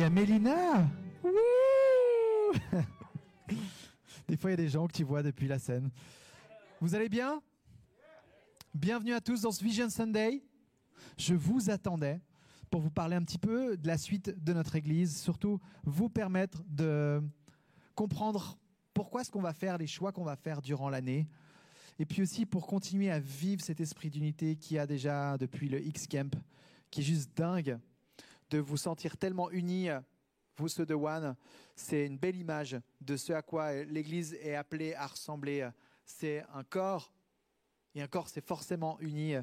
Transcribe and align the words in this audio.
Il 0.00 0.04
y 0.04 0.06
a 0.06 0.08
Mélina 0.08 0.88
Wouh 1.22 2.58
Des 4.26 4.36
fois, 4.38 4.48
il 4.48 4.52
y 4.52 4.54
a 4.54 4.56
des 4.56 4.70
gens 4.70 4.86
que 4.86 4.94
tu 4.94 5.04
vois 5.04 5.22
depuis 5.22 5.46
la 5.46 5.58
scène. 5.58 5.90
Vous 6.80 6.94
allez 6.94 7.10
bien? 7.10 7.42
Bienvenue 8.72 9.12
à 9.12 9.20
tous 9.20 9.42
dans 9.42 9.52
ce 9.52 9.62
Vision 9.62 9.90
Sunday. 9.90 10.42
Je 11.18 11.34
vous 11.34 11.68
attendais 11.68 12.18
pour 12.70 12.80
vous 12.80 12.90
parler 12.90 13.14
un 13.14 13.22
petit 13.22 13.36
peu 13.36 13.76
de 13.76 13.86
la 13.86 13.98
suite 13.98 14.42
de 14.42 14.54
notre 14.54 14.74
Église, 14.74 15.20
surtout 15.20 15.60
vous 15.84 16.08
permettre 16.08 16.62
de 16.66 17.22
comprendre 17.94 18.58
pourquoi 18.94 19.20
est-ce 19.20 19.30
qu'on 19.30 19.42
va 19.42 19.52
faire 19.52 19.76
les 19.76 19.86
choix 19.86 20.12
qu'on 20.12 20.24
va 20.24 20.36
faire 20.36 20.62
durant 20.62 20.88
l'année, 20.88 21.28
et 21.98 22.06
puis 22.06 22.22
aussi 22.22 22.46
pour 22.46 22.66
continuer 22.66 23.10
à 23.10 23.20
vivre 23.20 23.60
cet 23.60 23.82
esprit 23.82 24.08
d'unité 24.08 24.56
qui 24.56 24.78
a 24.78 24.86
déjà 24.86 25.36
depuis 25.36 25.68
le 25.68 25.78
X-Camp, 25.84 26.34
qui 26.90 27.02
est 27.02 27.04
juste 27.04 27.36
dingue 27.36 27.78
de 28.50 28.58
vous 28.58 28.76
sentir 28.76 29.16
tellement 29.16 29.50
unis, 29.50 29.88
vous 30.56 30.68
ceux 30.68 30.84
de 30.84 30.94
One. 30.94 31.36
C'est 31.74 32.06
une 32.06 32.18
belle 32.18 32.36
image 32.36 32.76
de 33.00 33.16
ce 33.16 33.32
à 33.32 33.42
quoi 33.42 33.72
l'Église 33.84 34.34
est 34.34 34.54
appelée 34.54 34.94
à 34.94 35.06
ressembler. 35.06 35.70
C'est 36.04 36.44
un 36.52 36.64
corps, 36.64 37.12
et 37.94 38.02
un 38.02 38.08
corps 38.08 38.28
c'est 38.28 38.44
forcément 38.44 39.00
uni, 39.00 39.34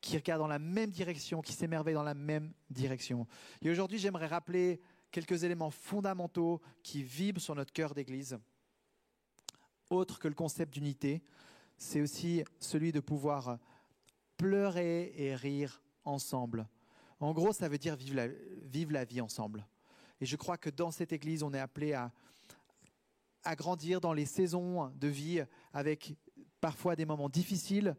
qui 0.00 0.16
regarde 0.16 0.40
dans 0.40 0.46
la 0.46 0.58
même 0.58 0.90
direction, 0.90 1.42
qui 1.42 1.52
s'émerveille 1.52 1.94
dans 1.94 2.02
la 2.02 2.14
même 2.14 2.52
direction. 2.70 3.26
Et 3.60 3.70
aujourd'hui, 3.70 3.98
j'aimerais 3.98 4.26
rappeler 4.26 4.80
quelques 5.10 5.44
éléments 5.44 5.70
fondamentaux 5.70 6.60
qui 6.82 7.02
vibrent 7.02 7.40
sur 7.40 7.54
notre 7.54 7.72
cœur 7.72 7.94
d'Église. 7.94 8.38
Autre 9.90 10.18
que 10.18 10.28
le 10.28 10.34
concept 10.34 10.74
d'unité, 10.74 11.22
c'est 11.76 12.00
aussi 12.00 12.44
celui 12.60 12.92
de 12.92 13.00
pouvoir 13.00 13.58
pleurer 14.36 15.12
et 15.16 15.34
rire 15.34 15.82
ensemble. 16.04 16.66
En 17.20 17.32
gros, 17.32 17.52
ça 17.52 17.68
veut 17.68 17.78
dire 17.78 17.96
vivre 17.96 18.92
la, 18.92 19.04
vie 19.04 19.20
ensemble. 19.20 19.66
Et 20.20 20.26
je 20.26 20.36
crois 20.36 20.58
que 20.58 20.70
dans 20.70 20.90
cette 20.90 21.12
Église, 21.12 21.42
on 21.42 21.52
est 21.54 21.58
appelé 21.58 21.94
à, 21.94 22.12
grandir 23.56 24.00
dans 24.00 24.12
les 24.12 24.26
saisons 24.26 24.90
de 24.96 25.08
vie 25.08 25.40
avec 25.72 26.14
parfois 26.60 26.96
des 26.96 27.06
moments 27.06 27.28
difficiles 27.28 27.96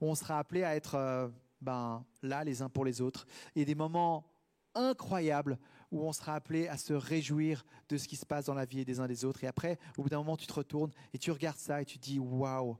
où 0.00 0.06
on 0.06 0.14
sera 0.14 0.38
appelé 0.38 0.64
à 0.64 0.74
être 0.74 0.96
euh, 0.96 1.28
ben, 1.60 2.04
là 2.22 2.42
les 2.42 2.62
uns 2.62 2.68
pour 2.68 2.84
les 2.84 3.00
autres 3.00 3.26
et 3.54 3.64
des 3.64 3.76
moments 3.76 4.26
incroyables 4.74 5.58
où 5.90 6.02
on 6.02 6.12
sera 6.12 6.34
appelé 6.34 6.68
à 6.68 6.76
se 6.76 6.92
réjouir 6.92 7.64
de 7.88 7.96
ce 7.96 8.08
qui 8.08 8.16
se 8.16 8.26
passe 8.26 8.46
dans 8.46 8.54
la 8.54 8.64
vie 8.64 8.84
des 8.84 9.00
uns 9.00 9.06
des 9.06 9.24
autres. 9.24 9.44
Et 9.44 9.46
après, 9.46 9.78
au 9.96 10.02
bout 10.02 10.08
d'un 10.08 10.18
moment, 10.18 10.36
tu 10.36 10.46
te 10.46 10.52
retournes 10.52 10.90
et 11.12 11.18
tu 11.18 11.30
regardes 11.30 11.58
ça 11.58 11.80
et 11.80 11.84
tu 11.84 11.98
dis 11.98 12.18
waouh, 12.18 12.76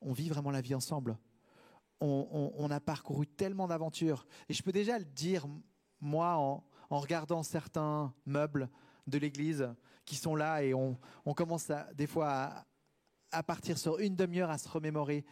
on 0.00 0.12
vit 0.12 0.28
vraiment 0.28 0.50
la 0.50 0.60
vie 0.60 0.74
ensemble. 0.74 1.16
On, 2.00 2.70
a 2.70 2.78
parcouru 2.78 3.26
tellement 3.26 3.66
d'aventures. 3.66 4.26
Et 4.48 4.54
je 4.54 4.62
peux 4.62 4.70
déjà 4.72 4.98
le 4.98 5.04
dire, 5.04 5.46
moi, 6.00 6.36
en, 6.36 6.64
regardant 6.90 7.42
certains 7.42 8.14
meubles 8.24 8.70
de 9.06 9.18
l'église 9.18 9.68
qui 10.04 10.16
sont 10.16 10.36
là 10.36 10.62
et 10.62 10.74
on, 10.74 10.96
commence 11.36 11.70
à, 11.70 11.92
des 11.94 12.06
fois 12.06 12.30
à, 12.30 12.66
à 13.32 13.42
partir 13.42 13.76
sur 13.78 13.98
une 13.98 14.16
demi-heure 14.16 14.50
à 14.50 14.58
se 14.58 14.68
remémorer 14.68 15.24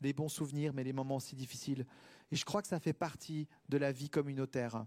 les 0.00 0.12
bons 0.12 0.28
souvenirs, 0.28 0.72
mais 0.74 0.84
les 0.84 0.92
moments 0.92 1.16
aussi 1.16 1.34
difficiles. 1.36 1.86
Et 2.30 2.36
je 2.36 2.44
crois 2.44 2.62
que 2.62 2.68
ça 2.68 2.80
fait 2.80 2.92
partie 2.92 3.48
de 3.68 3.78
la 3.78 3.92
vie 3.92 4.10
communautaire. 4.10 4.84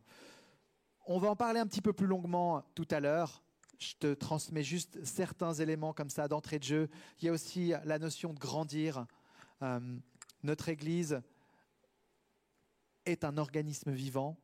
On 1.06 1.20
va 1.20 1.30
en 1.30 1.36
parler 1.36 1.60
un 1.60 1.68
petit 1.68 1.82
peu 1.82 1.94
plus 1.94 2.08
longuement 2.08 2.64
tout 2.76 2.88
à 2.92 3.00
l'heure. 3.00 3.44
Je 3.80 3.94
te 4.00 4.14
transmets 4.14 4.64
juste 4.64 5.04
certains 5.06 5.54
éléments 5.54 5.94
comme 5.94 6.10
ça 6.10 6.28
d'entrée 6.28 6.60
de 6.60 6.64
jeu. 6.64 6.90
Il 7.22 7.26
y 7.26 7.30
a 7.30 7.32
aussi 7.32 7.74
la 7.86 8.00
notion 8.00 8.34
de 8.34 8.40
grandir. 8.40 9.06
Euh, 9.62 9.80
notre 10.44 10.70
Église 10.70 11.22
est 13.06 13.24
un 13.24 13.38
organisme 13.38 13.92
vivant, 13.92 14.38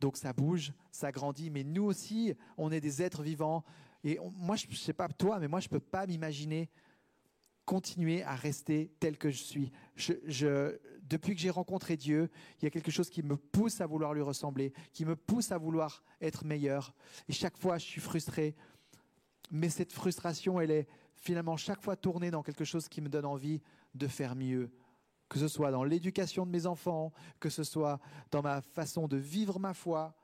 donc 0.00 0.16
ça 0.16 0.32
bouge, 0.32 0.72
ça 0.90 1.12
grandit, 1.12 1.50
mais 1.50 1.64
nous 1.64 1.84
aussi, 1.84 2.34
on 2.56 2.70
est 2.70 2.80
des 2.80 3.02
êtres 3.02 3.22
vivants. 3.22 3.64
Et 4.02 4.18
moi, 4.36 4.56
je 4.56 4.66
ne 4.66 4.74
sais 4.74 4.92
pas 4.92 5.08
toi, 5.08 5.38
mais 5.38 5.48
moi, 5.48 5.60
je 5.60 5.66
ne 5.66 5.70
peux 5.70 5.80
pas 5.80 6.06
m'imaginer 6.06 6.70
continuer 7.64 8.22
à 8.22 8.34
rester 8.34 8.92
tel 9.00 9.16
que 9.16 9.30
je 9.30 9.42
suis. 9.42 9.72
Depuis 11.02 11.34
que 11.34 11.40
j'ai 11.40 11.50
rencontré 11.50 11.96
Dieu, 11.96 12.30
il 12.60 12.64
y 12.64 12.66
a 12.66 12.70
quelque 12.70 12.90
chose 12.90 13.08
qui 13.08 13.22
me 13.22 13.36
pousse 13.36 13.80
à 13.80 13.86
vouloir 13.86 14.14
lui 14.14 14.22
ressembler, 14.22 14.72
qui 14.92 15.04
me 15.04 15.16
pousse 15.16 15.52
à 15.52 15.58
vouloir 15.58 16.02
être 16.20 16.44
meilleur. 16.44 16.94
Et 17.28 17.32
chaque 17.32 17.56
fois, 17.56 17.78
je 17.78 17.84
suis 17.84 18.00
frustré. 18.00 18.54
Mais 19.50 19.68
cette 19.68 19.92
frustration, 19.92 20.60
elle 20.60 20.70
est 20.70 20.88
finalement 21.14 21.56
chaque 21.56 21.80
fois 21.80 21.96
tournée 21.96 22.30
dans 22.30 22.42
quelque 22.42 22.64
chose 22.64 22.88
qui 22.88 23.00
me 23.00 23.08
donne 23.08 23.26
envie 23.26 23.62
de 23.94 24.06
faire 24.06 24.34
mieux. 24.34 24.70
Que 25.28 25.38
ce 25.38 25.48
soit 25.48 25.70
dans 25.70 25.84
l'éducation 25.84 26.46
de 26.46 26.50
mes 26.50 26.66
enfants, 26.66 27.12
que 27.40 27.48
ce 27.48 27.64
soit 27.64 28.00
dans 28.30 28.42
ma 28.42 28.60
façon 28.60 29.08
de 29.08 29.16
vivre 29.16 29.58
ma 29.58 29.74
foi, 29.74 30.14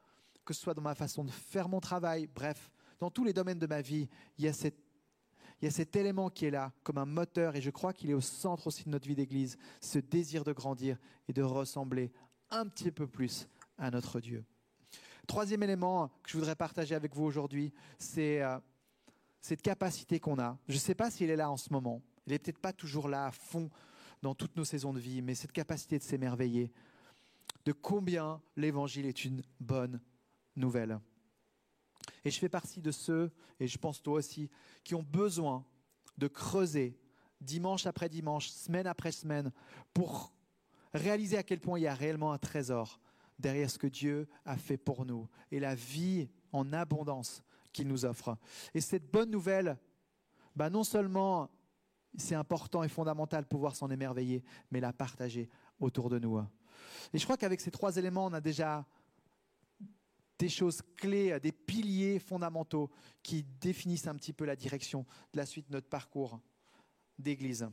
que 0.44 0.54
ce 0.54 0.60
soit 0.60 0.74
dans 0.74 0.82
ma 0.82 0.94
façon 0.94 1.24
de 1.24 1.30
faire 1.30 1.68
mon 1.68 1.80
travail, 1.80 2.26
bref, 2.26 2.70
dans 2.98 3.10
tous 3.10 3.24
les 3.24 3.32
domaines 3.32 3.58
de 3.58 3.66
ma 3.66 3.80
vie, 3.80 4.08
il 4.38 4.44
y 4.44 4.48
a 4.48 4.52
cet 4.52 5.96
élément 5.96 6.28
qui 6.28 6.46
est 6.46 6.50
là 6.50 6.72
comme 6.82 6.98
un 6.98 7.06
moteur 7.06 7.56
et 7.56 7.60
je 7.60 7.70
crois 7.70 7.92
qu'il 7.92 8.10
est 8.10 8.14
au 8.14 8.20
centre 8.20 8.66
aussi 8.66 8.84
de 8.84 8.90
notre 8.90 9.08
vie 9.08 9.14
d'église, 9.14 9.58
ce 9.80 9.98
désir 9.98 10.44
de 10.44 10.52
grandir 10.52 10.98
et 11.28 11.32
de 11.32 11.42
ressembler 11.42 12.12
un 12.50 12.66
petit 12.66 12.90
peu 12.90 13.06
plus 13.06 13.48
à 13.78 13.90
notre 13.90 14.20
Dieu. 14.20 14.44
Troisième 15.26 15.62
élément 15.62 16.08
que 16.22 16.30
je 16.30 16.36
voudrais 16.36 16.56
partager 16.56 16.94
avec 16.94 17.14
vous 17.14 17.24
aujourd'hui, 17.24 17.72
c'est 17.98 18.42
euh, 18.42 18.58
cette 19.40 19.62
capacité 19.62 20.18
qu'on 20.18 20.38
a. 20.38 20.58
Je 20.68 20.74
ne 20.74 20.78
sais 20.80 20.94
pas 20.94 21.10
s'il 21.10 21.30
est 21.30 21.36
là 21.36 21.50
en 21.50 21.56
ce 21.56 21.72
moment. 21.72 22.02
Il 22.26 22.32
n'est 22.32 22.38
peut-être 22.38 22.58
pas 22.58 22.72
toujours 22.72 23.08
là 23.08 23.26
à 23.26 23.30
fond 23.30 23.70
dans 24.22 24.34
toutes 24.34 24.56
nos 24.56 24.64
saisons 24.64 24.92
de 24.92 25.00
vie, 25.00 25.22
mais 25.22 25.34
cette 25.34 25.52
capacité 25.52 25.98
de 25.98 26.02
s'émerveiller 26.02 26.72
de 27.64 27.72
combien 27.72 28.40
l'évangile 28.56 29.06
est 29.06 29.24
une 29.24 29.42
bonne 29.60 30.00
nouvelle. 30.56 31.00
Et 32.24 32.30
je 32.30 32.38
fais 32.38 32.48
partie 32.48 32.80
de 32.80 32.90
ceux, 32.90 33.30
et 33.58 33.66
je 33.66 33.78
pense 33.78 34.02
toi 34.02 34.14
aussi, 34.14 34.50
qui 34.84 34.94
ont 34.94 35.02
besoin 35.02 35.64
de 36.18 36.28
creuser 36.28 36.98
dimanche 37.40 37.86
après 37.86 38.08
dimanche, 38.08 38.48
semaine 38.48 38.86
après 38.86 39.12
semaine, 39.12 39.52
pour 39.94 40.32
réaliser 40.92 41.36
à 41.36 41.42
quel 41.42 41.60
point 41.60 41.78
il 41.78 41.82
y 41.82 41.86
a 41.86 41.94
réellement 41.94 42.32
un 42.32 42.38
trésor 42.38 43.00
derrière 43.38 43.70
ce 43.70 43.78
que 43.78 43.86
Dieu 43.86 44.28
a 44.44 44.56
fait 44.56 44.76
pour 44.76 45.06
nous 45.06 45.28
et 45.50 45.60
la 45.60 45.74
vie 45.74 46.28
en 46.52 46.72
abondance 46.72 47.42
qu'il 47.72 47.88
nous 47.88 48.04
offre. 48.04 48.36
Et 48.74 48.80
cette 48.80 49.10
bonne 49.10 49.30
nouvelle, 49.30 49.78
bah 50.56 50.68
non 50.68 50.84
seulement 50.84 51.48
c'est 52.16 52.34
important 52.34 52.82
et 52.82 52.88
fondamental 52.88 53.46
pouvoir 53.46 53.76
s'en 53.76 53.90
émerveiller, 53.90 54.42
mais 54.70 54.80
la 54.80 54.92
partager 54.92 55.48
autour 55.78 56.10
de 56.10 56.18
nous. 56.18 56.38
Et 57.12 57.18
je 57.18 57.24
crois 57.24 57.36
qu'avec 57.36 57.60
ces 57.60 57.70
trois 57.70 57.96
éléments, 57.96 58.26
on 58.26 58.32
a 58.32 58.40
déjà 58.40 58.84
des 60.38 60.48
choses 60.48 60.80
clés, 60.96 61.38
des 61.40 61.52
piliers 61.52 62.18
fondamentaux 62.18 62.90
qui 63.22 63.44
définissent 63.60 64.06
un 64.06 64.14
petit 64.14 64.32
peu 64.32 64.44
la 64.44 64.56
direction 64.56 65.04
de 65.32 65.38
la 65.38 65.46
suite 65.46 65.68
de 65.68 65.74
notre 65.74 65.88
parcours 65.88 66.40
d'église. 67.18 67.68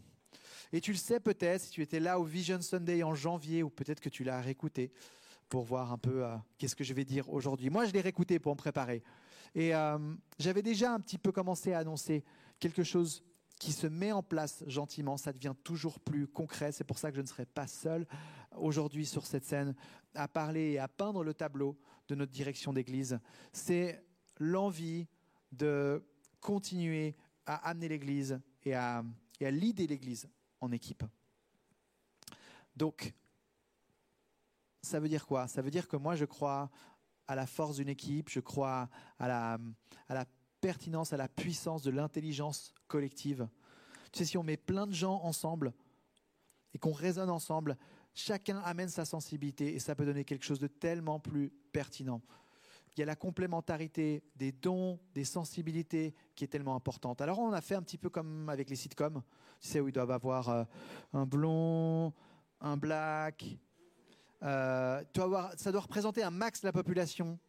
Et 0.74 0.82
tu 0.82 0.92
le 0.92 0.98
sais 0.98 1.20
peut-être, 1.20 1.62
si 1.62 1.72
tu 1.72 1.82
étais 1.82 2.00
là 2.00 2.20
au 2.20 2.24
Vision 2.24 2.62
Sunday 2.62 3.04
en 3.04 3.16
janvier, 3.16 3.64
ou 3.64 3.70
peut-être 3.70 4.02
que 4.02 4.10
tu 4.10 4.24
l'as 4.24 4.42
réécouté 4.42 4.92
pour 5.48 5.64
voir 5.64 5.94
un 5.94 5.98
peu 5.98 6.26
euh, 6.26 6.36
qu'est-ce 6.58 6.76
que 6.76 6.84
je 6.84 6.94
vais 6.94 7.06
dire 7.06 7.30
aujourd'hui. 7.30 7.70
Moi, 7.70 7.86
je 7.86 7.94
l'ai 7.94 8.02
réécouté 8.02 8.38
pour 8.38 8.54
me 8.54 8.58
préparer. 8.58 9.02
Et 9.56 9.74
euh, 9.74 9.98
j'avais 10.38 10.62
déjà 10.62 10.94
un 10.94 11.00
petit 11.00 11.18
peu 11.18 11.32
commencé 11.32 11.72
à 11.72 11.80
annoncer 11.80 12.26
quelque 12.60 12.84
chose 12.84 13.24
qui 13.60 13.72
se 13.72 13.88
met 13.88 14.12
en 14.12 14.22
place 14.22 14.64
gentiment, 14.68 15.18
ça 15.18 15.34
devient 15.34 15.56
toujours 15.64 16.00
plus 16.00 16.28
concret. 16.28 16.72
C'est 16.72 16.84
pour 16.84 16.98
ça 16.98 17.10
que 17.10 17.18
je 17.18 17.22
ne 17.22 17.28
serai 17.28 17.46
pas 17.46 17.68
seul 17.68 18.06
aujourd'hui 18.56 19.06
sur 19.06 19.26
cette 19.26 19.46
scène 19.46 19.76
à 20.14 20.28
parler 20.28 20.72
et 20.74 20.80
à 20.80 20.88
peindre 20.88 21.24
le 21.24 21.34
tableau 21.34 21.78
de 22.08 22.16
notre 22.16 22.32
direction 22.32 22.74
d'église. 22.74 23.20
C'est 23.52 24.04
l'envie 24.38 25.08
de 25.52 26.06
continuer 26.40 27.16
à 27.46 27.70
amener 27.70 27.88
l'église 27.88 28.40
et 28.64 28.76
à, 28.76 29.04
et 29.40 29.48
à 29.48 29.52
leader 29.52 29.88
l'église 29.88 30.28
en 30.60 30.72
équipe. 30.72 31.04
Donc, 32.76 33.14
ça 34.82 35.00
veut 35.00 35.10
dire 35.10 35.26
quoi? 35.26 35.48
Ça 35.48 35.62
veut 35.62 35.72
dire 35.72 35.88
que 35.88 35.98
moi, 35.98 36.16
je 36.16 36.26
crois 36.26 36.70
à 37.28 37.36
la 37.36 37.48
force 37.48 37.78
d'une 37.78 37.90
équipe, 37.90 38.30
je 38.30 38.40
crois 38.40 38.90
à 39.20 39.28
la, 39.28 39.58
à 40.08 40.14
la 40.14 40.26
pertinence, 40.68 41.14
à 41.14 41.18
la 41.18 41.30
puissance 41.30 41.82
de 41.82 41.92
l'intelligence 41.92 42.74
collective. 42.90 43.48
Tu 44.12 44.20
sais, 44.20 44.26
si 44.26 44.38
on 44.38 44.44
met 44.44 44.58
plein 44.58 44.86
de 44.86 44.92
gens 44.92 45.22
ensemble 45.24 45.72
et 46.74 46.78
qu'on 46.78 46.92
raisonne 46.92 47.30
ensemble, 47.30 47.78
chacun 48.14 48.58
amène 48.66 48.90
sa 48.90 49.06
sensibilité 49.06 49.76
et 49.76 49.80
ça 49.80 49.96
peut 49.96 50.06
donner 50.06 50.26
quelque 50.26 50.44
chose 50.44 50.60
de 50.60 50.68
tellement 50.68 51.22
plus 51.22 51.52
pertinent. 51.72 52.22
Il 52.92 53.00
y 53.00 53.04
a 53.04 53.06
la 53.06 53.16
complémentarité 53.16 54.24
des 54.36 54.52
dons, 54.52 55.00
des 55.14 55.24
sensibilités 55.24 56.14
qui 56.36 56.44
est 56.44 56.50
tellement 56.50 56.76
importante. 56.76 57.22
Alors 57.22 57.40
on 57.40 57.54
a 57.54 57.62
fait 57.62 57.76
un 57.76 57.82
petit 57.82 57.98
peu 57.98 58.10
comme 58.10 58.50
avec 58.50 58.70
les 58.70 58.76
sitcoms, 58.76 59.24
tu 59.62 59.70
sais, 59.70 59.80
où 59.80 59.88
ils 59.88 59.94
doivent 59.94 60.12
avoir 60.12 60.50
euh, 60.50 60.66
un 61.14 61.26
blond, 61.26 62.12
un 62.60 62.76
black. 62.76 63.58
Euh, 64.44 65.02
ça 65.56 65.72
doit 65.72 65.82
représenter 65.82 66.24
un 66.24 66.30
max 66.30 66.60
de 66.60 66.68
la 66.68 66.74
population 66.74 67.40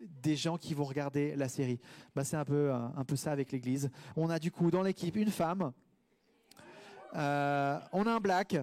des 0.00 0.36
gens 0.36 0.56
qui 0.56 0.74
vont 0.74 0.84
regarder 0.84 1.36
la 1.36 1.48
série. 1.48 1.78
Bah, 2.14 2.24
c'est 2.24 2.36
un 2.36 2.44
peu, 2.44 2.72
un, 2.72 2.92
un 2.96 3.04
peu 3.04 3.16
ça 3.16 3.32
avec 3.32 3.52
l'Église. 3.52 3.90
On 4.16 4.30
a 4.30 4.38
du 4.38 4.50
coup 4.50 4.70
dans 4.70 4.82
l'équipe 4.82 5.16
une 5.16 5.30
femme, 5.30 5.72
Euh, 7.16 7.76
on 7.92 8.06
a 8.06 8.12
un 8.12 8.20
black, 8.20 8.56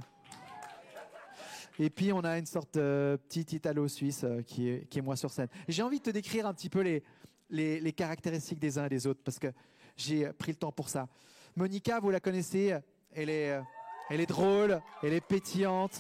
Et 1.80 1.90
puis 1.90 2.12
on 2.12 2.22
a 2.22 2.38
une 2.40 2.46
sorte 2.46 2.76
de 2.76 3.20
petit 3.30 3.56
Italo-Suisse 3.56 4.24
euh, 4.24 4.42
qui, 4.42 4.70
est, 4.70 4.90
qui 4.90 5.00
est 5.00 5.02
moi 5.02 5.16
sur 5.16 5.32
scène. 5.32 5.48
J'ai 5.68 5.84
envie 5.84 6.00
de 6.00 6.04
te 6.04 6.10
décrire 6.10 6.48
un 6.48 6.54
petit 6.54 6.70
peu 6.70 6.82
les, 6.82 7.04
les, 7.50 7.80
les 7.80 7.94
caractéristiques 7.94 8.60
des 8.60 8.78
uns 8.80 8.86
et 8.86 8.90
des 8.90 9.06
autres 9.06 9.22
parce 9.24 9.38
que 9.38 9.54
j'ai 9.96 10.32
pris 10.34 10.54
le 10.54 10.58
temps 10.58 10.72
pour 10.72 10.90
ça. 10.90 11.08
Monica, 11.56 12.00
vous 12.00 12.10
la 12.10 12.20
connaissez, 12.20 12.76
elle 13.14 13.30
est, 13.30 13.52
euh, 13.52 13.62
elle 14.10 14.22
est 14.22 14.26
drôle, 14.26 14.82
elle 15.04 15.14
est 15.14 15.22
pétillante. 15.22 16.00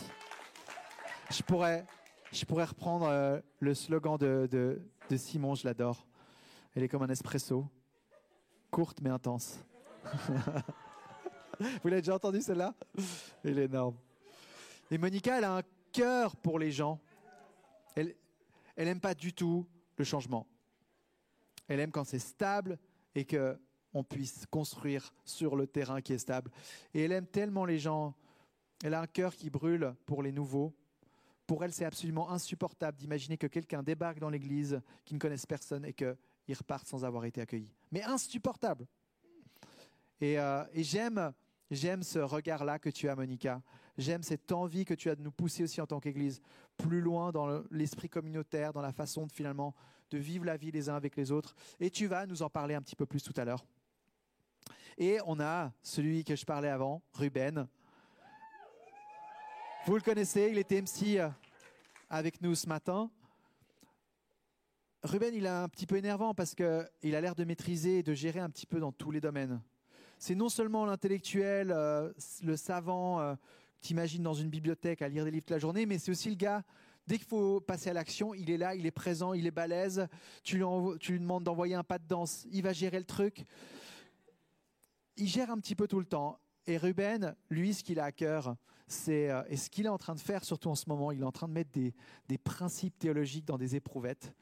Je 1.29 1.43
pourrais, 1.43 1.85
je 2.31 2.45
pourrais 2.45 2.65
reprendre 2.65 3.07
euh, 3.09 3.39
le 3.59 3.73
slogan 3.75 4.17
de, 4.17 4.47
de, 4.49 4.81
de 5.09 5.17
Simon, 5.17 5.55
je 5.55 5.65
l'adore. 5.65 6.05
Elle 6.75 6.83
est 6.83 6.87
comme 6.87 7.03
un 7.03 7.09
espresso, 7.09 7.65
courte 8.69 9.01
mais 9.01 9.09
intense. 9.09 9.59
Vous 11.59 11.89
l'avez 11.89 12.01
déjà 12.01 12.15
entendu 12.15 12.41
celle-là? 12.41 12.75
Elle 13.43 13.59
est 13.59 13.65
énorme. 13.65 13.95
Et 14.91 14.97
Monica, 14.97 15.37
elle 15.37 15.43
a 15.43 15.57
un 15.57 15.63
cœur 15.91 16.35
pour 16.35 16.59
les 16.59 16.71
gens. 16.71 16.99
Elle, 17.95 18.15
elle 18.75 18.87
aime 18.87 18.99
pas 18.99 19.15
du 19.15 19.33
tout 19.33 19.65
le 19.97 20.03
changement. 20.03 20.45
Elle 21.67 21.79
aime 21.79 21.91
quand 21.91 22.05
c'est 22.05 22.19
stable 22.19 22.77
et 23.15 23.25
que 23.25 23.59
on 23.93 24.03
puisse 24.03 24.45
construire 24.45 25.13
sur 25.25 25.55
le 25.55 25.65
terrain 25.65 26.01
qui 26.01 26.13
est 26.13 26.19
stable. 26.19 26.51
Et 26.93 27.01
elle 27.01 27.11
aime 27.11 27.25
tellement 27.25 27.65
les 27.65 27.79
gens. 27.79 28.13
Elle 28.83 28.93
a 28.93 29.01
un 29.01 29.07
cœur 29.07 29.35
qui 29.35 29.49
brûle 29.49 29.95
pour 30.05 30.21
les 30.21 30.31
nouveaux. 30.31 30.75
Pour 31.47 31.63
elle, 31.63 31.71
c'est 31.73 31.85
absolument 31.85 32.29
insupportable 32.29 32.97
d'imaginer 32.97 33.37
que 33.37 33.47
quelqu'un 33.47 33.81
débarque 33.81 34.19
dans 34.19 34.29
l'église, 34.29 34.81
qui 35.05 35.13
ne 35.13 35.19
connaisse 35.19 35.45
personne 35.45 35.85
et 35.85 35.93
qu'il 35.93 36.15
reparte 36.49 36.85
sans 36.85 37.05
avoir 37.05 37.23
été 37.25 37.39
accueilli. 37.41 37.73
Mais 37.91 38.03
insupportable. 38.03 38.85
Et, 40.19 40.37
euh, 40.37 40.63
et 40.73 40.83
j'aime, 40.83 41.31
j'aime 41.71 42.03
ce 42.03 42.19
regard-là 42.19 42.79
que 42.79 42.89
tu 42.89 43.07
as, 43.07 43.15
Monica. 43.15 43.61
J'aime 43.97 44.23
cette 44.23 44.51
envie 44.51 44.83
que 44.83 44.93
tu 44.93 45.09
as 45.09 45.15
de 45.15 45.21
nous 45.21 45.31
pousser 45.31 45.63
aussi 45.63 45.79
en 45.79 45.87
tant 45.87 45.99
qu'Église 45.99 46.41
plus 46.75 46.99
loin 47.01 47.31
dans 47.31 47.47
le- 47.47 47.65
l'esprit 47.71 48.09
communautaire, 48.09 48.73
dans 48.73 48.81
la 48.81 48.91
façon 48.91 49.25
de 49.25 49.31
finalement 49.31 49.73
de 50.11 50.17
vivre 50.17 50.45
la 50.45 50.57
vie 50.57 50.71
les 50.71 50.89
uns 50.89 50.95
avec 50.95 51.15
les 51.15 51.31
autres. 51.31 51.55
Et 51.79 51.89
tu 51.89 52.07
vas 52.07 52.25
nous 52.25 52.41
en 52.43 52.49
parler 52.49 52.75
un 52.75 52.81
petit 52.81 52.95
peu 52.95 53.05
plus 53.05 53.23
tout 53.23 53.33
à 53.37 53.45
l'heure. 53.45 53.65
Et 54.97 55.19
on 55.25 55.39
a 55.39 55.71
celui 55.81 56.23
que 56.23 56.35
je 56.35 56.45
parlais 56.45 56.69
avant, 56.69 57.01
Ruben. 57.13 57.67
Vous 59.87 59.95
le 59.95 60.01
connaissez, 60.01 60.49
il 60.51 60.57
était 60.57 60.81
MC 60.81 61.17
euh, 61.17 61.29
avec 62.09 62.41
nous 62.41 62.55
ce 62.55 62.67
matin. 62.67 63.09
Ruben, 65.03 65.33
il 65.33 65.45
est 65.45 65.49
un 65.49 65.69
petit 65.69 65.85
peu 65.87 65.95
énervant 65.95 66.33
parce 66.33 66.53
qu'il 66.55 67.15
a 67.15 67.21
l'air 67.21 67.35
de 67.35 67.45
maîtriser 67.45 67.99
et 67.99 68.03
de 68.03 68.13
gérer 68.13 68.41
un 68.41 68.49
petit 68.49 68.65
peu 68.65 68.81
dans 68.81 68.91
tous 68.91 69.11
les 69.11 69.21
domaines. 69.21 69.61
C'est 70.19 70.35
non 70.35 70.49
seulement 70.49 70.85
l'intellectuel, 70.85 71.71
euh, 71.71 72.11
le 72.43 72.57
savant, 72.57 73.21
euh, 73.21 73.35
que 73.35 73.39
t'imagines 73.79 74.23
dans 74.23 74.33
une 74.33 74.49
bibliothèque 74.49 75.01
à 75.01 75.07
lire 75.07 75.23
des 75.23 75.31
livres 75.31 75.43
toute 75.45 75.51
la 75.51 75.59
journée, 75.59 75.85
mais 75.85 75.99
c'est 75.99 76.11
aussi 76.11 76.27
le 76.29 76.35
gars, 76.35 76.65
dès 77.05 77.17
qu'il 77.17 77.27
faut 77.27 77.61
passer 77.61 77.89
à 77.89 77.93
l'action, 77.93 78.33
il 78.33 78.51
est 78.51 78.57
là, 78.57 78.75
il 78.75 78.85
est 78.85 78.91
présent, 78.91 79.31
il 79.31 79.47
est 79.47 79.51
balèze. 79.51 80.09
Tu 80.43 80.57
lui, 80.57 80.63
envo- 80.63 80.97
tu 80.97 81.13
lui 81.13 81.19
demandes 81.21 81.45
d'envoyer 81.45 81.75
un 81.75 81.85
pas 81.85 81.97
de 81.97 82.05
danse, 82.05 82.45
il 82.51 82.61
va 82.61 82.73
gérer 82.73 82.99
le 82.99 83.05
truc. 83.05 83.45
Il 85.15 85.29
gère 85.29 85.49
un 85.49 85.59
petit 85.59 85.75
peu 85.75 85.87
tout 85.87 85.99
le 86.01 86.05
temps. 86.05 86.41
Et 86.65 86.75
Ruben, 86.75 87.37
lui, 87.49 87.73
ce 87.73 87.85
qu'il 87.85 88.01
a 88.01 88.05
à 88.05 88.11
cœur, 88.11 88.57
c'est, 88.87 89.29
euh, 89.29 89.43
et 89.49 89.57
ce 89.57 89.69
qu'il 89.69 89.85
est 89.85 89.89
en 89.89 89.97
train 89.97 90.15
de 90.15 90.19
faire, 90.19 90.43
surtout 90.43 90.69
en 90.69 90.75
ce 90.75 90.87
moment, 90.87 91.11
il 91.11 91.21
est 91.21 91.25
en 91.25 91.31
train 91.31 91.47
de 91.47 91.53
mettre 91.53 91.71
des, 91.71 91.93
des 92.27 92.37
principes 92.37 92.97
théologiques 92.97 93.45
dans 93.45 93.57
des 93.57 93.75
éprouvettes, 93.75 94.33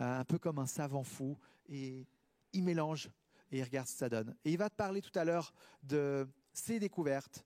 euh, 0.00 0.20
un 0.20 0.24
peu 0.24 0.38
comme 0.38 0.58
un 0.58 0.66
savant 0.66 1.04
fou, 1.04 1.36
et 1.68 2.06
il 2.52 2.62
mélange 2.64 3.10
et 3.50 3.58
il 3.58 3.62
regarde 3.62 3.86
ce 3.86 3.92
que 3.92 3.98
ça 3.98 4.08
donne. 4.08 4.34
Et 4.44 4.52
il 4.52 4.58
va 4.58 4.70
te 4.70 4.74
parler 4.76 5.02
tout 5.02 5.16
à 5.18 5.24
l'heure 5.24 5.52
de 5.82 6.26
ses 6.52 6.78
découvertes, 6.78 7.44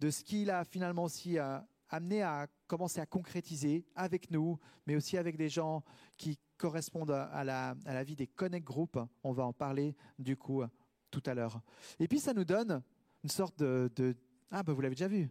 de 0.00 0.10
ce 0.10 0.24
qu'il 0.24 0.50
a 0.50 0.64
finalement 0.64 1.04
aussi 1.04 1.38
euh, 1.38 1.58
amené 1.88 2.22
à 2.22 2.48
commencer 2.66 3.00
à 3.00 3.06
concrétiser 3.06 3.84
avec 3.94 4.30
nous, 4.30 4.58
mais 4.86 4.96
aussi 4.96 5.16
avec 5.16 5.36
des 5.36 5.48
gens 5.48 5.84
qui 6.16 6.38
correspondent 6.56 7.10
à 7.12 7.44
la, 7.44 7.74
à 7.84 7.94
la 7.94 8.02
vie 8.02 8.16
des 8.16 8.26
Connect 8.26 8.66
Group. 8.66 8.98
On 9.22 9.32
va 9.32 9.44
en 9.44 9.52
parler 9.52 9.94
du 10.18 10.36
coup 10.36 10.62
tout 11.10 11.22
à 11.26 11.34
l'heure. 11.34 11.60
Et 12.00 12.08
puis 12.08 12.18
ça 12.18 12.32
nous 12.32 12.44
donne 12.44 12.82
une 13.22 13.30
sorte 13.30 13.58
de... 13.58 13.90
de- 13.94 14.16
ah 14.50 14.62
ben 14.62 14.72
vous 14.72 14.80
l'avez 14.80 14.94
déjà 14.94 15.08
vu. 15.08 15.28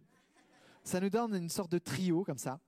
Ça 0.83 1.00
nous 1.00 1.09
donne 1.09 1.35
une 1.35 1.50
sorte 1.50 1.71
de 1.71 1.80
trio 1.80 2.24
comme 2.24 2.38
ça. 2.38 2.59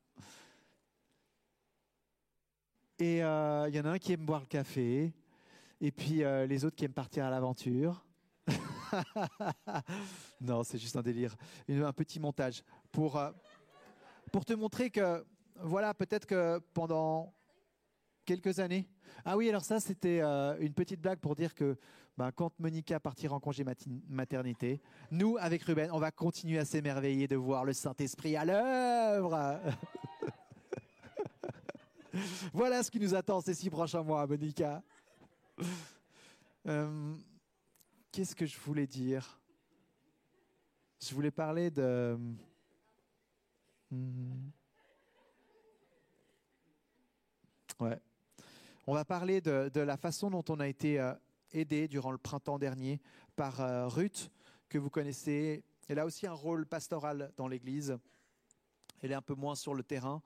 Et 2.97 3.21
euh, 3.23 3.67
il 3.67 3.75
y 3.75 3.79
en 3.79 3.85
a 3.85 3.89
un 3.89 4.00
qui 4.00 4.13
aime 4.13 4.25
boire 4.25 4.39
le 4.39 4.45
café, 4.45 5.13
et 5.81 5.91
puis 5.91 6.23
euh, 6.23 6.45
les 6.45 6.63
autres 6.63 6.77
qui 6.77 6.85
aiment 6.85 6.94
partir 6.94 7.25
à 7.25 7.29
l'aventure. 7.29 8.06
non, 10.41 10.63
c'est 10.63 10.77
juste 10.77 10.95
un 10.95 11.01
délire. 11.01 11.35
Un 11.67 11.91
petit 11.91 12.19
montage 12.19 12.63
pour, 12.91 13.17
euh, 13.17 13.31
pour 14.31 14.45
te 14.45 14.53
montrer 14.53 14.89
que, 14.89 15.25
voilà, 15.57 15.94
peut-être 15.94 16.25
que 16.25 16.59
pendant 16.73 17.33
quelques 18.23 18.59
années. 18.59 18.89
Ah 19.23 19.38
oui, 19.38 19.50
alors 19.50 19.63
ça, 19.63 19.79
c'était 19.79 20.21
euh, 20.21 20.57
une 20.59 20.73
petite 20.73 21.01
blague 21.01 21.19
pour 21.19 21.35
dire 21.35 21.53
que 21.53 21.77
ben, 22.17 22.31
quand 22.31 22.57
Monica 22.59 23.00
partira 23.00 23.35
en 23.35 23.39
congé 23.41 23.65
maternité, 24.07 24.81
nous, 25.12 25.38
avec 25.38 25.63
Ruben, 25.63 25.89
on 25.91 26.00
va 26.00 26.12
continuer 26.12 26.59
à 26.59 26.65
s'émerveiller 26.65 27.27
de 27.27 27.35
voir 27.35 27.65
le 27.65 27.73
Saint-Esprit 27.73 28.38
à 28.38 28.45
l'œuvre. 28.45 29.59
voilà 32.53 32.83
ce 32.83 32.89
qui 32.89 33.00
nous 33.01 33.13
attend 33.13 33.41
ces 33.41 33.53
six 33.53 33.69
prochains 33.69 34.03
mois, 34.03 34.25
Monica. 34.25 34.81
Euh, 36.67 37.15
Qu'est-ce 38.13 38.34
que 38.34 38.45
je 38.45 38.57
voulais 38.57 38.88
dire? 38.88 39.41
Je 41.01 41.13
voulais 41.13 41.31
parler 41.31 41.69
de... 41.69 42.17
Hmm. 43.91 44.50
Ouais. 47.81 48.00
On 48.88 48.93
va 48.93 49.03
parler 49.03 49.41
de, 49.41 49.69
de 49.74 49.81
la 49.81 49.98
façon 49.98 50.29
dont 50.29 50.45
on 50.48 50.62
a 50.62 50.67
été 50.69 50.98
euh, 50.98 51.13
aidé 51.51 51.87
durant 51.87 52.11
le 52.11 52.17
printemps 52.17 52.59
dernier 52.59 52.99
par 53.35 53.61
euh, 53.61 53.87
Ruth, 53.87 54.31
que 54.69 54.77
vous 54.77 54.89
connaissez. 54.89 55.63
Elle 55.87 55.99
a 55.99 56.05
aussi 56.05 56.27
un 56.27 56.33
rôle 56.33 56.65
pastoral 56.65 57.31
dans 57.37 57.47
l'Église. 57.47 57.97
Elle 59.01 59.11
est 59.11 59.15
un 59.15 59.21
peu 59.21 59.35
moins 59.35 59.55
sur 59.55 59.75
le 59.75 59.83
terrain, 59.83 60.21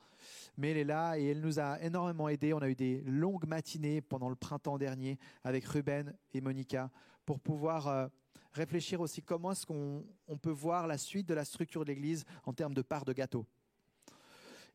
mais 0.58 0.72
elle 0.72 0.78
est 0.78 0.84
là 0.86 1.18
et 1.18 1.26
elle 1.26 1.42
nous 1.42 1.60
a 1.60 1.82
énormément 1.82 2.30
aidés. 2.30 2.54
On 2.54 2.62
a 2.62 2.70
eu 2.70 2.76
des 2.76 3.02
longues 3.02 3.46
matinées 3.46 4.02
pendant 4.02 4.30
le 4.30 4.36
printemps 4.36 4.78
dernier 4.78 5.18
avec 5.44 5.66
Ruben 5.66 6.16
et 6.34 6.42
Monica 6.42 6.90
pour 7.26 7.40
pouvoir 7.40 7.88
euh, 7.88 8.08
réfléchir 8.54 9.02
aussi 9.02 9.22
comment 9.22 9.52
est-ce 9.52 9.66
qu'on 9.66 10.06
on 10.28 10.38
peut 10.38 10.52
voir 10.52 10.88
la 10.88 10.98
suite 10.98 11.28
de 11.28 11.34
la 11.34 11.46
structure 11.46 11.84
de 11.84 11.90
l'Église 11.90 12.26
en 12.46 12.54
termes 12.54 12.74
de 12.74 12.82
part 12.82 13.06
de 13.06 13.14
gâteau. 13.14 13.46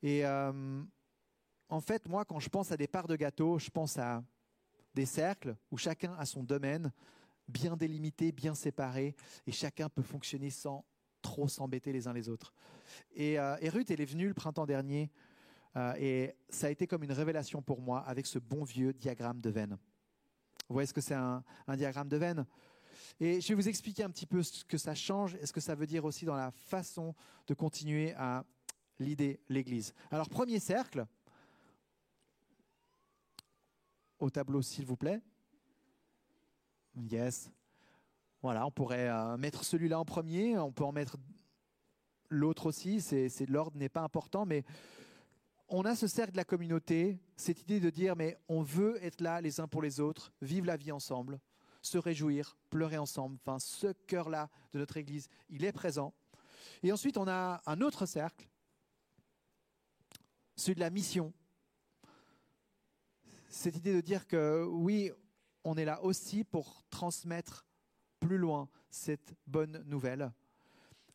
Et 0.03 0.25
euh, 0.27 0.83
en 1.69 1.81
fait, 1.81 2.09
moi, 2.09 2.25
quand 2.25 2.41
je 2.41 2.49
pense 2.49 2.71
à 2.73 2.77
des 2.77 2.87
parts 2.87 3.07
de 3.07 3.17
gâteau, 3.17 3.59
je 3.59 3.71
pense 3.71 3.99
à 3.99 4.23
des 4.95 5.07
cercles 5.07 5.57
où 5.71 5.77
chacun 5.77 6.15
a 6.15 6.27
son 6.27 6.43
domaine 6.43 6.93
bien 7.49 7.77
délimité, 7.77 8.33
bien 8.33 8.55
séparé, 8.55 9.15
et 9.47 9.53
chacun 9.53 9.89
peut 9.89 10.03
fonctionner 10.03 10.51
sans 10.51 10.85
trop 11.21 11.49
s'embêter 11.49 11.93
les 11.93 12.07
uns 12.07 12.13
les 12.13 12.29
autres. 12.29 12.55
Et, 13.15 13.39
euh, 13.39 13.57
Ruth, 13.65 13.91
elle 13.91 14.01
est 14.01 14.07
venue 14.07 14.29
le 14.29 14.35
printemps 14.35 14.67
dernier, 14.67 15.11
euh, 15.77 15.95
et 15.99 16.35
ça 16.49 16.69
a 16.69 16.71
été 16.71 16.87
comme 16.87 17.03
une 17.03 17.13
révélation 17.13 17.61
pour 17.63 17.81
moi 17.81 18.01
avec 18.01 18.27
ce 18.27 18.39
bon 18.39 18.65
vieux 18.65 18.93
diagramme 18.93 19.41
de 19.41 19.51
veine. 19.51 19.79
Vous 20.69 20.75
voyez 20.75 20.87
ce 20.87 20.95
que 20.95 21.01
c'est 21.01 21.15
un, 21.15 21.43
un 21.67 21.77
diagramme 21.77 22.09
de 22.09 22.17
veine? 22.17 22.47
Et 23.21 23.41
je 23.41 23.49
vais 23.49 23.55
vous 23.55 23.69
expliquer 23.69 24.05
un 24.05 24.11
petit 24.11 24.27
peu 24.27 24.43
ce 24.43 24.65
que 24.65 24.79
ça 24.79 24.95
change 24.95 25.35
et 25.35 25.47
ce 25.47 25.53
que 25.53 25.61
ça 25.61 25.75
veut 25.75 25.87
dire 25.87 26.05
aussi 26.05 26.25
dans 26.25 26.37
la 26.37 26.51
façon 26.51 27.15
de 27.47 27.55
continuer 27.55 28.13
à 28.15 28.45
l'idée 28.99 29.41
l'Église. 29.49 29.93
Alors, 30.11 30.29
premier 30.29 30.61
cercle, 30.61 31.07
au 34.19 34.31
tableau 34.31 34.63
s'il 34.63 34.87
vous 34.87 34.97
plaît. 34.97 35.21
Yes. 36.97 37.51
Voilà, 38.43 38.67
on 38.67 38.71
pourrait 38.71 39.09
euh, 39.09 39.37
mettre 39.37 39.65
celui-là 39.65 39.99
en 39.99 40.05
premier, 40.05 40.59
on 40.59 40.71
peut 40.71 40.85
en 40.85 40.93
mettre 40.93 41.17
l'autre 42.29 42.67
aussi, 42.67 43.01
c'est, 43.01 43.31
l'ordre 43.49 43.77
n'est 43.79 43.89
pas 43.89 44.03
important, 44.03 44.45
mais 44.45 44.65
on 45.69 45.85
a 45.85 45.97
ce 45.97 46.07
cercle 46.07 46.33
de 46.33 46.37
la 46.37 46.45
communauté, 46.45 47.19
cette 47.37 47.63
idée 47.63 47.81
de 47.81 47.91
dire, 47.91 48.17
mais 48.17 48.39
on 48.49 48.63
veut 48.63 49.03
être 49.03 49.21
là 49.21 49.41
les 49.41 49.61
uns 49.61 49.69
pour 49.69 49.83
les 49.83 50.01
autres, 50.01 50.33
vivre 50.43 50.67
la 50.67 50.77
vie 50.77 50.93
ensemble, 50.93 51.41
se 51.81 51.99
réjouir, 51.99 52.57
pleurer 52.71 52.99
ensemble. 52.99 53.39
Enfin, 53.41 53.59
ce 53.59 53.93
cœur-là 54.07 54.51
de 54.73 54.79
notre 54.79 54.97
Église, 54.97 55.29
il 55.49 55.65
est 55.65 55.73
présent. 55.73 56.13
Et 56.83 56.93
ensuite, 56.93 57.17
on 57.17 57.29
a 57.29 57.63
un 57.67 57.81
autre 57.81 58.07
cercle, 58.07 58.49
celui 60.57 60.75
de 60.75 60.81
la 60.81 60.91
mission. 60.91 61.33
Cette 63.57 63.77
idée 63.77 63.95
de 63.95 64.01
dire 64.01 64.27
que 64.27 64.65
oui, 64.65 65.13
on 65.63 65.77
est 65.77 65.85
là 65.85 66.03
aussi 66.03 66.43
pour 66.43 66.83
transmettre 66.91 67.65
plus 68.19 68.37
loin 68.37 68.69
cette 68.91 69.33
bonne 69.47 69.81
nouvelle 69.87 70.33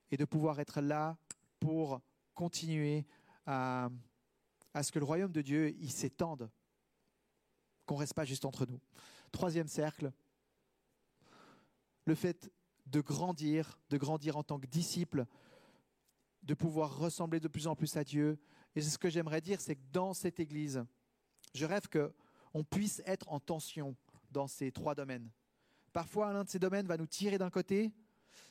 et 0.09 0.15
de 0.15 0.23
pouvoir 0.23 0.61
être 0.61 0.79
là 0.79 1.17
pour 1.59 2.01
continuer 2.33 3.05
à, 3.45 3.89
ce 4.81 4.89
que 4.91 4.99
le 4.99 5.05
royaume 5.05 5.33
de 5.33 5.41
Dieu 5.41 5.75
s'étende, 5.89 6.49
qu'on 7.85 7.97
reste 7.97 8.13
pas 8.13 8.23
juste 8.23 8.45
entre 8.45 8.65
nous. 8.65 8.79
Troisième 9.33 9.67
cercle, 9.67 10.11
le 12.05 12.15
fait 12.15 12.49
de 12.85 13.01
grandir, 13.01 13.77
de 13.89 13.97
grandir 13.97 14.37
en 14.37 14.43
tant 14.43 14.59
que 14.59 14.65
disciple, 14.65 15.25
de 16.43 16.53
pouvoir 16.53 16.97
ressembler 16.97 17.41
de 17.41 17.49
plus 17.49 17.67
en 17.67 17.75
plus 17.75 17.97
à 17.97 18.05
Dieu 18.05 18.39
Et 18.77 18.81
ce 18.81 18.97
que 18.97 19.09
j'aimerais 19.09 19.41
dire, 19.41 19.59
c'est 19.59 19.75
que 19.75 19.85
dans 19.91 20.13
cette 20.13 20.39
Église, 20.39 20.85
je 21.53 21.65
rêve 21.65 21.89
qu'on 22.51 22.63
puisse 22.63 23.01
être 23.05 23.31
en 23.31 23.39
tension 23.39 23.95
dans 24.31 24.47
ces 24.47 24.71
trois 24.71 24.95
domaines. 24.95 25.29
Parfois, 25.93 26.33
l'un 26.33 26.43
de 26.43 26.49
ces 26.49 26.59
domaines 26.59 26.87
va 26.87 26.97
nous 26.97 27.07
tirer 27.07 27.37
d'un 27.37 27.49
côté, 27.49 27.91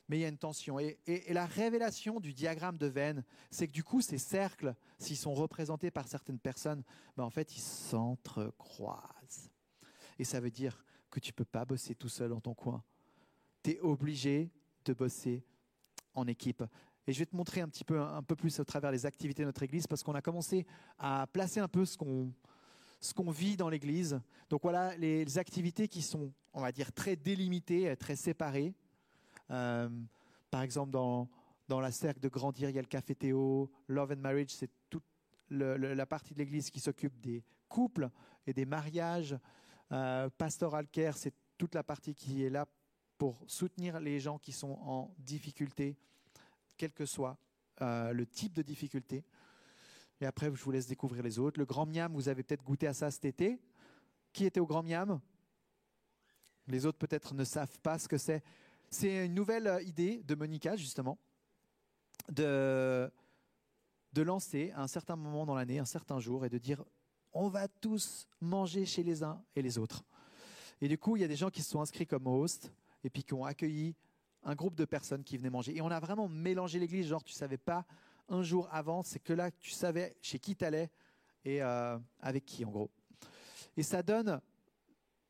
mais 0.09 0.19
il 0.19 0.21
y 0.21 0.25
a 0.25 0.29
une 0.29 0.39
tension. 0.39 0.79
Et, 0.79 0.99
la 1.29 1.47
révélation 1.47 2.21
du 2.21 2.33
diagramme 2.33 2.79
de 2.79 2.87
Venn, 2.87 3.25
c'est 3.51 3.69
que 3.69 3.73
du 3.73 3.85
coup, 3.85 4.01
ces 4.01 4.19
cercles, 4.19 4.75
s'ils 4.99 5.17
sont 5.17 5.35
représentés 5.35 5.91
par 5.91 6.09
certaines 6.09 6.39
personnes, 6.39 6.83
ben 7.17 7.25
en 7.25 7.31
fait, 7.31 7.57
ils 7.57 7.61
s'entrecroisent. 7.61 9.51
Et 10.19 10.25
ça 10.25 10.41
veut 10.41 10.51
dire 10.51 10.85
que 11.11 11.21
tu 11.21 11.31
ne 11.31 11.35
peux 11.35 11.45
pas 11.45 11.65
bosser 11.65 11.95
tout 11.95 12.09
seul 12.09 12.31
dans 12.31 12.41
ton 12.41 12.55
coin. 12.55 12.83
Tu 13.63 13.73
es 13.73 13.81
obligé 13.81 14.51
de 14.85 14.93
bosser 14.95 15.45
en 16.15 16.27
équipe. 16.27 16.65
Et 17.07 17.13
je 17.13 17.19
vais 17.21 17.27
te 17.27 17.37
montrer 17.37 17.61
un 17.61 17.69
petit 17.69 17.85
peu, 17.85 18.01
un 18.01 18.23
peu 18.23 18.37
plus 18.37 18.59
au 18.61 18.65
travers 18.65 18.91
des 18.91 19.07
activités 19.07 19.43
de 19.43 19.47
notre 19.47 19.63
Église, 19.63 19.87
parce 19.87 20.03
qu'on 20.03 20.15
a 20.15 20.23
commencé 20.23 20.67
à 20.99 21.27
placer 21.27 21.61
un 21.61 21.69
peu 21.69 21.85
ce 21.85 21.97
qu'on 21.97 22.33
ce 23.01 23.15
qu'on 23.15 23.31
vit 23.31 23.57
dans 23.57 23.69
l'Église. 23.69 24.21
Donc 24.51 24.63
voilà 24.63 24.97
les 24.97 25.39
activités 25.39 25.89
qui 25.89 26.03
sont, 26.03 26.33
on 26.53 26.61
va 26.61 26.73
dire, 26.73 26.93
très 26.93 27.17
délimitées, 27.17 27.97
très 27.97 28.17
séparées. 28.17 28.75
Euh, 29.51 29.89
par 30.51 30.63
exemple, 30.63 30.91
dans, 30.91 31.29
dans 31.69 31.81
la 31.81 31.93
cercle 31.93 32.21
de 32.21 32.29
grandir, 32.29 32.71
il 32.71 32.77
y 32.77 32.79
a 32.79 32.83
le 32.83 32.89
café 32.89 33.15
Théo, 33.15 33.71
Love 33.87 34.13
and 34.13 34.21
Marriage, 34.21 34.51
c'est 34.51 34.71
toute 34.91 35.05
la 35.51 36.07
partie 36.07 36.35
de 36.35 36.39
l'Église 36.39 36.71
qui 36.71 36.81
s'occupe 36.81 37.19
des 37.21 37.43
couples 37.69 38.11
et 38.47 38.53
des 38.53 38.67
mariages. 38.67 39.37
Euh, 39.93 40.29
Pastoral 40.31 40.89
Care, 40.89 41.17
c'est 41.17 41.35
toute 41.57 41.75
la 41.75 41.83
partie 41.83 42.15
qui 42.15 42.45
est 42.45 42.51
là 42.51 42.67
pour 43.17 43.43
soutenir 43.47 44.01
les 44.01 44.21
gens 44.21 44.39
qui 44.39 44.53
sont 44.53 44.79
en 44.83 45.15
difficulté, 45.19 45.97
quel 46.77 46.93
que 46.93 47.05
soit 47.05 47.37
euh, 47.81 48.13
le 48.13 48.27
type 48.27 48.55
de 48.55 48.63
difficulté. 48.63 49.25
Et 50.21 50.27
après, 50.27 50.47
je 50.55 50.63
vous 50.63 50.71
laisse 50.71 50.87
découvrir 50.87 51.23
les 51.23 51.39
autres. 51.39 51.59
Le 51.59 51.67
Grand 51.67 51.87
Miam, 51.87 52.13
vous 52.13 52.29
avez 52.29 52.43
peut-être 52.43 52.65
goûté 52.65 52.87
à 52.87 52.95
ça 52.95 53.11
cet 53.11 53.25
été. 53.25 53.61
Qui 54.33 54.45
était 54.45 54.61
au 54.61 54.67
Grand 54.67 54.83
Miam? 54.83 55.21
Les 56.67 56.87
autres 56.87 56.99
peut-être 56.99 57.35
ne 57.35 57.45
savent 57.45 57.79
pas 57.81 57.99
ce 57.99 58.09
que 58.09 58.19
c'est. 58.19 58.43
C'est 58.91 59.27
une 59.27 59.35
nouvelle 59.35 59.67
euh, 59.67 59.83
idée 59.83 60.23
de 60.25 60.35
Monica, 60.35 60.77
justement, 60.77 61.19
de, 62.31 63.11
de 64.13 64.23
lancer 64.23 64.73
à 64.75 64.83
un 64.83 64.87
certain 64.87 65.17
moment 65.17 65.47
dans 65.47 65.55
l'année, 65.55 65.79
un 65.79 65.85
certain 65.85 66.21
jour, 66.21 66.45
et 66.45 66.49
de 66.49 66.59
dire 66.59 66.85
on 67.33 67.49
va 67.49 67.69
tous 67.69 68.27
manger 68.41 68.87
chez 68.87 69.03
les 69.03 69.23
uns 69.23 69.43
et 69.55 69.63
les 69.63 69.79
autres. 69.79 70.05
Et 70.81 70.89
du 70.89 70.99
coup, 70.99 71.17
il 71.17 71.21
y 71.21 71.25
a 71.25 71.29
des 71.29 71.37
gens 71.37 71.51
qui 71.51 71.63
se 71.63 71.71
sont 71.71 71.81
inscrits 71.81 72.07
comme 72.07 72.27
host 72.27 72.73
et 73.05 73.11
puis 73.11 73.23
qui 73.23 73.35
ont 73.35 73.45
accueilli 73.45 73.95
un 74.43 74.55
groupe 74.55 74.75
de 74.75 74.85
personnes 74.85 75.25
qui 75.25 75.37
venaient 75.37 75.51
manger. 75.51 75.77
Et 75.77 75.83
on 75.83 75.91
a 75.91 76.01
vraiment 76.01 76.29
mélangé 76.29 76.79
l'église, 76.79 77.09
genre 77.09 77.23
tu 77.23 77.33
savais 77.33 77.59
pas 77.59 77.85
un 78.29 78.43
jour 78.43 78.69
avant, 78.71 79.03
c'est 79.03 79.19
que 79.19 79.33
là 79.33 79.51
tu 79.51 79.71
savais 79.71 80.17
chez 80.21 80.39
qui 80.39 80.57
tu 80.57 80.65
allais 80.65 80.91
et 81.45 81.63
euh, 81.63 81.99
avec 82.21 82.45
qui 82.45 82.65
en 82.65 82.71
gros. 82.71 82.91
Et 83.77 83.83
ça 83.83 84.03
donne 84.03 84.41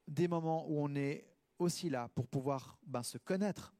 des 0.07 0.29
moments 0.29 0.67
où 0.69 0.83
on 0.83 0.95
est 0.95 1.27
aussi 1.59 1.91
là 1.91 2.09
pour 2.15 2.27
pouvoir 2.27 2.79
ben, 2.87 3.03
se 3.03 3.19
connaître, 3.19 3.75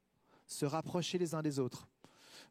se 0.47 0.67
rapprocher 0.67 1.19
les 1.19 1.35
uns 1.35 1.43
des 1.43 1.59
autres. 1.59 1.89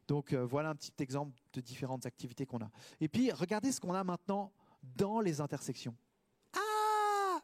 Donc 0.06 0.32
euh, 0.32 0.44
voilà 0.44 0.70
un 0.70 0.74
petit 0.74 0.92
exemple 0.98 1.38
de 1.52 1.60
différentes 1.60 2.06
activités 2.06 2.46
qu'on 2.46 2.60
a. 2.60 2.70
Et 3.00 3.08
puis 3.08 3.30
regardez 3.32 3.72
ce 3.72 3.80
qu'on 3.80 3.94
a 3.94 4.04
maintenant 4.04 4.52
dans 4.82 5.20
les 5.20 5.40
intersections. 5.40 5.94
Ah 6.54 7.40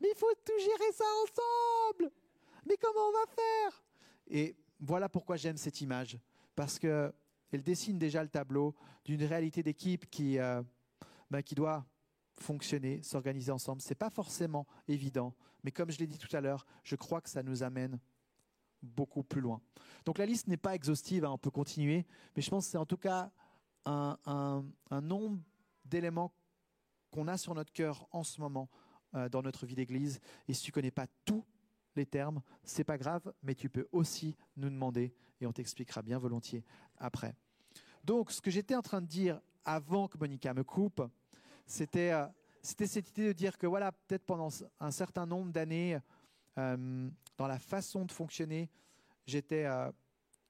Mais 0.00 0.08
il 0.10 0.18
faut 0.18 0.32
tout 0.44 0.58
gérer 0.58 0.92
ça 0.92 1.04
ensemble 1.22 2.10
Mais 2.66 2.76
comment 2.76 3.08
on 3.08 3.12
va 3.12 3.32
faire? 3.34 3.84
Et 4.28 4.56
voilà 4.80 5.08
pourquoi 5.08 5.36
j'aime 5.36 5.56
cette 5.56 5.80
image. 5.80 6.18
Parce 6.54 6.78
qu'elle 7.54 7.62
dessine 7.62 8.00
déjà 8.00 8.20
le 8.20 8.28
tableau 8.28 8.74
d'une 9.04 9.22
réalité 9.22 9.62
d'équipe 9.62 10.10
qui, 10.10 10.40
euh, 10.40 10.60
ben, 11.30 11.40
qui 11.40 11.54
doit 11.54 11.86
fonctionner, 12.40 13.00
s'organiser 13.04 13.52
ensemble. 13.52 13.80
Ce 13.80 13.90
n'est 13.90 13.94
pas 13.94 14.10
forcément 14.10 14.66
évident, 14.88 15.32
mais 15.62 15.70
comme 15.70 15.88
je 15.92 16.00
l'ai 16.00 16.08
dit 16.08 16.18
tout 16.18 16.36
à 16.36 16.40
l'heure, 16.40 16.66
je 16.82 16.96
crois 16.96 17.20
que 17.20 17.30
ça 17.30 17.44
nous 17.44 17.62
amène 17.62 18.00
beaucoup 18.82 19.22
plus 19.22 19.40
loin. 19.40 19.60
Donc 20.04 20.18
la 20.18 20.26
liste 20.26 20.48
n'est 20.48 20.56
pas 20.56 20.74
exhaustive, 20.74 21.24
hein, 21.24 21.30
on 21.30 21.38
peut 21.38 21.52
continuer, 21.52 22.04
mais 22.34 22.42
je 22.42 22.50
pense 22.50 22.64
que 22.64 22.72
c'est 22.72 22.76
en 22.76 22.86
tout 22.86 22.96
cas 22.96 23.30
un, 23.84 24.64
nombre 24.90 25.38
d'éléments 25.84 26.34
qu'on 27.12 27.28
a 27.28 27.38
sur 27.38 27.54
notre 27.54 27.72
cœur 27.72 28.08
en 28.10 28.24
ce 28.24 28.40
moment 28.40 28.68
euh, 29.14 29.28
dans 29.28 29.42
notre 29.42 29.64
vie 29.64 29.76
d'église. 29.76 30.18
Et 30.48 30.54
si 30.54 30.64
tu 30.64 30.72
connais 30.72 30.90
pas 30.90 31.06
tous 31.24 31.44
les 31.96 32.06
termes, 32.06 32.42
c'est 32.62 32.84
pas 32.84 32.98
grave, 32.98 33.32
mais 33.42 33.54
tu 33.54 33.68
peux 33.68 33.88
aussi 33.92 34.36
nous 34.56 34.70
demander 34.70 35.14
et 35.40 35.46
on 35.46 35.52
t'expliquera 35.52 36.02
bien 36.02 36.18
volontiers 36.18 36.64
après. 36.98 37.34
Donc, 38.04 38.30
ce 38.30 38.40
que 38.40 38.50
j'étais 38.50 38.74
en 38.74 38.82
train 38.82 39.00
de 39.00 39.06
dire 39.06 39.40
avant 39.64 40.08
que 40.08 40.18
Monica 40.18 40.52
me 40.52 40.62
coupe, 40.62 41.02
c'était 41.66 42.12
euh, 42.12 42.26
c'était 42.62 42.86
cette 42.86 43.10
idée 43.10 43.26
de 43.26 43.32
dire 43.32 43.58
que 43.58 43.66
voilà, 43.66 43.92
peut-être 43.92 44.24
pendant 44.24 44.48
un 44.80 44.90
certain 44.90 45.26
nombre 45.26 45.52
d'années, 45.52 45.98
euh, 46.58 47.10
dans 47.36 47.46
la 47.46 47.58
façon 47.58 48.06
de 48.06 48.12
fonctionner, 48.12 48.70
j'étais 49.26 49.66
euh, 49.66 49.92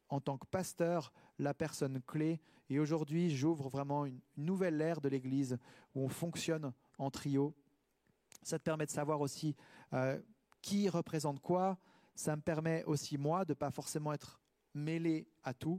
en 0.08 0.20
tant 0.20 0.38
que 0.38 0.46
pasteur 0.46 1.12
la 1.40 1.54
personne 1.54 2.00
clé. 2.06 2.40
Et 2.70 2.78
aujourd'hui, 2.78 3.34
j'ouvre 3.34 3.68
vraiment 3.68 4.06
une 4.06 4.20
nouvelle 4.36 4.80
ère 4.80 5.00
de 5.00 5.08
l'Église 5.08 5.58
où 5.94 6.04
on 6.04 6.08
fonctionne 6.08 6.72
en 6.98 7.10
trio. 7.10 7.52
Ça 8.42 8.60
te 8.60 8.64
permet 8.64 8.86
de 8.86 8.92
savoir 8.92 9.20
aussi 9.20 9.56
qui 10.64 10.88
représente 10.88 11.40
quoi. 11.40 11.76
Ça 12.14 12.34
me 12.34 12.40
permet 12.40 12.84
aussi 12.84 13.18
moi 13.18 13.44
de 13.44 13.52
pas 13.52 13.70
forcément 13.70 14.14
être 14.14 14.40
mêlé 14.72 15.28
à 15.42 15.52
tout 15.52 15.78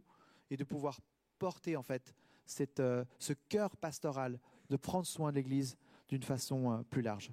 et 0.51 0.57
de 0.57 0.63
pouvoir 0.63 0.99
porter 1.39 1.75
en 1.75 1.81
fait 1.81 2.13
cette, 2.45 2.83
ce 3.17 3.33
cœur 3.49 3.75
pastoral 3.77 4.39
de 4.69 4.77
prendre 4.77 5.07
soin 5.07 5.31
de 5.31 5.37
l'Église 5.37 5.75
d'une 6.07 6.21
façon 6.21 6.71
euh, 6.71 6.83
plus 6.83 7.01
large. 7.01 7.31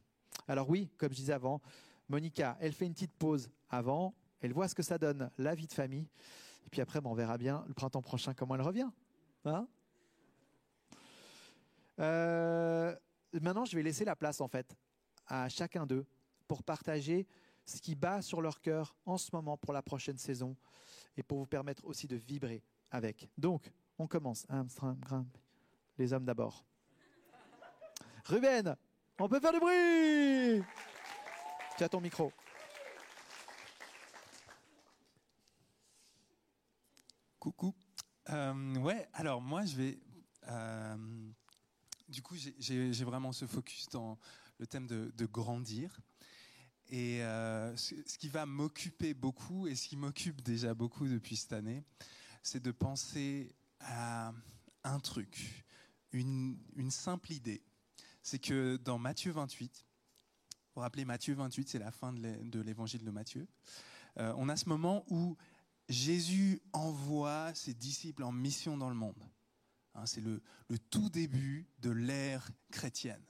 Alors 0.49 0.71
oui, 0.71 0.89
comme 0.97 1.11
je 1.13 1.17
disais 1.17 1.35
avant, 1.35 1.61
Monica, 2.09 2.57
elle 2.59 2.73
fait 2.73 2.87
une 2.87 2.95
petite 2.95 3.13
pause 3.13 3.51
avant, 3.69 4.15
elle 4.41 4.55
voit 4.55 4.67
ce 4.67 4.75
que 4.75 4.83
ça 4.83 4.97
donne, 4.97 5.31
la 5.37 5.55
vie 5.55 5.67
de 5.67 5.75
famille, 5.75 6.09
et 6.65 6.71
puis 6.71 6.81
après, 6.81 7.03
ben, 7.03 7.11
on 7.11 7.15
verra 7.15 7.37
bien 7.37 7.65
le 7.69 7.75
printemps 7.75 8.01
prochain 8.01 8.33
comment 8.33 8.55
elle 8.55 8.63
revient. 8.63 8.89
Hein? 9.45 9.69
Euh, 11.99 12.97
maintenant, 13.35 13.67
je 13.67 13.77
vais 13.77 13.83
laisser 13.83 14.07
la 14.07 14.17
place 14.17 14.41
en 14.41 14.49
fait 14.49 14.75
à 15.27 15.51
chacun 15.51 15.85
d'eux 15.85 16.07
pour 16.49 16.63
partager 16.63 17.27
ce 17.65 17.81
qui 17.81 17.95
bat 17.95 18.23
sur 18.23 18.41
leur 18.41 18.61
cœur 18.61 18.95
en 19.07 19.19
ce 19.19 19.31
moment 19.33 19.57
pour 19.57 19.73
la 19.73 19.83
prochaine 19.83 20.19
saison 20.19 20.57
et 21.17 21.23
pour 21.23 21.39
vous 21.39 21.47
permettre 21.47 21.85
aussi 21.85 22.07
de 22.07 22.17
vibrer 22.17 22.63
avec. 22.91 23.29
Donc, 23.39 23.71
on 23.99 24.07
commence. 24.07 24.47
Les 25.99 26.13
hommes 26.13 26.25
d'abord. 26.25 26.65
Ruben, 28.25 28.77
on 29.19 29.29
peut 29.29 29.41
faire 29.41 29.53
du 29.53 29.61
bruit 29.61 30.63
Tu 31.77 31.85
as 31.85 31.89
ton 31.89 32.01
micro. 32.01 32.33
Coucou. 37.39 37.75
Euh, 38.31 38.77
ouais, 38.77 39.09
alors 39.13 39.43
moi 39.43 39.65
je 39.65 39.77
vais. 39.77 39.99
Euh, 40.49 40.97
du 42.09 42.23
coup, 42.23 42.37
j'ai 42.37 43.05
vraiment 43.05 43.33
ce 43.33 43.47
focus 43.47 43.89
dans 43.89 44.19
le 44.59 44.67
thème 44.67 44.87
de, 44.87 45.27
grandir. 45.27 45.99
Et 46.93 47.23
euh, 47.23 47.75
ce, 47.75 47.95
qui 48.19 48.29
va 48.29 48.45
m'occuper 48.45 49.15
beaucoup, 49.15 49.67
et 49.67 49.75
ce 49.75 49.89
qui 49.89 49.97
m'occupe 49.97 50.43
déjà 50.43 50.75
beaucoup 50.75 51.09
depuis 51.09 51.37
cette 51.37 51.55
année, 51.55 51.83
c'est 52.43 52.63
de 52.63 52.71
penser 52.71 53.51
à 53.81 54.35
un 54.85 55.01
truc, 55.01 55.65
une, 56.13 56.59
simple 56.91 57.33
idée 57.33 57.63
c'est 58.23 58.39
que 58.39 58.77
dans 58.77 58.99
Matthieu 58.99 59.33
28, 59.33 59.73
vous 59.73 60.71
vous 60.75 60.81
rappelez 60.83 61.07
Matthieu 61.07 61.35
28, 61.35 61.71
c'est 61.71 61.79
la 61.79 61.91
fin 61.91 62.13
de 62.13 62.61
l'évangile 62.61 63.05
de 63.05 63.11
Matthieu, 63.11 63.49
euh, 64.19 64.35
on 64.37 64.51
a 64.51 64.57
ce 64.57 64.69
moment 64.69 65.03
où 65.09 65.39
Jésus 65.89 66.61
envoie 66.75 67.55
ses 67.55 67.73
disciples 67.73 68.23
en 68.23 68.33
mission 68.33 68.77
dans 68.77 68.91
le 68.91 68.95
monde. 68.95 69.25
Hein, 69.95 70.05
c'est 70.05 70.21
le 70.21 70.43
tout 70.91 71.09
début 71.09 71.67
de 71.79 71.91
l'ère 71.91 72.51
chrétienne. 72.71 73.23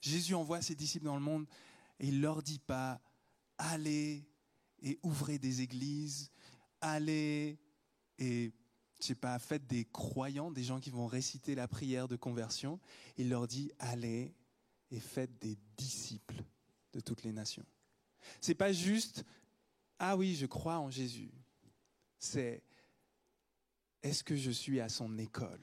Jésus 0.00 0.34
envoie 0.34 0.60
ses 0.60 0.74
disciples 0.74 1.04
dans 1.04 1.14
le 1.14 1.22
monde 1.22 1.46
et 2.00 2.08
il 2.08 2.20
leur 2.20 2.42
dit 2.42 2.58
pas 2.58 3.00
allez 3.58 4.26
et 4.82 4.98
ouvrez 5.02 5.38
des 5.38 5.60
églises, 5.60 6.32
allez 6.80 7.58
et 8.18 8.52
je 9.00 9.06
sais 9.06 9.14
pas, 9.14 9.38
faites 9.38 9.66
des 9.66 9.84
croyants, 9.84 10.50
des 10.50 10.62
gens 10.62 10.80
qui 10.80 10.90
vont 10.90 11.06
réciter 11.06 11.54
la 11.54 11.68
prière 11.68 12.08
de 12.08 12.16
conversion. 12.16 12.80
Il 13.16 13.28
leur 13.28 13.46
dit 13.46 13.70
allez 13.78 14.34
et 14.90 15.00
faites 15.00 15.38
des 15.38 15.56
disciples 15.76 16.42
de 16.92 17.00
toutes 17.00 17.22
les 17.22 17.32
nations. 17.32 17.64
C'est 18.40 18.54
pas 18.54 18.72
juste 18.72 19.24
ah 19.98 20.16
oui, 20.16 20.34
je 20.34 20.46
crois 20.46 20.78
en 20.78 20.90
Jésus. 20.90 21.30
C'est 22.18 22.62
est-ce 24.02 24.24
que 24.24 24.34
je 24.34 24.50
suis 24.50 24.80
à 24.80 24.88
son 24.88 25.18
école? 25.18 25.60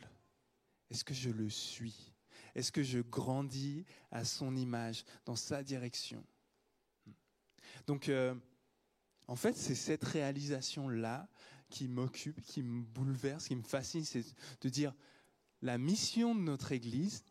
Est-ce 0.91 1.03
que 1.03 1.15
je 1.15 1.31
le 1.31 1.49
suis? 1.49 2.13
Est-ce 2.57 2.71
que 2.71 2.81
je 2.81 2.99
grandis 2.99 3.85
à 4.11 4.25
son 4.25 4.55
image, 4.55 5.05
dans 5.25 5.35
sa 5.35 5.61
direction? 5.61 6.23
Donc, 7.85 8.09
euh, 8.09 8.33
en 9.27 9.35
fait, 9.35 9.55
c'est 9.55 9.75
cette 9.75 10.03
réalisation-là 10.03 11.29
qui 11.69 11.87
m'occupe, 11.87 12.41
qui 12.41 12.63
me 12.63 12.81
bouleverse, 12.81 13.47
qui 13.47 13.55
me 13.55 13.61
fascine, 13.61 14.03
c'est 14.03 14.25
de 14.61 14.69
dire, 14.69 14.95
la 15.61 15.77
mission 15.77 16.33
de 16.33 16.41
notre 16.41 16.71
Église, 16.71 17.23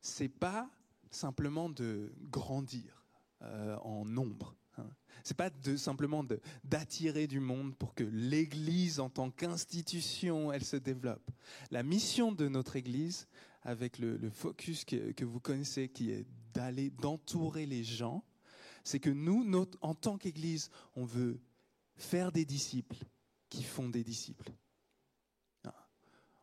c'est 0.00 0.30
pas 0.30 0.70
simplement 1.10 1.68
de 1.68 2.14
grandir 2.30 3.04
euh, 3.42 3.76
en 3.78 4.06
nombre. 4.06 4.56
Hein. 4.78 4.88
C'est 5.22 5.36
pas 5.36 5.50
simplement 5.76 6.24
d'attirer 6.64 7.26
du 7.26 7.40
monde 7.40 7.76
pour 7.76 7.94
que 7.94 8.04
l'Église 8.04 9.00
en 9.00 9.10
tant 9.10 9.30
qu'institution, 9.30 10.50
elle 10.50 10.64
se 10.64 10.76
développe. 10.76 11.30
La 11.70 11.82
mission 11.82 12.32
de 12.32 12.48
notre 12.48 12.76
Église, 12.76 13.28
avec 13.62 13.98
le, 13.98 14.30
focus 14.30 14.84
que, 14.84 15.24
vous 15.24 15.40
connaissez, 15.40 15.88
qui 15.88 16.10
est 16.10 16.26
d'aller, 16.52 16.90
d'entourer 16.90 17.66
les 17.66 17.84
gens, 17.84 18.24
c'est 18.84 19.00
que 19.00 19.10
nous, 19.10 19.46
en 19.80 19.94
tant 19.94 20.16
qu'Église, 20.16 20.70
on 20.96 21.04
veut 21.04 21.40
faire 21.96 22.32
des 22.32 22.44
disciples 22.44 23.04
qui 23.48 23.62
font 23.62 23.88
des 23.88 24.04
disciples. 24.04 24.52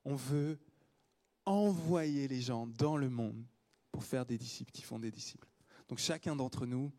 On 0.05 0.15
veut 0.15 0.59
envoyer 1.45 2.27
les 2.27 2.41
gens 2.41 2.67
dans 2.67 2.95
le 2.95 3.09
monde 3.09 3.43
pour 3.91 4.03
faire 4.03 4.25
des 4.25 4.37
disciples 4.37 4.71
qui 4.71 4.83
font 4.83 4.99
des 4.99 5.11
disciples. 5.11 5.49
Donc 5.89 5.99
chacun 5.99 6.35
d'entre 6.35 6.65
nous, 6.65 6.91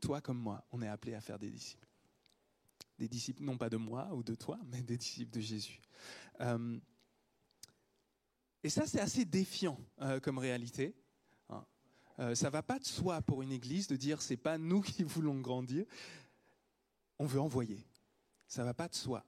toi 0.00 0.20
comme 0.20 0.38
moi, 0.38 0.64
on 0.70 0.80
est 0.82 0.88
appelé 0.88 1.14
à 1.14 1.20
faire 1.20 1.38
des 1.38 1.50
disciples. 1.50 1.88
Des 2.98 3.08
disciples 3.08 3.42
non 3.42 3.58
pas 3.58 3.68
de 3.68 3.76
moi 3.76 4.14
ou 4.14 4.22
de 4.22 4.34
toi, 4.34 4.58
mais 4.66 4.82
des 4.82 4.96
disciples 4.96 5.32
de 5.32 5.40
Jésus. 5.40 5.80
Euh, 6.40 6.78
et 8.64 8.70
ça, 8.70 8.86
c'est 8.86 9.00
assez 9.00 9.24
défiant 9.24 9.78
euh, 10.00 10.18
comme 10.18 10.38
réalité. 10.38 10.94
Hein. 11.50 11.64
Euh, 12.18 12.34
ça 12.34 12.50
va 12.50 12.62
pas 12.62 12.78
de 12.78 12.84
soi 12.84 13.22
pour 13.22 13.42
une 13.42 13.52
église 13.52 13.86
de 13.86 13.96
dire 13.96 14.20
c'est 14.20 14.36
pas 14.36 14.58
nous 14.58 14.80
qui 14.82 15.04
voulons 15.04 15.40
grandir, 15.40 15.84
on 17.18 17.26
veut 17.26 17.40
envoyer. 17.40 17.86
Ça 18.48 18.64
va 18.64 18.74
pas 18.74 18.88
de 18.88 18.94
soi. 18.94 19.24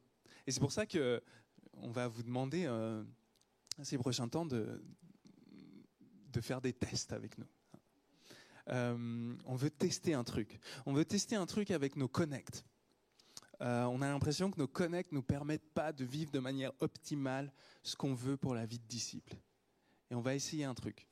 Et 0.47 0.51
c'est 0.51 0.61
pour 0.61 0.73
ça 0.73 0.87
que 0.87 1.23
on 1.75 1.91
va 1.91 2.09
vous 2.09 2.23
demander 2.23 2.65
euh, 2.67 3.05
ces 3.83 3.99
prochains 3.99 4.29
temps 4.29 4.47
de, 4.47 4.83
de 6.33 6.41
faire 6.41 6.61
des 6.61 6.73
tests 6.73 7.13
avec 7.13 7.39
nous. 7.39 7.47
Euh, 8.69 9.37
on 9.45 9.55
veut 9.55 9.71
tester 9.71 10.15
un 10.15 10.25
truc. 10.25 10.59
On 10.87 10.93
veut 10.93 11.05
tester 11.05 11.37
un 11.37 11.47
truc 11.47 11.71
avec 11.71 11.97
nos 11.97 12.09
connects. 12.09 12.65
Euh, 13.63 13.85
on 13.85 14.03
a 14.03 14.09
l'impression 14.09 14.51
que 14.51 14.59
nos 14.59 14.67
connects 14.67 15.13
ne 15.13 15.17
nous 15.17 15.23
permettent 15.23 15.73
pas 15.73 15.93
de 15.93 16.05
vivre 16.05 16.31
de 16.31 16.39
manière 16.39 16.73
optimale 16.81 17.53
ce 17.83 17.97
qu'on 17.97 18.15
veut 18.15 18.37
pour 18.37 18.55
la 18.55 18.67
vie 18.67 18.79
de 18.79 18.87
disciple. 18.87 19.35
Et 20.11 20.15
on 20.15 20.21
va 20.21 20.35
essayer 20.35 20.65
un 20.65 20.75
truc. 20.75 21.07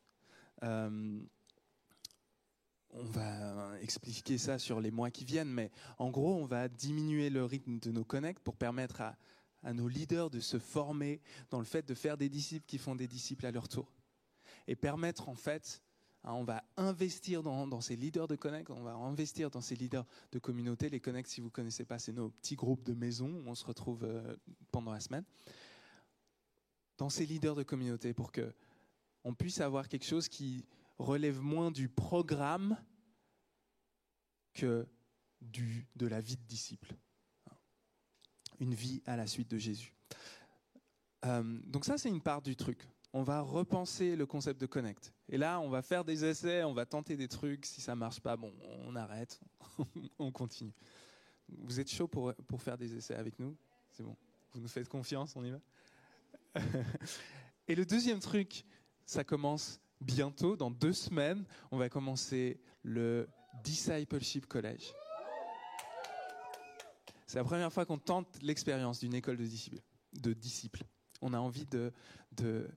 on 0.62 1.26
va 2.92 3.80
expliquer 3.80 4.38
ça 4.38 4.58
sur 4.58 4.80
les 4.80 4.90
mois 4.90 5.10
qui 5.10 5.24
viennent, 5.24 5.50
mais 5.50 5.70
en 5.98 6.10
gros, 6.10 6.34
on 6.34 6.46
va 6.46 6.68
diminuer 6.68 7.28
le 7.30 7.44
rythme 7.44 7.78
de 7.78 7.90
nos 7.90 8.04
connects 8.04 8.40
pour 8.40 8.56
permettre 8.56 9.00
à 9.00 9.72
nos 9.72 9.88
leaders 9.88 10.30
de 10.30 10.40
se 10.40 10.58
former 10.58 11.20
dans 11.50 11.58
le 11.58 11.64
fait 11.64 11.86
de 11.86 11.94
faire 11.94 12.16
des 12.16 12.28
disciples 12.28 12.66
qui 12.66 12.78
font 12.78 12.94
des 12.94 13.08
disciples 13.08 13.46
à 13.46 13.50
leur 13.50 13.68
tour. 13.68 13.90
Et 14.66 14.76
permettre 14.76 15.28
en 15.28 15.34
fait, 15.34 15.82
on 16.32 16.44
va 16.44 16.64
investir 16.76 17.42
dans, 17.42 17.80
ces 17.80 17.96
leaders 17.96 18.26
de 18.26 18.36
Connect, 18.36 18.70
on 18.70 18.82
va 18.82 18.94
investir 18.94 19.50
dans 19.50 19.60
ces 19.60 19.76
leaders 19.76 20.06
de 20.32 20.38
communauté. 20.38 20.88
Les 20.88 21.00
Connect, 21.00 21.28
si 21.28 21.40
vous 21.40 21.48
ne 21.48 21.52
connaissez 21.52 21.84
pas, 21.84 21.98
c'est 21.98 22.12
nos 22.12 22.30
petits 22.30 22.56
groupes 22.56 22.82
de 22.82 22.94
maison 22.94 23.28
où 23.28 23.48
on 23.48 23.54
se 23.54 23.64
retrouve 23.64 24.04
euh, 24.04 24.36
pendant 24.70 24.92
la 24.92 25.00
semaine. 25.00 25.24
Dans 26.96 27.10
ces 27.10 27.26
leaders 27.26 27.56
de 27.56 27.62
communauté 27.62 28.14
pour 28.14 28.32
que 28.32 28.54
on 29.24 29.34
puisse 29.34 29.60
avoir 29.60 29.88
quelque 29.88 30.04
chose 30.04 30.28
qui 30.28 30.66
relève 30.98 31.40
moins 31.40 31.70
du 31.70 31.88
programme 31.88 32.76
que 34.52 34.86
du, 35.40 35.86
de 35.96 36.06
la 36.06 36.20
vie 36.20 36.36
de 36.36 36.46
disciple 36.46 36.94
une 38.60 38.74
vie 38.74 39.02
à 39.06 39.16
la 39.16 39.26
suite 39.26 39.50
de 39.50 39.58
Jésus. 39.58 39.94
Euh, 41.24 41.60
donc 41.64 41.84
ça, 41.84 41.98
c'est 41.98 42.08
une 42.08 42.20
part 42.20 42.42
du 42.42 42.56
truc. 42.56 42.88
On 43.12 43.22
va 43.22 43.40
repenser 43.40 44.16
le 44.16 44.26
concept 44.26 44.60
de 44.60 44.66
connect. 44.66 45.13
Et 45.28 45.38
là, 45.38 45.60
on 45.60 45.68
va 45.68 45.82
faire 45.82 46.04
des 46.04 46.24
essais, 46.24 46.64
on 46.64 46.74
va 46.74 46.84
tenter 46.84 47.16
des 47.16 47.28
trucs. 47.28 47.64
Si 47.64 47.80
ça 47.80 47.94
marche 47.94 48.20
pas, 48.20 48.36
bon, 48.36 48.52
on 48.86 48.94
arrête, 48.94 49.40
on 50.18 50.30
continue. 50.30 50.74
Vous 51.48 51.80
êtes 51.80 51.90
chaud 51.90 52.08
pour, 52.08 52.34
pour 52.46 52.62
faire 52.62 52.76
des 52.76 52.94
essais 52.94 53.14
avec 53.14 53.38
nous? 53.38 53.56
C'est 53.90 54.02
bon. 54.02 54.16
Vous 54.52 54.60
nous 54.60 54.68
faites 54.68 54.88
confiance, 54.88 55.34
on 55.36 55.44
y 55.44 55.50
va? 55.50 55.60
Et 57.68 57.74
le 57.74 57.86
deuxième 57.86 58.20
truc, 58.20 58.64
ça 59.06 59.24
commence 59.24 59.80
bientôt, 60.00 60.56
dans 60.56 60.70
deux 60.70 60.92
semaines. 60.92 61.44
On 61.70 61.78
va 61.78 61.88
commencer 61.88 62.60
le 62.82 63.28
Discipleship 63.62 64.46
College. 64.46 64.92
C'est 67.26 67.38
la 67.38 67.44
première 67.44 67.72
fois 67.72 67.86
qu'on 67.86 67.98
tente 67.98 68.42
l'expérience 68.42 69.00
d'une 69.00 69.14
école 69.14 69.36
de 69.36 70.32
disciples. 70.32 70.84
On 71.20 71.32
a 71.32 71.38
envie 71.38 71.66
de, 71.66 71.92
de 72.32 72.68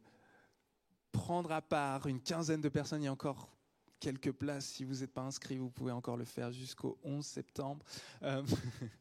prendre 1.12 1.52
à 1.52 1.62
part 1.62 2.08
une 2.08 2.22
quinzaine 2.22 2.62
de 2.62 2.70
personnes. 2.70 3.02
Il 3.02 3.06
y 3.06 3.10
a 3.10 3.12
encore 3.12 3.50
quelques 4.00 4.32
places. 4.32 4.66
Si 4.66 4.84
vous 4.84 5.00
n'êtes 5.00 5.14
pas 5.14 5.24
inscrit, 5.24 5.58
vous 5.58 5.70
pouvez 5.70 5.92
encore 5.92 6.18
le 6.18 6.26
faire 6.26 6.52
jusqu'au 6.52 7.00
11 7.04 7.26
septembre. 7.26 7.86
Euh, 8.24 8.44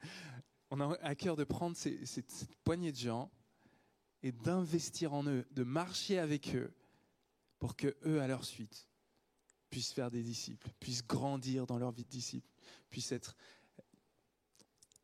on 0.71 0.81
a 0.81 0.95
à 1.03 1.15
cœur 1.15 1.37
de 1.37 1.45
prendre 1.45 1.77
cette 1.77 2.49
poignée 2.65 2.93
de 2.93 2.97
gens 2.97 3.31
et 4.23 4.33
d'investir 4.33 5.13
en 5.13 5.25
eux, 5.27 5.47
de 5.53 5.63
marcher 5.63 6.19
avec 6.19 6.55
eux 6.55 6.73
pour 7.59 7.77
que 7.77 7.97
eux, 8.05 8.21
à 8.21 8.27
leur 8.27 8.45
suite, 8.45 8.89
puissent 9.71 9.93
faire 9.93 10.11
des 10.11 10.23
disciples, 10.23 10.71
puissent 10.81 11.07
grandir 11.07 11.67
dans 11.67 11.79
leur 11.79 11.93
vie 11.93 12.05
de 12.05 12.09
disciples, 12.09 12.49
puissent 12.91 13.13
être 13.13 13.37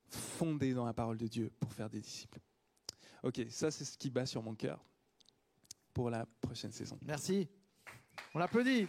fondé 0.09 0.75
dans 0.75 0.85
la 0.85 0.93
parole 0.93 1.19
de 1.19 1.27
Dieu 1.27 1.51
pour 1.61 1.73
faire 1.73 1.89
des 1.89 2.01
disciples. 2.01 2.41
Ok, 3.23 3.41
ça 3.51 3.71
c'est 3.71 3.85
ce 3.85 3.97
qui 3.97 4.11
bat 4.11 4.27
sur 4.27 4.43
mon 4.43 4.55
cœur 4.55 4.85
pour 5.93 6.11
la 6.11 6.27
prochaine 6.41 6.73
saison. 6.73 6.99
Merci. 7.03 7.49
On 8.35 8.39
l'applaudit. 8.39 8.89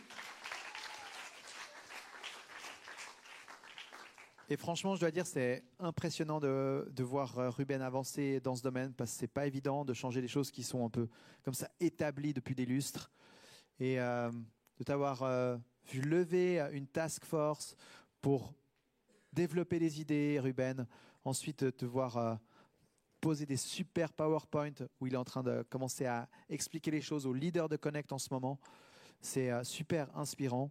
Et 4.49 4.57
franchement, 4.57 4.93
je 4.95 4.99
dois 4.99 5.11
dire, 5.11 5.25
c'est 5.25 5.63
impressionnant 5.79 6.39
de, 6.39 6.87
de, 6.91 7.03
voir 7.03 7.39
euh, 7.39 7.49
Ruben 7.49 7.81
avancer 7.81 8.39
dans 8.41 8.55
ce 8.55 8.61
domaine 8.61 8.93
parce 8.93 9.11
que 9.11 9.17
c'est 9.17 9.27
pas 9.27 9.47
évident 9.47 9.85
de 9.85 9.93
changer 9.93 10.21
des 10.21 10.27
choses 10.27 10.51
qui 10.51 10.63
sont 10.63 10.85
un 10.85 10.89
peu 10.89 11.07
comme 11.43 11.53
ça 11.53 11.69
établies 11.79 12.33
depuis 12.33 12.53
des 12.53 12.65
lustres. 12.65 13.09
Et 13.79 13.99
euh, 13.99 14.29
de 14.77 14.83
t'avoir 14.83 15.23
euh, 15.23 15.57
vu 15.91 16.01
lever 16.01 16.59
une 16.71 16.87
task 16.87 17.23
force 17.25 17.75
pour 18.21 18.53
développer 19.31 19.79
des 19.79 20.01
idées, 20.01 20.39
Ruben, 20.39 20.87
ensuite 21.23 21.75
te 21.75 21.85
voir 21.85 22.37
poser 23.23 23.45
des 23.45 23.55
super 23.55 24.11
PowerPoint 24.11 24.73
où 24.99 25.07
il 25.07 25.13
est 25.13 25.17
en 25.17 25.23
train 25.23 25.43
de 25.43 25.63
commencer 25.69 26.05
à 26.05 26.27
expliquer 26.49 26.91
les 26.91 26.99
choses 26.99 27.25
aux 27.25 27.31
leaders 27.31 27.69
de 27.69 27.77
Connect 27.77 28.11
en 28.11 28.17
ce 28.17 28.27
moment. 28.29 28.59
C'est 29.21 29.49
euh, 29.49 29.63
super 29.63 30.13
inspirant. 30.17 30.69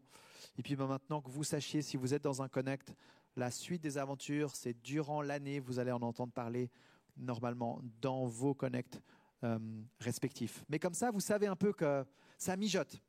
Et 0.58 0.62
puis 0.62 0.76
ben, 0.76 0.86
maintenant 0.86 1.22
que 1.22 1.30
vous 1.30 1.44
sachiez, 1.44 1.80
si 1.80 1.96
vous 1.96 2.12
êtes 2.12 2.22
dans 2.22 2.42
un 2.42 2.48
Connect, 2.48 2.94
la 3.36 3.50
suite 3.50 3.80
des 3.80 3.96
aventures, 3.96 4.54
c'est 4.54 4.74
durant 4.82 5.22
l'année, 5.22 5.60
vous 5.60 5.78
allez 5.78 5.92
en 5.92 6.02
entendre 6.02 6.34
parler 6.34 6.70
normalement 7.16 7.80
dans 8.02 8.26
vos 8.26 8.52
Connect 8.52 9.00
euh, 9.44 9.58
respectifs. 9.98 10.62
Mais 10.68 10.78
comme 10.78 10.92
ça, 10.92 11.10
vous 11.10 11.20
savez 11.20 11.46
un 11.46 11.56
peu 11.56 11.72
que 11.72 12.04
ça 12.36 12.54
mijote. 12.58 13.00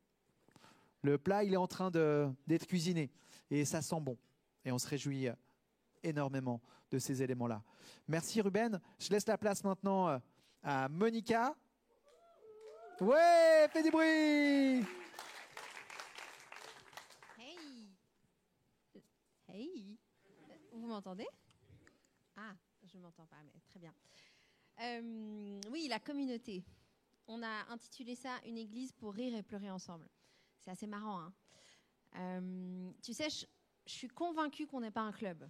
Le 1.02 1.18
plat, 1.18 1.44
il 1.44 1.52
est 1.52 1.58
en 1.58 1.66
train 1.66 1.90
d'être 1.90 2.66
cuisiné 2.66 3.10
et 3.50 3.66
ça 3.66 3.82
sent 3.82 4.00
bon. 4.00 4.16
Et 4.64 4.72
on 4.72 4.78
se 4.78 4.88
réjouit 4.88 5.28
énormément 6.04 6.60
de 6.90 6.98
ces 6.98 7.22
éléments-là. 7.22 7.62
Merci 8.06 8.40
Ruben. 8.40 8.80
Je 8.98 9.10
laisse 9.10 9.26
la 9.26 9.38
place 9.38 9.64
maintenant 9.64 10.08
euh, 10.08 10.18
à 10.62 10.88
Monica. 10.88 11.54
Ouais, 13.00 13.68
fais 13.70 13.82
du 13.82 13.90
bruit. 13.90 14.84
Hey. 17.38 17.88
Hey. 19.48 19.98
Vous 20.72 20.86
m'entendez? 20.86 21.26
Ah, 22.36 22.54
je 22.84 22.96
ne 22.96 23.02
m'entends 23.02 23.26
pas, 23.26 23.42
mais 23.44 23.60
très 23.68 23.80
bien. 23.80 23.94
Euh, 24.80 25.60
oui, 25.70 25.88
la 25.88 25.98
communauté. 25.98 26.64
On 27.26 27.42
a 27.42 27.66
intitulé 27.70 28.14
ça 28.14 28.38
Une 28.46 28.58
église 28.58 28.92
pour 28.92 29.14
rire 29.14 29.34
et 29.34 29.42
pleurer 29.42 29.70
ensemble. 29.70 30.08
C'est 30.60 30.70
assez 30.70 30.86
marrant. 30.86 31.20
Hein 31.20 31.32
euh, 32.16 32.90
tu 33.02 33.12
sais, 33.12 33.30
je, 33.30 33.46
je 33.86 33.92
suis 33.92 34.08
convaincue 34.08 34.66
qu'on 34.66 34.80
n'est 34.80 34.90
pas 34.90 35.02
un 35.02 35.12
club. 35.12 35.48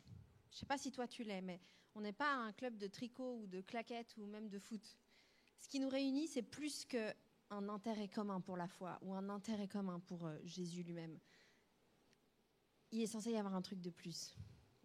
Je 0.55 0.59
ne 0.59 0.61
sais 0.61 0.67
pas 0.67 0.79
si 0.79 0.93
toi 0.93 1.09
tu 1.09 1.25
l'es, 1.25 1.43
mais 1.43 1.61
on 1.97 2.01
n'est 2.01 2.13
pas 2.13 2.33
un 2.33 2.53
club 2.53 2.79
de 2.79 2.87
tricot 2.87 3.41
ou 3.43 3.49
de 3.49 3.61
claquettes 3.61 4.15
ou 4.17 4.27
même 4.27 4.49
de 4.49 4.61
foot. 4.61 4.97
Ce 5.59 5.69
qui 5.69 5.81
nous 5.81 5.89
réunit, 5.89 6.29
c'est 6.29 6.43
plus 6.43 6.85
qu'un 6.85 7.69
intérêt 7.69 8.07
commun 8.07 8.41
pour 8.41 8.57
la 8.57 8.69
foi 8.69 9.01
ou 9.03 9.15
un 9.15 9.29
intérêt 9.31 9.67
commun 9.67 9.99
pour 9.99 10.27
euh, 10.27 10.39
Jésus 10.45 10.85
lui-même. 10.85 11.19
Il 12.93 13.01
est 13.01 13.09
censé 13.09 13.33
y 13.33 13.37
avoir 13.37 13.57
un 13.57 13.63
truc 13.63 13.81
de 13.81 13.91
plus. 13.91 14.37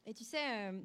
Et 0.08 0.16
tu 0.16 0.24
sais, 0.24 0.72
euh, 0.72 0.82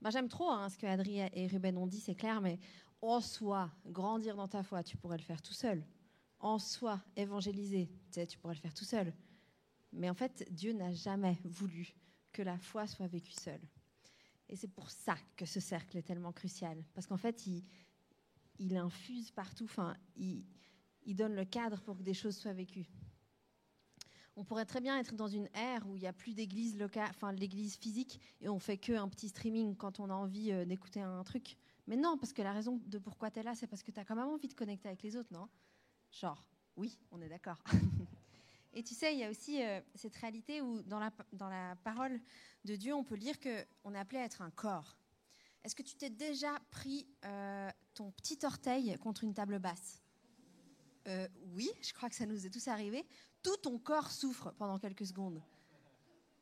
bah, 0.00 0.08
j'aime 0.08 0.28
trop 0.28 0.48
hein, 0.48 0.70
ce 0.70 0.78
que 0.78 0.86
Adrien 0.86 1.28
et 1.34 1.46
Ruben 1.46 1.76
ont 1.76 1.86
dit, 1.86 2.00
c'est 2.00 2.14
clair, 2.14 2.40
mais 2.40 2.58
en 3.02 3.20
soi, 3.20 3.70
grandir 3.84 4.36
dans 4.36 4.48
ta 4.48 4.62
foi, 4.62 4.82
tu 4.82 4.96
pourrais 4.96 5.18
le 5.18 5.22
faire 5.22 5.42
tout 5.42 5.52
seul. 5.52 5.84
En 6.40 6.58
soi, 6.58 7.02
évangéliser, 7.14 7.90
tu, 8.26 8.38
pourrais 8.38 8.54
le 8.54 8.60
faire 8.60 8.74
tout 8.74 8.86
seul. 8.86 9.12
Mais 9.92 10.08
en 10.08 10.14
fait, 10.14 10.46
Dieu 10.50 10.72
n'a 10.72 10.94
jamais 10.94 11.36
voulu 11.44 11.94
que 12.32 12.40
la 12.40 12.58
foi 12.58 12.86
soit 12.86 13.06
vécue 13.06 13.32
seule. 13.32 13.60
Et 14.48 14.56
c'est 14.56 14.68
pour 14.68 14.90
ça 14.90 15.16
que 15.36 15.44
ce 15.44 15.60
cercle 15.60 15.96
est 15.96 16.02
tellement 16.02 16.32
crucial. 16.32 16.82
Parce 16.94 17.06
qu'en 17.06 17.16
fait, 17.16 17.46
il, 18.58 18.76
infuse 18.76 19.30
partout, 19.30 19.64
enfin, 19.64 19.94
il, 20.16 20.44
il 21.04 21.14
donne 21.14 21.34
le 21.34 21.44
cadre 21.44 21.80
pour 21.82 21.96
que 21.98 22.02
des 22.02 22.14
choses 22.14 22.36
soient 22.36 22.52
vécues. 22.52 22.88
On 24.36 24.44
pourrait 24.44 24.66
très 24.66 24.80
bien 24.80 24.96
être 24.98 25.16
dans 25.16 25.26
une 25.26 25.48
ère 25.52 25.84
où 25.88 25.96
il 25.96 26.00
n'y 26.00 26.06
a 26.06 26.12
plus 26.12 26.32
d'église 26.32 26.78
locale, 26.78 27.08
enfin 27.10 27.32
l'église 27.32 27.76
physique, 27.76 28.20
et 28.40 28.48
on 28.48 28.60
fait 28.60 28.78
que 28.78 28.92
un 28.92 29.08
petit 29.08 29.28
streaming 29.28 29.74
quand 29.74 29.98
on 29.98 30.10
a 30.10 30.14
envie 30.14 30.52
euh, 30.52 30.64
d'écouter 30.64 31.00
un 31.00 31.24
truc. 31.24 31.56
Mais 31.88 31.96
non, 31.96 32.16
parce 32.16 32.32
que 32.32 32.42
la 32.42 32.52
raison 32.52 32.80
de 32.86 32.98
pourquoi 32.98 33.32
tu 33.32 33.40
es 33.40 33.42
là, 33.42 33.56
c'est 33.56 33.66
parce 33.66 33.82
que 33.82 33.90
tu 33.90 33.98
as 33.98 34.04
quand 34.04 34.14
même 34.14 34.28
envie 34.28 34.46
de 34.46 34.54
connecter 34.54 34.88
avec 34.88 35.02
les 35.02 35.16
autres, 35.16 35.32
non? 35.32 35.48
Genre, 36.12 36.46
oui, 36.76 37.00
on 37.10 37.20
est 37.20 37.28
d'accord. 37.28 37.58
et 38.78 38.84
tu 38.84 38.94
sais, 38.94 39.12
il 39.12 39.18
y 39.18 39.24
a 39.24 39.28
aussi 39.28 39.60
euh, 39.60 39.80
cette 39.96 40.14
réalité 40.14 40.62
où 40.62 40.82
dans 40.82 41.00
la, 41.00 41.76
parole 41.82 42.20
de 42.64 42.76
Dieu, 42.76 42.94
on 42.94 43.02
peut 43.02 43.16
lire 43.16 43.34
qu'on 43.40 43.92
est 43.92 43.98
appelé 43.98 44.20
à 44.20 44.24
être 44.24 44.40
un 44.40 44.50
corps. 44.50 44.96
Est-ce 45.64 45.74
que 45.74 45.82
tu 45.82 45.96
t'es 45.96 46.10
déjà 46.10 46.56
pris 46.70 47.08
euh, 47.24 47.68
ton 47.94 48.12
petit 48.12 48.38
orteil 48.44 48.96
contre 48.98 49.24
une 49.24 49.34
table 49.34 49.58
basse? 49.58 50.00
Euh, 51.08 51.26
Oui, 51.54 51.68
je 51.82 51.92
crois 51.92 52.08
que 52.08 52.14
ça 52.14 52.24
nous 52.24 52.46
est 52.46 52.50
tous 52.50 52.68
arrivé. 52.68 53.04
Tout 53.42 53.56
ton 53.56 53.80
corps 53.80 54.12
souffre 54.12 54.52
pendant 54.52 54.78
quelques 54.78 55.06
secondes. 55.06 55.42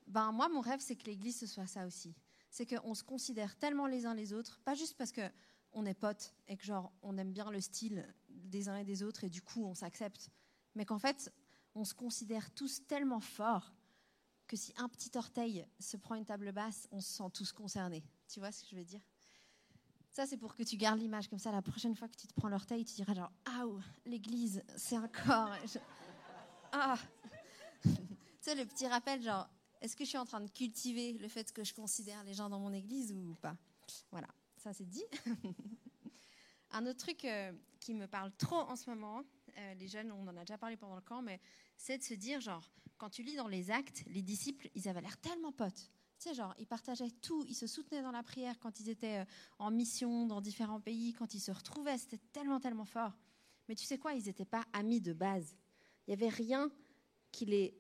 Ben 0.06 0.30
moi, 0.30 0.50
mon 0.50 0.60
rêve, 0.60 0.80
c'est 0.80 0.94
que 0.94 1.06
l'Église 1.06 1.38
ce 1.38 1.46
soit 1.46 1.66
ça 1.66 1.86
aussi. 1.86 2.14
C'est 2.50 2.66
qu'on 2.66 2.94
se 2.94 3.02
considère 3.02 3.56
tellement 3.56 3.86
les 3.86 4.04
uns 4.04 4.14
les 4.14 4.34
autres, 4.34 4.60
pas 4.60 4.74
juste 4.74 4.98
parce 4.98 5.10
que 5.10 5.26
on 5.72 5.86
est 5.86 5.94
potes 5.94 6.34
et 6.48 6.58
que 6.58 6.64
genre 6.64 6.92
on 7.00 7.16
aime 7.16 7.32
bien 7.32 7.50
le 7.50 7.62
style 7.62 8.06
des 8.28 8.68
uns 8.68 8.76
et 8.76 8.84
des 8.84 9.02
autres 9.02 9.24
et 9.24 9.30
du 9.30 9.40
coup 9.40 9.64
on 9.64 9.74
s'accepte, 9.74 10.30
mais 10.74 10.84
qu'en 10.84 10.98
fait 10.98 11.32
on 11.76 11.84
se 11.84 11.94
considère 11.94 12.50
tous 12.52 12.84
tellement 12.86 13.20
forts 13.20 13.72
que 14.46 14.56
si 14.56 14.72
un 14.78 14.88
petit 14.88 15.10
orteil 15.16 15.66
se 15.78 15.96
prend 15.96 16.14
une 16.14 16.24
table 16.24 16.50
basse, 16.52 16.88
on 16.90 17.00
se 17.00 17.12
sent 17.12 17.30
tous 17.34 17.52
concernés. 17.52 18.02
Tu 18.28 18.40
vois 18.40 18.50
ce 18.50 18.62
que 18.62 18.70
je 18.70 18.76
veux 18.76 18.84
dire? 18.84 19.02
Ça, 20.10 20.26
c'est 20.26 20.38
pour 20.38 20.54
que 20.54 20.62
tu 20.62 20.78
gardes 20.78 20.98
l'image 20.98 21.28
comme 21.28 21.38
ça. 21.38 21.52
La 21.52 21.60
prochaine 21.60 21.94
fois 21.94 22.08
que 22.08 22.16
tu 22.16 22.26
te 22.26 22.32
prends 22.32 22.48
l'orteil, 22.48 22.84
tu 22.86 22.94
diras 22.94 23.12
genre 23.12 23.32
Ah, 23.44 23.64
l'église, 24.06 24.62
c'est 24.76 24.96
un 24.96 25.08
corps. 25.08 25.54
Ah 26.72 26.96
Tu 27.84 27.90
sais, 28.40 28.54
le 28.54 28.64
petit 28.64 28.86
rappel, 28.86 29.20
genre 29.20 29.46
Est-ce 29.82 29.94
que 29.94 30.04
je 30.04 30.08
suis 30.08 30.18
en 30.18 30.24
train 30.24 30.40
de 30.40 30.48
cultiver 30.48 31.12
le 31.14 31.28
fait 31.28 31.52
que 31.52 31.62
je 31.62 31.74
considère 31.74 32.24
les 32.24 32.32
gens 32.32 32.48
dans 32.48 32.60
mon 32.60 32.72
église 32.72 33.12
ou 33.12 33.34
pas? 33.42 33.56
Voilà, 34.10 34.28
ça 34.56 34.72
c'est 34.72 34.88
dit. 34.88 35.04
un 36.70 36.86
autre 36.86 36.98
truc 36.98 37.24
euh, 37.26 37.52
qui 37.80 37.92
me 37.92 38.06
parle 38.06 38.32
trop 38.38 38.60
en 38.60 38.76
ce 38.76 38.88
moment, 38.88 39.22
euh, 39.58 39.74
les 39.74 39.88
jeunes, 39.88 40.12
on 40.12 40.26
en 40.26 40.36
a 40.36 40.40
déjà 40.40 40.58
parlé 40.58 40.76
pendant 40.76 40.96
le 40.96 41.02
camp, 41.02 41.22
mais 41.22 41.40
c'est 41.76 41.98
de 41.98 42.02
se 42.02 42.14
dire, 42.14 42.40
genre, 42.40 42.70
quand 42.98 43.10
tu 43.10 43.22
lis 43.22 43.36
dans 43.36 43.48
les 43.48 43.70
actes, 43.70 44.04
les 44.06 44.22
disciples, 44.22 44.68
ils 44.74 44.88
avaient 44.88 45.00
l'air 45.00 45.18
tellement 45.18 45.52
potes. 45.52 45.90
Tu 46.18 46.28
sais, 46.28 46.34
genre, 46.34 46.54
ils 46.58 46.66
partageaient 46.66 47.10
tout, 47.10 47.44
ils 47.46 47.54
se 47.54 47.66
soutenaient 47.66 48.02
dans 48.02 48.10
la 48.10 48.22
prière 48.22 48.58
quand 48.58 48.80
ils 48.80 48.88
étaient 48.88 49.18
euh, 49.18 49.24
en 49.58 49.70
mission 49.70 50.26
dans 50.26 50.40
différents 50.40 50.80
pays, 50.80 51.12
quand 51.12 51.34
ils 51.34 51.40
se 51.40 51.50
retrouvaient, 51.50 51.98
c'était 51.98 52.20
tellement, 52.32 52.60
tellement 52.60 52.84
fort. 52.84 53.12
Mais 53.68 53.74
tu 53.74 53.84
sais 53.84 53.98
quoi, 53.98 54.14
ils 54.14 54.24
n'étaient 54.24 54.44
pas 54.44 54.64
amis 54.72 55.00
de 55.00 55.12
base. 55.12 55.56
Il 56.06 56.10
n'y 56.10 56.22
avait 56.22 56.34
rien 56.34 56.70
qui 57.32 57.44
les... 57.44 57.74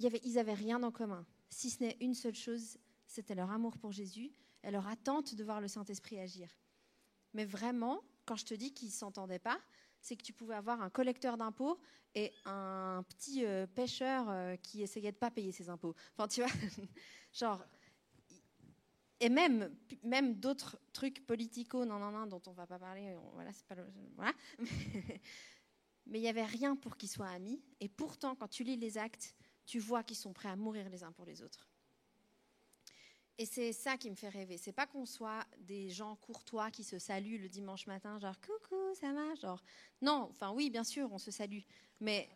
Y 0.00 0.06
avait, 0.06 0.20
ils 0.24 0.34
n'avaient 0.34 0.54
rien 0.54 0.82
en 0.82 0.90
commun, 0.90 1.26
si 1.50 1.68
ce 1.68 1.82
n'est 1.82 1.96
une 2.00 2.14
seule 2.14 2.34
chose, 2.34 2.78
c'était 3.06 3.34
leur 3.34 3.50
amour 3.50 3.76
pour 3.76 3.92
Jésus 3.92 4.32
et 4.62 4.70
leur 4.70 4.86
attente 4.86 5.34
de 5.34 5.44
voir 5.44 5.60
le 5.60 5.68
Saint-Esprit 5.68 6.18
agir. 6.18 6.48
Mais 7.34 7.44
vraiment, 7.44 8.00
quand 8.24 8.36
je 8.36 8.46
te 8.46 8.54
dis 8.54 8.72
qu'ils 8.72 8.88
ne 8.88 8.94
s'entendaient 8.94 9.38
pas, 9.38 9.60
c'est 10.00 10.16
que 10.16 10.22
tu 10.22 10.32
pouvais 10.32 10.54
avoir 10.54 10.80
un 10.80 10.90
collecteur 10.90 11.36
d'impôts 11.36 11.78
et 12.14 12.32
un 12.44 13.04
petit 13.08 13.44
euh, 13.44 13.66
pêcheur 13.66 14.28
euh, 14.28 14.56
qui 14.56 14.82
essayait 14.82 15.12
de 15.12 15.16
pas 15.16 15.30
payer 15.30 15.52
ses 15.52 15.68
impôts. 15.68 15.94
Enfin, 16.16 16.28
tu 16.28 16.42
vois, 16.42 16.50
genre. 17.32 17.64
Et 19.22 19.28
même, 19.28 19.76
même 20.02 20.34
d'autres 20.34 20.80
trucs 20.94 21.26
politico, 21.26 21.84
non, 21.84 21.98
non, 21.98 22.10
non, 22.10 22.26
dont 22.26 22.40
on 22.46 22.52
va 22.52 22.66
pas 22.66 22.78
parler, 22.78 23.14
voilà, 23.34 23.52
c'est 23.52 23.66
pas 23.66 23.76
voilà. 24.16 24.32
Mais 26.06 26.18
il 26.18 26.22
n'y 26.22 26.28
avait 26.28 26.44
rien 26.44 26.74
pour 26.74 26.96
qu'ils 26.96 27.10
soient 27.10 27.28
amis. 27.28 27.62
Et 27.80 27.88
pourtant, 27.88 28.34
quand 28.34 28.48
tu 28.48 28.64
lis 28.64 28.78
les 28.78 28.96
actes, 28.96 29.36
tu 29.66 29.78
vois 29.78 30.02
qu'ils 30.02 30.16
sont 30.16 30.32
prêts 30.32 30.48
à 30.48 30.56
mourir 30.56 30.88
les 30.88 31.04
uns 31.04 31.12
pour 31.12 31.26
les 31.26 31.42
autres. 31.42 31.69
Et 33.40 33.46
c'est 33.46 33.72
ça 33.72 33.96
qui 33.96 34.10
me 34.10 34.16
fait 34.16 34.28
rêver. 34.28 34.58
C'est 34.58 34.70
pas 34.70 34.86
qu'on 34.86 35.06
soit 35.06 35.46
des 35.60 35.88
gens 35.88 36.14
courtois 36.16 36.70
qui 36.70 36.84
se 36.84 36.98
saluent 36.98 37.40
le 37.40 37.48
dimanche 37.48 37.86
matin, 37.86 38.18
genre 38.18 38.38
coucou, 38.38 38.76
ça 38.92 39.14
va, 39.14 39.34
genre 39.36 39.64
non. 40.02 40.28
Enfin 40.30 40.52
oui, 40.52 40.68
bien 40.68 40.84
sûr, 40.84 41.10
on 41.10 41.16
se 41.16 41.30
salue, 41.30 41.60
mais 42.00 42.28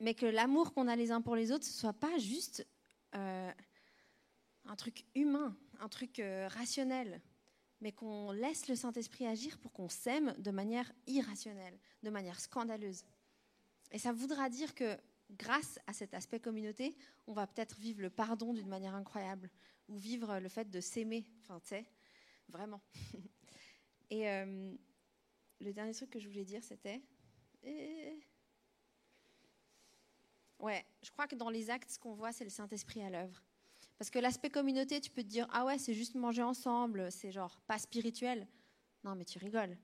mais 0.00 0.14
que 0.14 0.24
l'amour 0.24 0.72
qu'on 0.72 0.88
a 0.88 0.96
les 0.96 1.10
uns 1.10 1.20
pour 1.20 1.36
les 1.36 1.52
autres, 1.52 1.66
ce 1.66 1.78
soit 1.78 1.92
pas 1.92 2.16
juste 2.16 2.66
euh, 3.14 3.52
un 4.64 4.74
truc 4.74 5.04
humain, 5.14 5.54
un 5.80 5.90
truc 5.90 6.18
euh, 6.18 6.48
rationnel, 6.48 7.20
mais 7.82 7.92
qu'on 7.92 8.32
laisse 8.32 8.68
le 8.68 8.76
Saint-Esprit 8.76 9.26
agir 9.26 9.58
pour 9.58 9.70
qu'on 9.70 9.90
s'aime 9.90 10.34
de 10.38 10.50
manière 10.50 10.90
irrationnelle, 11.08 11.78
de 12.02 12.08
manière 12.08 12.40
scandaleuse. 12.40 13.04
Et 13.92 13.98
ça 13.98 14.14
voudra 14.14 14.48
dire 14.48 14.74
que 14.74 14.96
grâce 15.32 15.78
à 15.86 15.92
cet 15.92 16.14
aspect 16.14 16.40
communauté, 16.40 16.96
on 17.26 17.34
va 17.34 17.46
peut-être 17.46 17.78
vivre 17.78 18.00
le 18.00 18.08
pardon 18.08 18.54
d'une 18.54 18.68
manière 18.68 18.94
incroyable, 18.94 19.50
ou 19.90 19.98
vivre 19.98 20.38
le 20.38 20.48
fait 20.48 20.70
de 20.70 20.80
s'aimer. 20.80 21.26
Enfin, 21.42 21.60
vraiment. 22.48 22.80
Et 24.10 24.28
euh, 24.28 24.72
le 25.60 25.72
dernier 25.72 25.92
truc 25.92 26.10
que 26.10 26.18
je 26.18 26.28
voulais 26.28 26.44
dire, 26.44 26.62
c'était. 26.64 27.02
Euh, 27.64 28.14
ouais, 30.60 30.84
je 31.02 31.10
crois 31.10 31.26
que 31.26 31.36
dans 31.36 31.50
les 31.50 31.70
actes, 31.70 31.90
ce 31.90 31.98
qu'on 31.98 32.14
voit, 32.14 32.32
c'est 32.32 32.44
le 32.44 32.50
Saint-Esprit 32.50 33.02
à 33.02 33.10
l'œuvre. 33.10 33.42
Parce 33.98 34.10
que 34.10 34.18
l'aspect 34.18 34.48
communauté, 34.48 35.00
tu 35.00 35.10
peux 35.10 35.22
te 35.22 35.28
dire, 35.28 35.46
ah 35.52 35.66
ouais, 35.66 35.76
c'est 35.76 35.92
juste 35.92 36.14
manger 36.14 36.42
ensemble, 36.42 37.12
c'est 37.12 37.30
genre 37.30 37.60
pas 37.66 37.78
spirituel. 37.78 38.48
Non, 39.04 39.14
mais 39.14 39.24
tu 39.24 39.38
rigoles. 39.38 39.76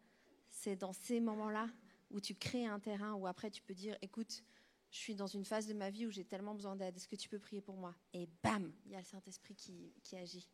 C'est 0.51 0.77
dans 0.77 0.93
ces 0.93 1.21
moments-là 1.21 1.69
où 2.11 2.21
tu 2.21 2.35
crées 2.35 2.67
un 2.67 2.81
terrain 2.81 3.13
où 3.15 3.27
après 3.27 3.51
tu 3.51 3.63
peux 3.63 3.75
dire, 3.75 3.97
écoute, 4.01 4.43
je 4.91 4.99
suis 4.99 5.15
dans 5.15 5.27
une 5.27 5.45
phase 5.45 5.67
de 5.67 5.75
ma 5.75 5.91
vie 5.91 6.07
où 6.07 6.11
j'ai 6.11 6.25
tellement 6.25 6.55
besoin 6.55 6.77
d'aide, 6.77 6.97
est-ce 6.97 7.09
que 7.09 7.17
tu 7.17 7.29
peux 7.29 7.39
prier 7.39 7.61
pour 7.61 7.77
moi? 7.77 7.95
Et 8.13 8.29
bam, 8.43 8.73
il 8.85 8.93
y 8.93 8.95
a 8.95 8.99
le 8.99 9.05
Saint-Esprit 9.05 9.55
qui, 9.55 10.17
agit. 10.17 10.49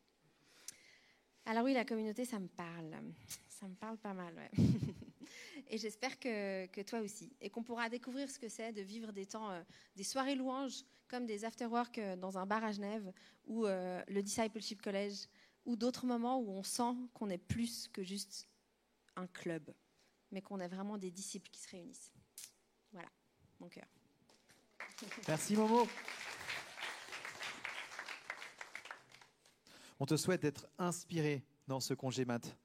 Alors 1.45 1.63
oui, 1.63 1.73
la 1.73 1.85
communauté, 1.85 2.25
ça 2.25 2.39
me 2.39 2.47
parle. 2.47 2.95
Ça 3.49 3.67
me 3.67 3.75
parle 3.75 3.97
pas 3.97 4.13
mal, 4.13 4.33
ouais. 4.35 4.51
Et 5.69 5.77
j'espère 5.77 6.19
que, 6.19 6.65
que, 6.67 6.81
toi 6.81 6.99
aussi. 6.99 7.31
Et 7.41 7.49
qu'on 7.49 7.63
pourra 7.63 7.89
découvrir 7.89 8.29
ce 8.29 8.37
que 8.37 8.49
c'est 8.49 8.73
de 8.73 8.81
vivre 8.81 9.11
des 9.11 9.25
temps, 9.25 9.49
euh, 9.49 9.61
des 9.95 10.03
soirées 10.03 10.35
louanges, 10.35 10.83
comme 11.07 11.25
des 11.25 11.45
after-work 11.45 11.97
euh, 11.97 12.15
dans 12.15 12.37
un 12.37 12.45
bar 12.45 12.63
à 12.63 12.71
Genève, 12.71 13.11
ou 13.45 13.65
euh, 13.65 14.03
le 14.07 14.21
Discipleship 14.21 14.81
College, 14.81 15.27
ou 15.65 15.75
d'autres 15.75 16.05
moments 16.05 16.39
où 16.39 16.49
on 16.49 16.63
sent 16.63 16.95
qu'on 17.13 17.29
est 17.29 17.37
plus 17.37 17.87
que 17.87 18.03
juste 18.03 18.49
un 19.15 19.27
club, 19.27 19.73
mais 20.31 20.41
qu'on 20.41 20.59
est 20.59 20.67
vraiment 20.67 20.97
des 20.97 21.11
disciples 21.11 21.49
qui 21.49 21.61
se 21.61 21.69
réunissent. 21.69 22.11
Voilà, 22.91 23.09
mon 23.59 23.69
cœur. 23.69 23.87
Merci 25.27 25.55
Momo. 25.55 25.87
On 29.99 30.05
te 30.05 30.17
souhaite 30.17 30.41
d'être 30.41 30.67
inspiré 30.77 31.43
dans 31.67 31.79
ce 31.79 31.93
congé 31.93 32.25
mat. 32.25 32.57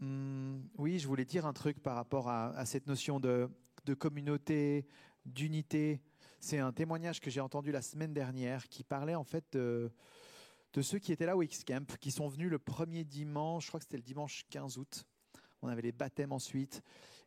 Hmm, 0.00 0.60
oui, 0.78 0.98
je 0.98 1.06
voulais 1.06 1.24
dire 1.24 1.44
un 1.44 1.52
truc 1.52 1.82
par 1.82 1.96
rapport 1.96 2.28
à, 2.28 2.64
cette 2.64 2.86
notion 2.86 3.20
de, 3.20 3.50
communauté, 3.98 4.86
d'unité. 5.26 6.00
C'est 6.40 6.58
un 6.58 6.72
témoignage 6.72 7.20
que 7.20 7.30
j'ai 7.30 7.40
entendu 7.40 7.72
la 7.72 7.82
semaine 7.82 8.12
dernière 8.12 8.68
qui 8.68 8.84
parlait 8.84 9.16
en 9.16 9.24
fait 9.24 9.44
de, 9.52 9.90
de 10.72 10.82
ceux 10.82 10.98
qui 10.98 11.12
étaient 11.12 11.26
là 11.26 11.36
au 11.36 11.42
X-Camp, 11.42 11.98
qui 11.98 12.12
sont 12.12 12.28
venus 12.28 12.48
le 12.48 12.58
premier 12.58 13.04
dimanche, 13.04 13.64
je 13.64 13.68
crois 13.68 13.80
que 13.80 13.84
c'était 13.84 13.96
le 13.96 14.02
dimanche 14.02 14.44
15 14.50 14.78
août. 14.78 15.04
On 15.62 15.68
avait 15.68 15.82
les 15.82 15.92
baptêmes 15.92 16.32
ensuite. 16.32 16.82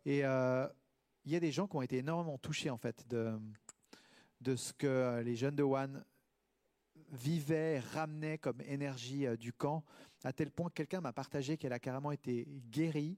Et 0.05 0.25
euh, 0.25 0.67
il 1.25 1.31
y 1.31 1.35
a 1.35 1.39
des 1.39 1.51
gens 1.51 1.67
qui 1.67 1.75
ont 1.75 1.81
été 1.81 1.97
énormément 1.97 2.37
touchés 2.37 2.69
en 2.69 2.77
fait 2.77 3.07
de, 3.07 3.37
de 4.41 4.55
ce 4.55 4.73
que 4.73 5.21
les 5.23 5.35
jeunes 5.35 5.55
de 5.55 5.63
One 5.63 6.03
vivaient, 7.11 7.79
ramenaient 7.79 8.37
comme 8.37 8.61
énergie 8.61 9.27
euh, 9.27 9.37
du 9.37 9.53
camp, 9.53 9.83
à 10.23 10.33
tel 10.33 10.51
point 10.51 10.69
que 10.69 10.75
quelqu'un 10.75 11.01
m'a 11.01 11.13
partagé 11.13 11.57
qu'elle 11.57 11.73
a 11.73 11.79
carrément 11.79 12.11
été 12.11 12.47
guérie, 12.69 13.17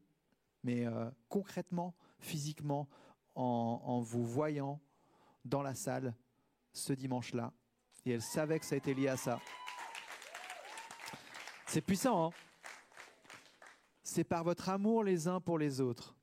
mais 0.63 0.85
euh, 0.85 1.09
concrètement, 1.29 1.93
physiquement, 2.19 2.87
en, 3.35 3.81
en, 3.83 3.99
vous 3.99 4.25
voyant 4.25 4.79
dans 5.43 5.61
la 5.61 5.75
salle 5.75 6.13
ce 6.71 6.93
dimanche-là. 6.93 7.51
Et 8.05 8.11
elle 8.11 8.21
savait 8.21 8.59
que 8.59 8.65
ça 8.65 8.75
a 8.75 8.77
été 8.77 8.93
lié 8.93 9.07
à 9.07 9.17
ça. 9.17 9.39
C'est 11.67 11.81
puissant, 11.81 12.27
hein 12.27 12.31
C'est 14.03 14.23
par 14.23 14.43
votre 14.43 14.69
amour 14.69 15.03
les 15.03 15.27
uns 15.27 15.39
pour 15.39 15.57
les 15.57 15.81
autres 15.81 16.15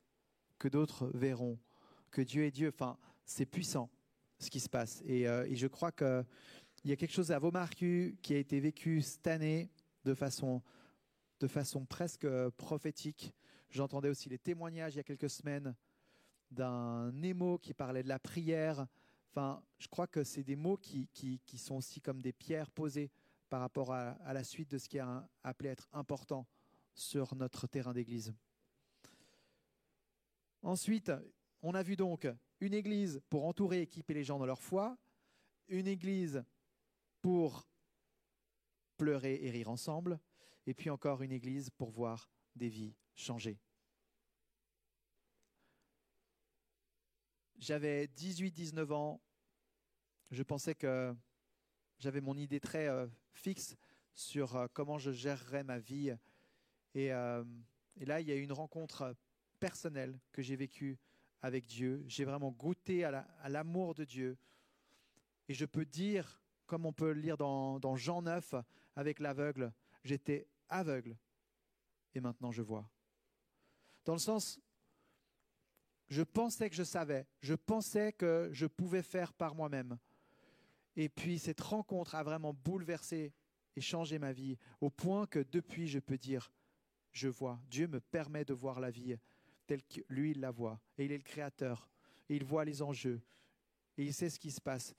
que 0.61 0.67
d'autres 0.67 1.09
verront 1.15 1.57
que 2.11 2.21
Dieu 2.21 2.43
est 2.43 2.51
Dieu. 2.51 2.69
Enfin, 2.71 2.95
c'est 3.25 3.47
puissant 3.47 3.89
ce 4.37 4.51
qui 4.51 4.59
se 4.59 4.69
passe. 4.69 5.01
Et, 5.07 5.27
euh, 5.27 5.47
je 5.51 5.65
crois 5.65 5.91
qu'il 5.91 6.25
y 6.85 6.91
a 6.91 6.95
quelque 6.95 7.13
chose 7.13 7.31
à 7.31 7.39
vos 7.39 7.49
marcus 7.49 8.13
qui 8.21 8.35
a 8.35 8.37
été 8.37 8.59
vécu 8.59 9.01
cette 9.01 9.25
année 9.25 9.71
de 10.05 10.13
façon, 10.13 10.61
de 11.39 11.47
façon 11.47 11.83
presque 11.85 12.27
prophétique. 12.57 13.33
J'entendais 13.71 14.09
aussi 14.09 14.29
les 14.29 14.37
témoignages 14.37 14.93
il 14.93 14.97
y 14.97 14.99
a 14.99 15.03
quelques 15.03 15.31
semaines 15.31 15.75
d'un 16.51 17.11
émo 17.23 17.57
qui 17.57 17.73
parlait 17.73 18.03
de 18.03 18.09
la 18.09 18.19
prière. 18.19 18.85
Enfin, 19.31 19.63
je 19.79 19.87
crois 19.87 20.05
que 20.05 20.23
c'est 20.23 20.43
des 20.43 20.55
mots 20.55 20.77
qui, 20.77 21.07
qui, 21.11 21.57
sont 21.57 21.77
aussi 21.77 22.01
comme 22.01 22.21
des 22.21 22.33
pierres 22.33 22.69
posées 22.69 23.09
par 23.49 23.61
rapport 23.61 23.93
à, 23.93 24.15
la 24.31 24.43
suite 24.43 24.69
de 24.69 24.77
ce 24.77 24.87
qui 24.87 24.97
est 24.97 25.03
appelé 25.43 25.69
être 25.69 25.89
important 25.91 26.45
sur 26.93 27.33
notre 27.35 27.65
terrain 27.65 27.93
d'église. 27.93 28.31
Ensuite, 30.63 31.11
on 31.61 31.73
a 31.73 31.83
vu 31.83 31.95
donc 31.95 32.27
une 32.59 32.73
église 32.73 33.21
pour 33.29 33.45
entourer 33.45 33.79
et 33.79 33.81
équiper 33.83 34.13
les 34.13 34.23
gens 34.23 34.37
dans 34.37 34.45
leur 34.45 34.61
foi, 34.61 34.97
une 35.67 35.87
église 35.87 36.43
pour 37.21 37.67
pleurer 38.97 39.39
et 39.43 39.49
rire 39.49 39.69
ensemble, 39.69 40.19
et 40.67 40.73
puis 40.73 40.89
encore 40.89 41.23
une 41.23 41.31
église 41.31 41.69
pour 41.71 41.89
voir 41.89 42.29
des 42.55 42.69
vies 42.69 42.95
changer. 43.15 43.59
J'avais 47.57 48.05
18-19 48.05 48.91
ans, 48.91 49.21
je 50.31 50.43
pensais 50.43 50.75
que 50.75 51.15
j'avais 51.99 52.21
mon 52.21 52.37
idée 52.37 52.59
très 52.59 52.87
euh, 52.87 53.07
fixe 53.33 53.75
sur 54.13 54.55
euh, 54.55 54.67
comment 54.73 54.97
je 54.97 55.11
gérerais 55.11 55.63
ma 55.63 55.77
vie. 55.77 56.15
Et, 56.95 57.13
euh, 57.13 57.43
et 57.97 58.05
là, 58.05 58.19
il 58.19 58.27
y 58.27 58.31
a 58.31 58.35
eu 58.35 58.41
une 58.41 58.51
rencontre 58.51 59.15
personnelle 59.61 60.19
que 60.33 60.41
j'ai 60.41 60.57
vécue 60.57 60.97
avec 61.41 61.65
Dieu. 61.65 62.03
J'ai 62.07 62.25
vraiment 62.25 62.51
goûté 62.51 63.05
à 63.05 63.11
la- 63.11 63.27
à 63.41 63.47
l'amour 63.47 63.93
de 63.95 64.03
Dieu. 64.03 64.37
Et 65.47 65.53
je 65.53 65.65
peux 65.65 65.85
dire, 65.85 66.41
comme 66.65 66.85
on 66.85 66.91
peut 66.93 67.13
le 67.13 67.21
lire 67.21 67.37
dans 67.37 67.95
Jean 67.95 68.21
9 68.21 68.55
avec 68.95 69.19
l'aveugle, 69.19 69.71
j'étais 70.03 70.47
aveugle 70.67 71.15
et 72.13 72.19
maintenant 72.19 72.51
je 72.51 72.61
vois. 72.61 72.89
Dans 74.03 74.13
le 74.13 74.19
sens, 74.19 74.59
je 76.09 76.23
pensais 76.23 76.69
que 76.69 76.75
je 76.75 76.83
savais, 76.83 77.25
je 77.41 77.53
pensais 77.53 78.13
que 78.13 78.49
je 78.51 78.65
pouvais 78.65 79.03
faire 79.03 79.31
par 79.33 79.55
moi-même. 79.55 79.97
Et 80.95 81.07
puis 81.07 81.39
cette 81.39 81.61
rencontre 81.61 82.15
a 82.15 82.23
vraiment 82.23 82.53
bouleversé 82.53 83.33
et 83.75 83.81
changé 83.81 84.19
ma 84.19 84.33
vie 84.33 84.57
au 84.81 84.89
point 84.89 85.25
que 85.27 85.39
depuis 85.39 85.87
je 85.87 85.99
peux 85.99 86.17
dire, 86.17 86.51
je 87.11 87.27
vois. 87.29 87.59
Dieu 87.69 87.87
me 87.87 87.99
permet 87.99 88.43
de 88.43 88.53
voir 88.53 88.79
la 88.79 88.89
vie 88.91 89.17
telle 89.71 89.83
que 89.83 90.01
lui 90.09 90.31
il 90.31 90.41
la 90.41 90.51
voit. 90.51 90.81
Et 90.97 91.05
il 91.05 91.13
est 91.13 91.17
le 91.17 91.23
créateur. 91.23 91.89
Et 92.27 92.35
il 92.35 92.43
voit 92.43 92.65
les 92.65 92.81
enjeux. 92.81 93.21
Et 93.97 94.03
il 94.03 94.13
sait 94.13 94.29
ce 94.29 94.37
qui 94.37 94.51
se 94.51 94.59
passe. 94.59 94.93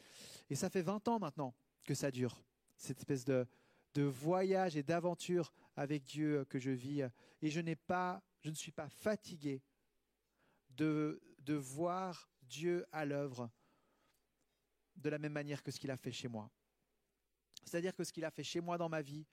Et 0.48 0.54
ça 0.54 0.70
fait 0.70 0.80
20 0.80 1.08
ans 1.08 1.18
maintenant 1.18 1.54
que 1.84 1.92
ça 1.92 2.10
dure, 2.10 2.42
cette 2.78 2.96
espèce 2.98 3.26
de, 3.26 3.46
de 3.92 4.02
voyage 4.02 4.74
et 4.78 4.82
d'aventure 4.82 5.52
avec 5.76 6.04
Dieu 6.04 6.46
que 6.46 6.58
je 6.58 6.70
vis. 6.70 7.02
Et 7.42 7.50
je 7.50 7.60
n'ai 7.60 7.76
pas, 7.76 8.22
je 8.40 8.48
ne 8.48 8.54
suis 8.54 8.72
pas 8.72 8.88
fatigué 8.88 9.62
de, 10.70 11.20
de 11.40 11.54
voir 11.54 12.30
Dieu 12.40 12.86
à 12.92 13.04
l'œuvre 13.04 13.50
de 14.96 15.10
la 15.10 15.18
même 15.18 15.32
manière 15.32 15.62
que 15.62 15.70
ce 15.70 15.78
qu'il 15.78 15.90
a 15.90 15.98
fait 15.98 16.12
chez 16.12 16.28
moi. 16.28 16.50
C'est-à-dire 17.64 17.94
que 17.94 18.04
ce 18.04 18.12
qu'il 18.12 18.24
a 18.24 18.30
fait 18.30 18.44
chez 18.44 18.62
moi 18.62 18.78
dans 18.78 18.88
ma 18.88 19.02
vie, 19.02 19.26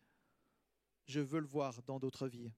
je 1.05 1.21
veux 1.21 1.39
le 1.39 1.47
voir 1.47 1.81
dans 1.83 1.97
d'autres 1.97 2.27
vies. 2.27 2.51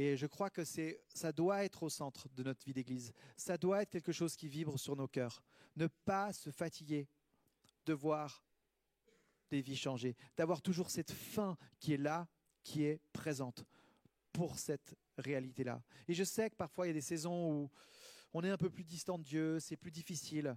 Et 0.00 0.16
je 0.16 0.26
crois 0.26 0.48
que 0.48 0.62
ça 0.64 1.30
doit 1.30 1.62
être 1.62 1.82
au 1.82 1.90
centre 1.90 2.26
de 2.30 2.42
notre 2.42 2.64
vie 2.64 2.72
d'église. 2.72 3.12
Ça 3.36 3.58
doit 3.58 3.82
être 3.82 3.90
quelque 3.90 4.12
chose 4.12 4.34
qui 4.34 4.48
vibre 4.48 4.78
sur 4.78 4.96
nos 4.96 5.06
cœurs. 5.06 5.42
Ne 5.76 5.88
pas 5.88 6.32
se 6.32 6.48
fatiguer 6.48 7.06
de 7.84 7.92
voir 7.92 8.42
des 9.50 9.60
vies 9.60 9.76
changer, 9.76 10.16
d'avoir 10.38 10.62
toujours 10.62 10.88
cette 10.88 11.10
faim 11.10 11.54
qui 11.78 11.92
est 11.92 11.98
là, 11.98 12.26
qui 12.62 12.84
est 12.84 12.98
présente 13.12 13.66
pour 14.32 14.58
cette 14.58 14.96
réalité-là. 15.18 15.82
Et 16.08 16.14
je 16.14 16.24
sais 16.24 16.48
que 16.48 16.56
parfois 16.56 16.86
il 16.86 16.88
y 16.88 16.92
a 16.92 16.94
des 16.94 17.02
saisons 17.02 17.52
où 17.52 17.70
on 18.32 18.42
est 18.42 18.48
un 18.48 18.56
peu 18.56 18.70
plus 18.70 18.84
distant 18.84 19.18
de 19.18 19.24
Dieu, 19.24 19.60
c'est 19.60 19.76
plus 19.76 19.90
difficile, 19.90 20.56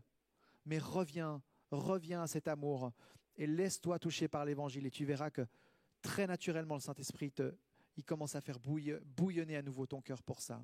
mais 0.66 0.80
reviens, 0.80 1.44
reviens 1.70 2.22
à 2.22 2.28
cet 2.28 2.48
amour 2.48 2.94
et 3.36 3.46
laisse-toi 3.46 4.00
toucher 4.00 4.30
par 4.30 4.46
l'évangile 4.46 4.86
et 4.86 4.92
tu 4.92 5.04
verras 5.04 5.32
que 5.32 5.46
très 6.02 6.28
naturellement 6.28 6.76
le 6.76 6.82
Saint-Esprit 6.82 7.34
te, 7.34 7.54
il 7.98 8.04
commence 8.04 8.36
à 8.36 8.42
faire 8.42 8.60
bouillonner 8.60 9.56
à 9.56 9.62
nouveau 9.62 9.86
ton 9.86 10.02
cœur 10.02 10.22
pour 10.24 10.42
ça. 10.42 10.64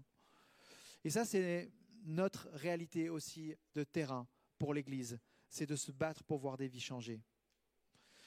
Et 1.03 1.09
ça, 1.09 1.25
c'est 1.25 1.71
notre 2.03 2.49
réalité 2.53 3.09
aussi 3.09 3.55
de 3.73 3.83
terrain 3.83 4.27
pour 4.57 4.73
l'Église, 4.73 5.19
c'est 5.49 5.65
de 5.65 5.75
se 5.75 5.91
battre 5.91 6.23
pour 6.23 6.39
voir 6.39 6.57
des 6.57 6.67
vies 6.67 6.79
changer. 6.79 7.21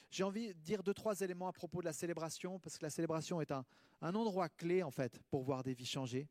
J'ai 0.09 0.23
envie 0.23 0.49
de 0.49 0.59
dire 0.59 0.83
deux, 0.83 0.93
trois 0.93 1.19
éléments 1.21 1.47
à 1.47 1.53
propos 1.53 1.81
de 1.81 1.85
la 1.85 1.93
célébration, 1.93 2.59
parce 2.59 2.77
que 2.77 2.83
la 2.83 2.89
célébration 2.89 3.41
est 3.41 3.51
un, 3.51 3.65
un 4.01 4.13
endroit 4.15 4.49
clé, 4.49 4.83
en 4.83 4.91
fait, 4.91 5.19
pour 5.29 5.43
voir 5.43 5.63
des 5.63 5.73
vies 5.73 5.85
changer. 5.85 6.27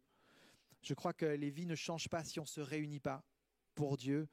Je 0.82 0.94
crois 0.94 1.12
que 1.12 1.26
les 1.26 1.50
vies 1.50 1.66
ne 1.66 1.74
changent 1.74 2.08
pas 2.08 2.24
si 2.24 2.38
on 2.38 2.44
ne 2.44 2.48
se 2.48 2.60
réunit 2.60 3.00
pas 3.00 3.24
pour 3.74 3.96
Dieu. 3.96 4.28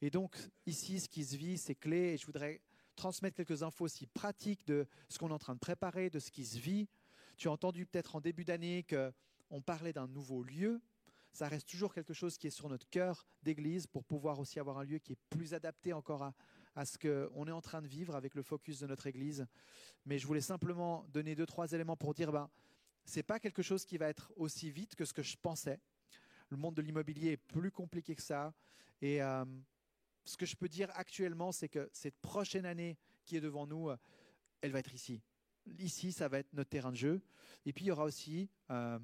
Et 0.00 0.10
donc, 0.10 0.36
ici, 0.66 1.00
ce 1.00 1.08
qui 1.08 1.24
se 1.24 1.36
vit, 1.36 1.58
c'est 1.58 1.74
clé, 1.74 2.14
et 2.14 2.18
je 2.18 2.26
voudrais 2.26 2.60
transmettre 2.94 3.36
quelques 3.36 3.62
infos 3.62 3.84
aussi 3.84 4.06
pratiques 4.06 4.66
de 4.66 4.86
ce 5.08 5.18
qu'on 5.18 5.30
est 5.30 5.34
en 5.34 5.38
train 5.38 5.54
de 5.54 5.60
préparer, 5.60 6.10
de 6.10 6.18
ce 6.18 6.30
qui 6.30 6.44
se 6.44 6.58
vit. 6.58 6.88
Tu 7.36 7.48
as 7.48 7.52
entendu 7.52 7.86
peut-être 7.86 8.16
en 8.16 8.20
début 8.20 8.44
d'année 8.44 8.84
qu'on 8.88 9.60
parlait 9.60 9.92
d'un 9.92 10.06
nouveau 10.06 10.42
lieu. 10.42 10.80
Ça 11.32 11.48
reste 11.48 11.68
toujours 11.68 11.92
quelque 11.92 12.14
chose 12.14 12.38
qui 12.38 12.46
est 12.46 12.50
sur 12.50 12.68
notre 12.68 12.88
cœur 12.88 13.26
d'église 13.42 13.88
pour 13.88 14.04
pouvoir 14.04 14.38
aussi 14.38 14.60
avoir 14.60 14.78
un 14.78 14.84
lieu 14.84 14.98
qui 14.98 15.12
est 15.12 15.18
plus 15.30 15.52
adapté 15.52 15.92
encore 15.92 16.32
à, 16.76 16.84
ce 16.84 16.96
qu'on 16.96 17.48
est 17.48 17.52
en 17.52 17.60
train 17.60 17.82
de 17.82 17.88
vivre 17.88 18.14
avec 18.14 18.36
le 18.36 18.42
focus 18.42 18.78
de 18.78 18.86
notre 18.86 19.08
église. 19.08 19.44
Mais 20.06 20.18
je 20.18 20.26
voulais 20.28 20.40
simplement 20.40 21.04
donner 21.08 21.34
deux, 21.34 21.46
trois 21.46 21.72
éléments 21.72 21.96
pour 21.96 22.14
dire, 22.14 22.30
ben, 22.30 22.48
c'est 23.04 23.24
pas 23.24 23.40
quelque 23.40 23.62
chose 23.62 23.84
qui 23.84 23.98
va 23.98 24.08
être 24.08 24.32
aussi 24.36 24.70
vite 24.70 24.94
que 24.94 25.04
ce 25.04 25.12
que 25.12 25.22
je 25.22 25.36
pensais. 25.36 25.80
Le 26.50 26.56
monde 26.56 26.74
de 26.74 26.82
l'immobilier 26.82 27.32
est 27.32 27.36
plus 27.36 27.72
compliqué 27.72 28.14
que 28.14 28.22
ça. 28.22 28.54
Et 29.02 29.20
euh, 29.20 29.44
ce 30.24 30.36
que 30.36 30.46
je 30.46 30.54
peux 30.54 30.68
dire 30.68 30.88
actuellement, 30.94 31.50
c'est 31.50 31.68
que 31.68 31.90
cette 31.92 32.16
prochaine 32.18 32.64
année 32.64 32.96
qui 33.24 33.36
est 33.36 33.40
devant 33.40 33.66
nous, 33.66 33.90
euh, 33.90 33.96
elle 34.60 34.70
va 34.70 34.78
être 34.78 34.94
ici. 34.94 35.20
Ici, 35.78 36.12
ça 36.12 36.28
va 36.28 36.38
être 36.38 36.52
notre 36.52 36.70
terrain 36.70 36.90
de 36.90 36.96
jeu. 36.96 37.22
Et 37.64 37.72
puis, 37.72 37.86
il 37.86 37.88
y 37.88 37.90
aura 37.90 38.04
aussi 38.04 38.50
euh, 38.70 38.98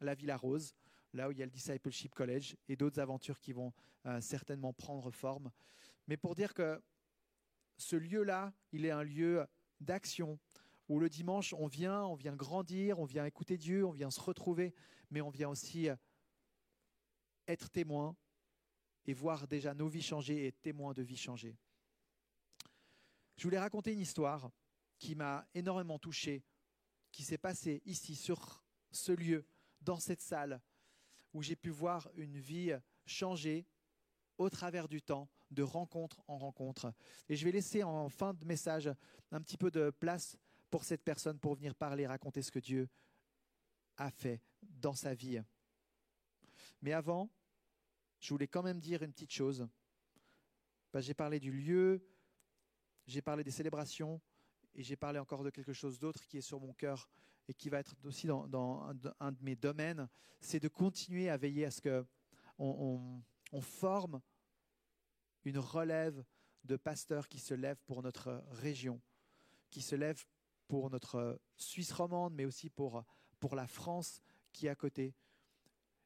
la 0.00 0.14
Villa 0.14 0.36
Rose, 0.36 0.74
là 1.12 1.28
où 1.28 1.32
il 1.32 1.38
y 1.38 1.42
a 1.42 1.46
le 1.46 1.50
Discipleship 1.50 2.14
College 2.14 2.56
et 2.68 2.76
d'autres 2.76 3.00
aventures 3.00 3.40
qui 3.40 3.52
vont 3.52 3.72
euh, 4.06 4.20
certainement 4.20 4.72
prendre 4.72 5.10
forme. 5.10 5.50
Mais 6.08 6.16
pour 6.16 6.34
dire 6.34 6.54
que 6.54 6.82
ce 7.76 7.96
lieu-là, 7.96 8.52
il 8.72 8.84
est 8.84 8.90
un 8.90 9.02
lieu 9.02 9.46
d'action 9.80 10.38
où 10.88 10.98
le 10.98 11.08
dimanche, 11.08 11.54
on 11.54 11.66
vient, 11.66 12.04
on 12.04 12.14
vient 12.14 12.36
grandir, 12.36 12.98
on 12.98 13.04
vient 13.04 13.24
écouter 13.24 13.56
Dieu, 13.56 13.86
on 13.86 13.92
vient 13.92 14.10
se 14.10 14.20
retrouver, 14.20 14.74
mais 15.10 15.20
on 15.20 15.30
vient 15.30 15.48
aussi 15.48 15.88
euh, 15.88 15.96
être 17.46 17.70
témoin 17.70 18.16
et 19.06 19.14
voir 19.14 19.48
déjà 19.48 19.74
nos 19.74 19.88
vies 19.88 20.02
changer 20.02 20.44
et 20.44 20.46
être 20.48 20.60
témoin 20.60 20.92
de 20.92 21.02
vies 21.02 21.16
changées. 21.16 21.56
Je 23.36 23.44
voulais 23.44 23.58
raconter 23.58 23.92
une 23.92 24.00
histoire 24.00 24.50
qui 25.02 25.16
m'a 25.16 25.44
énormément 25.52 25.98
touché, 25.98 26.44
qui 27.10 27.24
s'est 27.24 27.36
passée 27.36 27.82
ici, 27.86 28.14
sur 28.14 28.64
ce 28.92 29.10
lieu, 29.10 29.44
dans 29.80 29.98
cette 29.98 30.20
salle, 30.20 30.62
où 31.32 31.42
j'ai 31.42 31.56
pu 31.56 31.70
voir 31.70 32.08
une 32.14 32.38
vie 32.38 32.72
changer 33.04 33.66
au 34.38 34.48
travers 34.48 34.86
du 34.86 35.02
temps, 35.02 35.28
de 35.50 35.64
rencontre 35.64 36.22
en 36.28 36.38
rencontre. 36.38 36.94
Et 37.28 37.34
je 37.34 37.44
vais 37.44 37.50
laisser 37.50 37.82
en 37.82 38.08
fin 38.08 38.32
de 38.32 38.44
message 38.44 38.88
un 39.32 39.40
petit 39.40 39.56
peu 39.56 39.72
de 39.72 39.90
place 39.90 40.38
pour 40.70 40.84
cette 40.84 41.02
personne 41.02 41.40
pour 41.40 41.56
venir 41.56 41.74
parler, 41.74 42.06
raconter 42.06 42.40
ce 42.40 42.52
que 42.52 42.60
Dieu 42.60 42.88
a 43.96 44.08
fait 44.08 44.40
dans 44.60 44.94
sa 44.94 45.14
vie. 45.14 45.42
Mais 46.80 46.92
avant, 46.92 47.28
je 48.20 48.28
voulais 48.28 48.46
quand 48.46 48.62
même 48.62 48.78
dire 48.78 49.02
une 49.02 49.12
petite 49.12 49.32
chose. 49.32 49.66
J'ai 50.94 51.14
parlé 51.14 51.40
du 51.40 51.50
lieu, 51.50 52.06
j'ai 53.08 53.20
parlé 53.20 53.42
des 53.42 53.50
célébrations, 53.50 54.20
et 54.74 54.82
j'ai 54.82 54.96
parlé 54.96 55.18
encore 55.18 55.44
de 55.44 55.50
quelque 55.50 55.72
chose 55.72 55.98
d'autre 55.98 56.24
qui 56.26 56.38
est 56.38 56.42
sur 56.42 56.60
mon 56.60 56.72
cœur 56.72 57.08
et 57.48 57.54
qui 57.54 57.68
va 57.68 57.80
être 57.80 57.94
aussi 58.04 58.26
dans, 58.26 58.82
un, 59.20 59.32
de, 59.32 59.42
mes 59.42 59.56
domaines, 59.56 60.08
c'est 60.40 60.60
de 60.60 60.68
continuer 60.68 61.28
à 61.28 61.36
veiller 61.36 61.64
à 61.64 61.70
ce 61.70 61.80
que 61.80 62.06
on 62.58 63.60
forme 63.60 64.20
une 65.44 65.58
relève 65.58 66.24
de 66.64 66.76
pasteurs 66.76 67.28
qui 67.28 67.38
se 67.38 67.54
lèvent 67.54 67.82
pour 67.86 68.02
notre 68.02 68.44
région, 68.50 69.00
qui 69.70 69.82
se 69.82 69.96
lèvent 69.96 70.24
pour 70.68 70.90
notre 70.90 71.40
Suisse 71.56 71.92
romande, 71.92 72.34
mais 72.34 72.44
aussi 72.44 72.70
pour, 72.70 73.04
pour 73.40 73.56
la 73.56 73.66
France 73.66 74.20
qui 74.52 74.66
est 74.66 74.70
à 74.70 74.74
côté. 74.74 75.14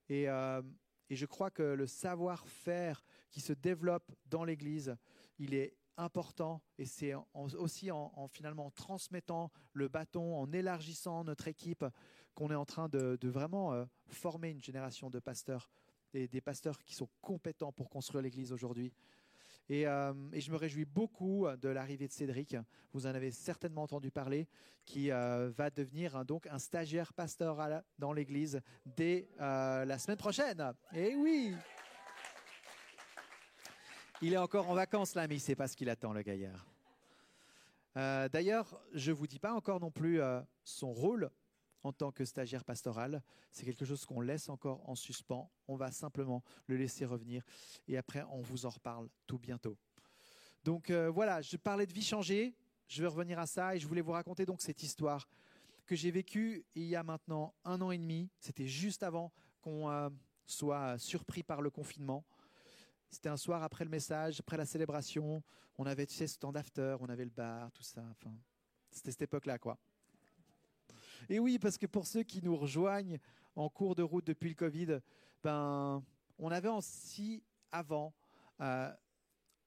Et, 0.08 0.28
euh, 0.28 0.62
et 1.10 1.16
je 1.16 1.26
crois 1.26 1.50
que 1.50 1.62
le 1.62 1.86
savoir-faire 1.86 3.04
qui 3.30 3.40
se 3.40 3.52
développe 3.52 4.10
dans 4.26 4.44
l'Église, 4.44 4.96
il 5.38 5.54
est 5.54 5.76
important 5.96 6.62
et 6.78 6.84
c'est 6.84 7.14
aussi 7.34 7.90
en, 7.90 8.12
en, 8.14 8.28
finalement 8.28 8.66
en 8.66 8.70
transmettant 8.70 9.50
le 9.72 9.88
bâton, 9.88 10.36
en 10.36 10.52
élargissant 10.52 11.24
notre 11.24 11.48
équipe 11.48 11.84
qu'on 12.36 12.50
est 12.50 12.54
en 12.54 12.66
train 12.66 12.88
de, 12.88 13.18
vraiment 13.28 13.72
euh, 13.72 13.84
former 14.06 14.50
une 14.50 14.62
génération 14.62 15.10
de 15.10 15.18
pasteurs 15.18 15.68
et 16.14 16.28
des 16.28 16.40
pasteurs 16.40 16.84
qui 16.84 16.94
sont 16.94 17.08
compétents 17.20 17.72
pour 17.72 17.90
construire 17.90 18.22
l'Église 18.22 18.52
aujourd'hui. 18.52 18.92
Et, 19.68 19.88
euh, 19.88 20.12
je 20.32 20.52
me 20.52 20.56
réjouis 20.56 20.84
beaucoup 20.84 21.46
de 21.60 21.68
l'arrivée 21.68 22.06
de 22.06 22.12
Cédric. 22.12 22.56
Vous 22.92 23.06
en 23.06 23.14
avez 23.14 23.32
certainement 23.32 23.82
entendu 23.82 24.12
parler, 24.12 24.46
qui 24.84 25.10
euh, 25.10 25.50
va 25.50 25.70
devenir 25.70 26.24
donc 26.24 26.46
un 26.46 26.60
stagiaire 26.60 27.12
pastoral 27.12 27.82
dans 27.98 28.12
l'Église 28.12 28.60
dès 28.84 29.28
la 29.38 29.98
semaine 29.98 30.18
prochaine. 30.18 30.72
Et 30.92 31.16
oui. 31.16 31.56
Il 34.22 34.32
est 34.32 34.38
encore 34.38 34.70
en 34.70 34.74
vacances 34.74 35.14
là, 35.14 35.28
mais 35.28 35.34
il 35.34 35.38
ne 35.38 35.42
sait 35.42 35.54
pas 35.54 35.68
ce 35.68 35.76
qu'il 35.76 35.90
attend, 35.90 36.14
le 36.14 36.22
gaillard. 36.22 36.66
Euh, 37.98 38.30
D'ailleurs, 38.30 38.80
je 38.94 39.10
ne 39.10 39.16
vous 39.16 39.26
dis 39.26 39.38
pas 39.38 39.52
encore 39.52 39.78
non 39.78 39.90
plus 39.90 40.22
euh, 40.22 40.40
son 40.64 40.90
rôle 40.90 41.30
en 41.82 41.92
tant 41.92 42.10
que 42.12 42.24
stagiaire 42.24 42.64
pastoral. 42.64 43.22
C'est 43.52 43.66
quelque 43.66 43.84
chose 43.84 44.06
qu'on 44.06 44.22
laisse 44.22 44.48
encore 44.48 44.88
en 44.88 44.94
suspens. 44.94 45.50
On 45.68 45.76
va 45.76 45.90
simplement 45.92 46.42
le 46.66 46.76
laisser 46.76 47.04
revenir 47.04 47.44
et 47.88 47.98
après, 47.98 48.24
on 48.30 48.40
vous 48.40 48.64
en 48.64 48.70
reparle 48.70 49.10
tout 49.26 49.38
bientôt. 49.38 49.76
Donc 50.64 50.88
euh, 50.88 51.10
voilà, 51.10 51.42
je 51.42 51.58
parlais 51.58 51.86
de 51.86 51.92
vie 51.92 52.02
changée. 52.02 52.54
Je 52.88 53.02
vais 53.02 53.08
revenir 53.08 53.38
à 53.38 53.46
ça 53.46 53.76
et 53.76 53.78
je 53.78 53.86
voulais 53.86 54.00
vous 54.00 54.12
raconter 54.12 54.46
donc 54.46 54.62
cette 54.62 54.82
histoire 54.82 55.28
que 55.84 55.94
j'ai 55.94 56.10
vécue 56.10 56.64
il 56.74 56.84
y 56.84 56.96
a 56.96 57.02
maintenant 57.02 57.54
un 57.64 57.82
an 57.82 57.90
et 57.90 57.98
demi. 57.98 58.30
C'était 58.40 58.66
juste 58.66 59.02
avant 59.02 59.30
qu'on 59.60 60.10
soit 60.46 60.96
surpris 60.98 61.42
par 61.42 61.60
le 61.60 61.70
confinement. 61.70 62.24
C'était 63.10 63.28
un 63.28 63.36
soir 63.36 63.62
après 63.62 63.84
le 63.84 63.90
message, 63.90 64.40
après 64.40 64.56
la 64.56 64.66
célébration. 64.66 65.42
On 65.78 65.86
avait, 65.86 66.06
tu 66.06 66.14
sais, 66.14 66.26
ce 66.26 66.38
temps 66.38 66.52
d'after, 66.52 66.96
on 67.00 67.08
avait 67.08 67.24
le 67.24 67.30
bar, 67.30 67.70
tout 67.72 67.82
ça. 67.82 68.02
Enfin, 68.10 68.34
c'était 68.90 69.10
cette 69.10 69.22
époque-là, 69.22 69.58
quoi. 69.58 69.78
Et 71.28 71.38
oui, 71.38 71.58
parce 71.58 71.78
que 71.78 71.86
pour 71.86 72.06
ceux 72.06 72.22
qui 72.22 72.42
nous 72.42 72.56
rejoignent 72.56 73.18
en 73.54 73.68
cours 73.68 73.94
de 73.94 74.02
route 74.02 74.26
depuis 74.26 74.48
le 74.48 74.54
Covid, 74.54 75.00
ben, 75.42 76.02
on 76.38 76.50
avait 76.50 76.68
aussi 76.68 77.42
avant 77.72 78.14
euh, 78.60 78.92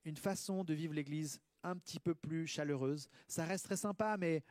une 0.06 0.18
façon 0.18 0.64
de 0.64 0.74
vivre 0.74 0.94
l'Église 0.94 1.40
un 1.64 1.76
petit 1.76 2.00
peu 2.00 2.16
plus 2.16 2.48
chaleureuse. 2.48 3.10
Ça 3.28 3.46
reste 3.46 3.66
très 3.66 3.78
sympa, 3.78 4.16
mais 4.18 4.44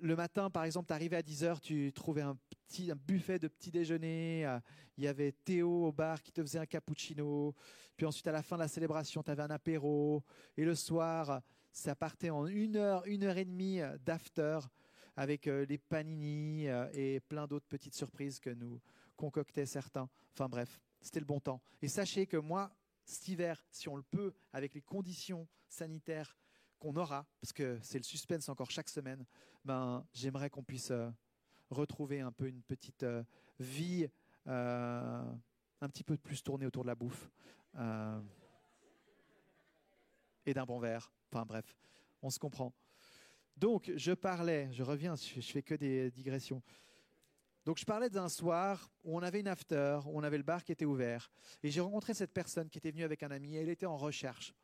le 0.00 0.16
matin, 0.16 0.50
par 0.50 0.64
exemple, 0.64 0.88
tu 0.88 0.92
arrivais 0.92 1.16
à 1.16 1.22
10h, 1.22 1.60
tu 1.60 1.92
trouvais 1.92 2.22
un, 2.22 2.36
petit, 2.66 2.90
un 2.90 2.96
buffet 2.96 3.38
de 3.38 3.48
petit 3.48 3.70
déjeuner. 3.70 4.46
euh, 4.46 4.58
Il 4.96 5.04
y 5.04 5.08
avait 5.08 5.32
Théo 5.32 5.86
au 5.86 5.92
bar 5.92 6.22
qui 6.22 6.32
te 6.32 6.42
faisait 6.42 6.58
un 6.58 6.66
cappuccino. 6.66 7.54
Puis 7.96 8.06
ensuite, 8.06 8.26
à 8.26 8.32
la 8.32 8.42
fin 8.42 8.56
de 8.56 8.62
la 8.62 8.68
célébration, 8.68 9.22
tu 9.22 9.30
avais 9.30 9.42
un 9.42 9.50
apéro. 9.50 10.22
Et 10.56 10.64
le 10.64 10.74
soir, 10.74 11.40
ça 11.72 11.94
partait 11.94 12.30
en 12.30 12.46
une 12.46 12.76
heure, 12.76 13.06
une 13.06 13.24
heure 13.24 13.36
et 13.36 13.44
demie 13.44 13.80
d'after 14.04 14.58
avec 15.16 15.46
euh, 15.46 15.64
les 15.66 15.78
panini 15.78 16.68
euh, 16.68 16.88
et 16.92 17.20
plein 17.20 17.46
d'autres 17.46 17.66
petites 17.66 17.94
surprises 17.94 18.38
que 18.38 18.50
nous 18.50 18.80
concoctaient 19.16 19.66
certains. 19.66 20.08
Enfin 20.34 20.48
bref, 20.48 20.80
c'était 21.00 21.20
le 21.20 21.26
bon 21.26 21.40
temps. 21.40 21.62
Et 21.80 21.88
sachez 21.88 22.26
que 22.26 22.36
moi, 22.36 22.70
cet 23.04 23.28
hiver, 23.28 23.64
si 23.70 23.88
on 23.88 23.96
le 23.96 24.02
peut, 24.02 24.34
avec 24.52 24.74
les 24.74 24.82
conditions 24.82 25.48
sanitaires 25.68 26.36
qu'on 26.78 26.96
aura, 26.96 27.26
parce 27.40 27.52
que 27.52 27.78
c'est 27.82 27.98
le 27.98 28.04
suspense 28.04 28.48
encore 28.48 28.70
chaque 28.70 28.88
semaine, 28.88 29.24
ben, 29.64 30.06
j'aimerais 30.12 30.50
qu'on 30.50 30.62
puisse 30.62 30.90
euh, 30.90 31.10
retrouver 31.70 32.20
un 32.20 32.32
peu 32.32 32.46
une 32.48 32.62
petite 32.62 33.02
euh, 33.02 33.24
vie 33.58 34.08
euh, 34.46 35.32
un 35.80 35.88
petit 35.88 36.04
peu 36.04 36.16
plus 36.16 36.42
tournée 36.42 36.66
autour 36.66 36.82
de 36.82 36.88
la 36.88 36.94
bouffe 36.94 37.30
et 40.46 40.54
d'un 40.54 40.64
bon 40.64 40.78
verre. 40.78 41.12
Enfin 41.30 41.44
bref, 41.44 41.76
on 42.22 42.30
se 42.30 42.38
comprend. 42.38 42.72
Donc, 43.56 43.92
je 43.96 44.12
parlais, 44.12 44.72
je 44.72 44.82
reviens, 44.82 45.14
je, 45.16 45.40
je 45.40 45.52
fais 45.52 45.62
que 45.62 45.74
des 45.74 46.10
digressions. 46.10 46.62
Donc, 47.66 47.78
je 47.78 47.84
parlais 47.84 48.08
d'un 48.08 48.28
soir 48.28 48.90
où 49.02 49.18
on 49.18 49.22
avait 49.22 49.40
une 49.40 49.48
after, 49.48 49.98
où 50.06 50.16
on 50.16 50.22
avait 50.22 50.36
le 50.36 50.44
bar 50.44 50.62
qui 50.62 50.70
était 50.70 50.84
ouvert. 50.84 51.28
Et 51.64 51.70
j'ai 51.70 51.80
rencontré 51.80 52.14
cette 52.14 52.32
personne 52.32 52.70
qui 52.70 52.78
était 52.78 52.92
venue 52.92 53.02
avec 53.02 53.24
un 53.24 53.30
ami 53.32 53.56
elle 53.56 53.68
était 53.68 53.86
en 53.86 53.96
recherche. 53.96 54.54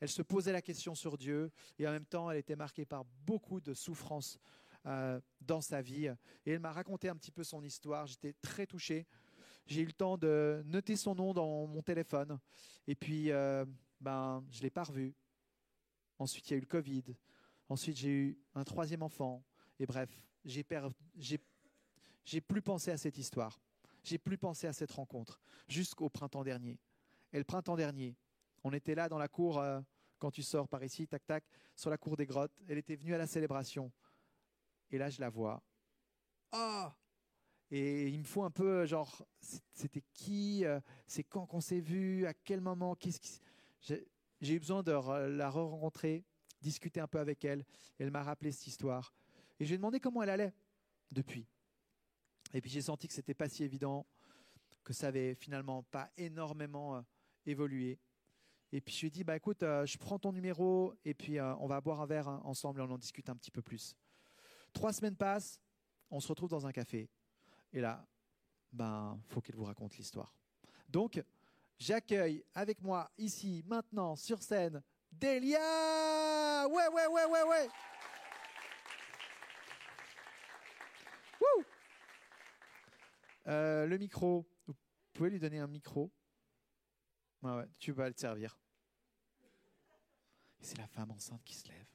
Elle 0.00 0.08
se 0.08 0.22
posait 0.22 0.52
la 0.52 0.62
question 0.62 0.94
sur 0.94 1.18
Dieu 1.18 1.50
et 1.78 1.86
en 1.86 1.92
même 1.92 2.06
temps, 2.06 2.30
elle 2.30 2.38
était 2.38 2.56
marquée 2.56 2.86
par 2.86 3.04
beaucoup 3.26 3.60
de 3.60 3.74
souffrances 3.74 4.38
euh, 4.86 5.20
dans 5.42 5.60
sa 5.60 5.82
vie. 5.82 6.06
Et 6.46 6.52
elle 6.52 6.60
m'a 6.60 6.72
raconté 6.72 7.08
un 7.08 7.16
petit 7.16 7.30
peu 7.30 7.44
son 7.44 7.62
histoire. 7.62 8.06
J'étais 8.06 8.32
très 8.40 8.66
touché. 8.66 9.06
J'ai 9.66 9.82
eu 9.82 9.86
le 9.86 9.92
temps 9.92 10.16
de 10.16 10.62
noter 10.64 10.96
son 10.96 11.14
nom 11.14 11.34
dans 11.34 11.66
mon 11.66 11.82
téléphone. 11.82 12.38
Et 12.86 12.94
puis, 12.94 13.30
euh, 13.30 13.66
ben, 14.00 14.42
je 14.50 14.58
ne 14.58 14.62
l'ai 14.62 14.70
pas 14.70 14.84
revu. 14.84 15.14
Ensuite, 16.18 16.48
il 16.48 16.52
y 16.52 16.54
a 16.54 16.56
eu 16.56 16.60
le 16.60 16.66
Covid. 16.66 17.04
Ensuite, 17.68 17.98
j'ai 17.98 18.08
eu 18.08 18.38
un 18.54 18.64
troisième 18.64 19.02
enfant. 19.02 19.44
Et 19.78 19.86
bref, 19.86 20.10
j'ai 20.44 20.64
plus 22.40 22.62
pensé 22.62 22.90
à 22.90 22.96
cette 22.96 23.18
histoire. 23.18 23.60
J'ai 24.02 24.18
plus 24.18 24.38
pensé 24.38 24.66
à 24.66 24.72
cette 24.72 24.92
rencontre 24.92 25.38
jusqu'au 25.68 26.08
printemps 26.08 26.42
dernier. 26.42 26.78
Et 27.32 27.38
le 27.38 27.44
printemps 27.44 27.76
dernier, 27.76 28.16
on 28.64 28.72
était 28.72 28.94
là 28.94 29.08
dans 29.08 29.18
la 29.18 29.28
cour 29.28 29.58
euh, 29.58 29.80
quand 30.18 30.30
tu 30.30 30.42
sors 30.42 30.68
par 30.68 30.82
ici, 30.84 31.06
tac 31.06 31.24
tac, 31.26 31.44
sur 31.74 31.90
la 31.90 31.96
cour 31.98 32.16
des 32.16 32.26
grottes. 32.26 32.52
Elle 32.68 32.78
était 32.78 32.96
venue 32.96 33.14
à 33.14 33.18
la 33.18 33.26
célébration. 33.26 33.90
Et 34.90 34.98
là, 34.98 35.08
je 35.10 35.20
la 35.20 35.30
vois. 35.30 35.62
Ah 36.52 36.94
Et 37.70 38.08
il 38.08 38.18
me 38.18 38.24
faut 38.24 38.42
un 38.42 38.50
peu 38.50 38.84
genre, 38.86 39.24
c'est- 39.40 39.62
c'était 39.72 40.02
qui 40.12 40.64
euh, 40.64 40.80
C'est 41.06 41.22
quand 41.24 41.46
qu'on 41.46 41.60
s'est 41.60 41.80
vu 41.80 42.26
À 42.26 42.34
quel 42.34 42.60
moment 42.60 42.94
Qu'est-ce 42.96 43.20
qui 43.20 43.40
J'ai 43.80 44.06
j'ai 44.40 44.54
eu 44.54 44.58
besoin 44.58 44.82
de 44.82 44.90
la 44.90 45.50
re-rencontrer, 45.50 46.24
discuter 46.62 46.98
un 46.98 47.06
peu 47.06 47.18
avec 47.18 47.44
elle. 47.44 47.62
Elle 47.98 48.10
m'a 48.10 48.22
rappelé 48.22 48.52
cette 48.52 48.66
histoire. 48.66 49.12
Et 49.58 49.64
je 49.64 49.68
lui 49.68 49.74
ai 49.74 49.78
demandé 49.78 50.00
comment 50.00 50.22
elle 50.22 50.30
allait 50.30 50.54
depuis. 51.12 51.46
Et 52.54 52.60
puis 52.62 52.70
j'ai 52.70 52.80
senti 52.82 53.06
que 53.06 53.12
c'était 53.14 53.34
pas 53.34 53.48
si 53.50 53.64
évident, 53.64 54.06
que 54.82 54.92
ça 54.94 55.08
avait 55.08 55.34
finalement 55.34 55.82
pas 55.84 56.10
énormément 56.16 56.96
euh, 56.96 57.02
évolué. 57.44 57.98
Et 58.72 58.80
puis 58.80 58.94
je 58.94 59.00
lui 59.00 59.06
ai 59.08 59.10
dit, 59.10 59.24
bah 59.24 59.36
écoute, 59.36 59.62
euh, 59.62 59.84
je 59.84 59.98
prends 59.98 60.18
ton 60.18 60.32
numéro 60.32 60.94
et 61.04 61.14
puis 61.14 61.38
euh, 61.38 61.54
on 61.56 61.66
va 61.66 61.80
boire 61.80 62.00
un 62.00 62.06
verre 62.06 62.28
hein, 62.28 62.40
ensemble 62.44 62.80
et 62.80 62.82
on 62.82 62.90
en 62.90 62.98
discute 62.98 63.28
un 63.28 63.36
petit 63.36 63.50
peu 63.50 63.62
plus. 63.62 63.96
Trois 64.72 64.92
semaines 64.92 65.16
passent, 65.16 65.60
on 66.10 66.20
se 66.20 66.28
retrouve 66.28 66.50
dans 66.50 66.66
un 66.66 66.72
café. 66.72 67.10
Et 67.72 67.80
là, 67.80 68.06
ben, 68.72 69.20
faut 69.28 69.40
qu'elle 69.40 69.56
vous 69.56 69.64
raconte 69.64 69.96
l'histoire. 69.96 70.36
Donc, 70.88 71.22
j'accueille 71.78 72.44
avec 72.54 72.80
moi 72.80 73.10
ici, 73.18 73.64
maintenant, 73.66 74.14
sur 74.14 74.42
scène, 74.42 74.82
Delia 75.10 76.68
Ouais, 76.68 76.88
ouais, 76.88 77.06
ouais, 77.06 77.24
ouais, 77.24 77.42
ouais 77.42 77.68
Euh, 83.46 83.86
Le 83.86 83.98
micro, 83.98 84.46
vous 84.66 84.74
pouvez 85.12 85.30
lui 85.30 85.40
donner 85.40 85.58
un 85.58 85.66
micro 85.66 86.12
Ouais, 87.42 87.56
ouais, 87.56 87.68
tu 87.78 87.92
vas 87.92 88.08
le 88.08 88.14
servir. 88.16 88.58
Et 90.60 90.64
c'est 90.64 90.76
la 90.76 90.86
femme 90.86 91.10
enceinte 91.10 91.42
qui 91.42 91.54
se 91.54 91.68
lève. 91.68 91.86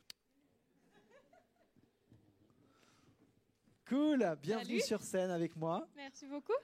Cool, 3.87 4.35
bienvenue 4.41 4.79
Salut. 4.79 4.81
sur 4.81 5.03
scène 5.03 5.29
avec 5.29 5.55
moi. 5.55 5.87
Merci 5.95 6.25
beaucoup. 6.25 6.55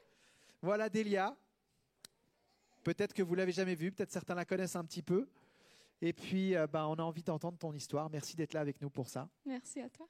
Voilà 0.64 0.90
Delia. 0.90 1.38
Peut-être 2.84 3.14
que 3.14 3.22
vous 3.22 3.36
l'avez 3.36 3.52
jamais 3.52 3.76
vue, 3.76 3.92
peut-être 3.92 4.12
certains 4.12 4.34
la 4.34 4.46
connaissent 4.46 4.76
un 4.76 4.84
petit 4.84 5.04
peu. 5.04 5.30
Et 6.02 6.14
puis, 6.14 6.56
euh, 6.56 6.66
ben, 6.66 6.88
on 6.88 6.96
a 6.96 7.04
envie 7.04 7.22
d'entendre 7.22 7.60
ton 7.60 7.74
histoire. 7.74 8.10
Merci 8.10 8.36
d'être 8.36 8.54
là 8.54 8.62
avec 8.62 8.82
nous 8.82 8.90
pour 8.90 9.08
ça. 9.08 9.30
Merci 9.46 9.82
à 9.82 9.90
toi. 9.92 10.10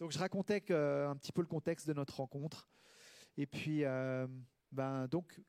Donc, 0.00 0.10
je 0.10 0.18
racontais 0.18 0.60
que, 0.60 0.72
euh, 0.72 1.08
un 1.08 1.14
petit 1.14 1.30
peu 1.30 1.42
le 1.42 1.46
contexte 1.46 1.86
de 1.86 1.92
notre 1.92 2.16
rencontre. 2.16 2.68
Et 3.36 3.46
puis, 3.46 3.84
euh, 3.84 4.26
ben, 4.72 5.06
donc, 5.06 5.40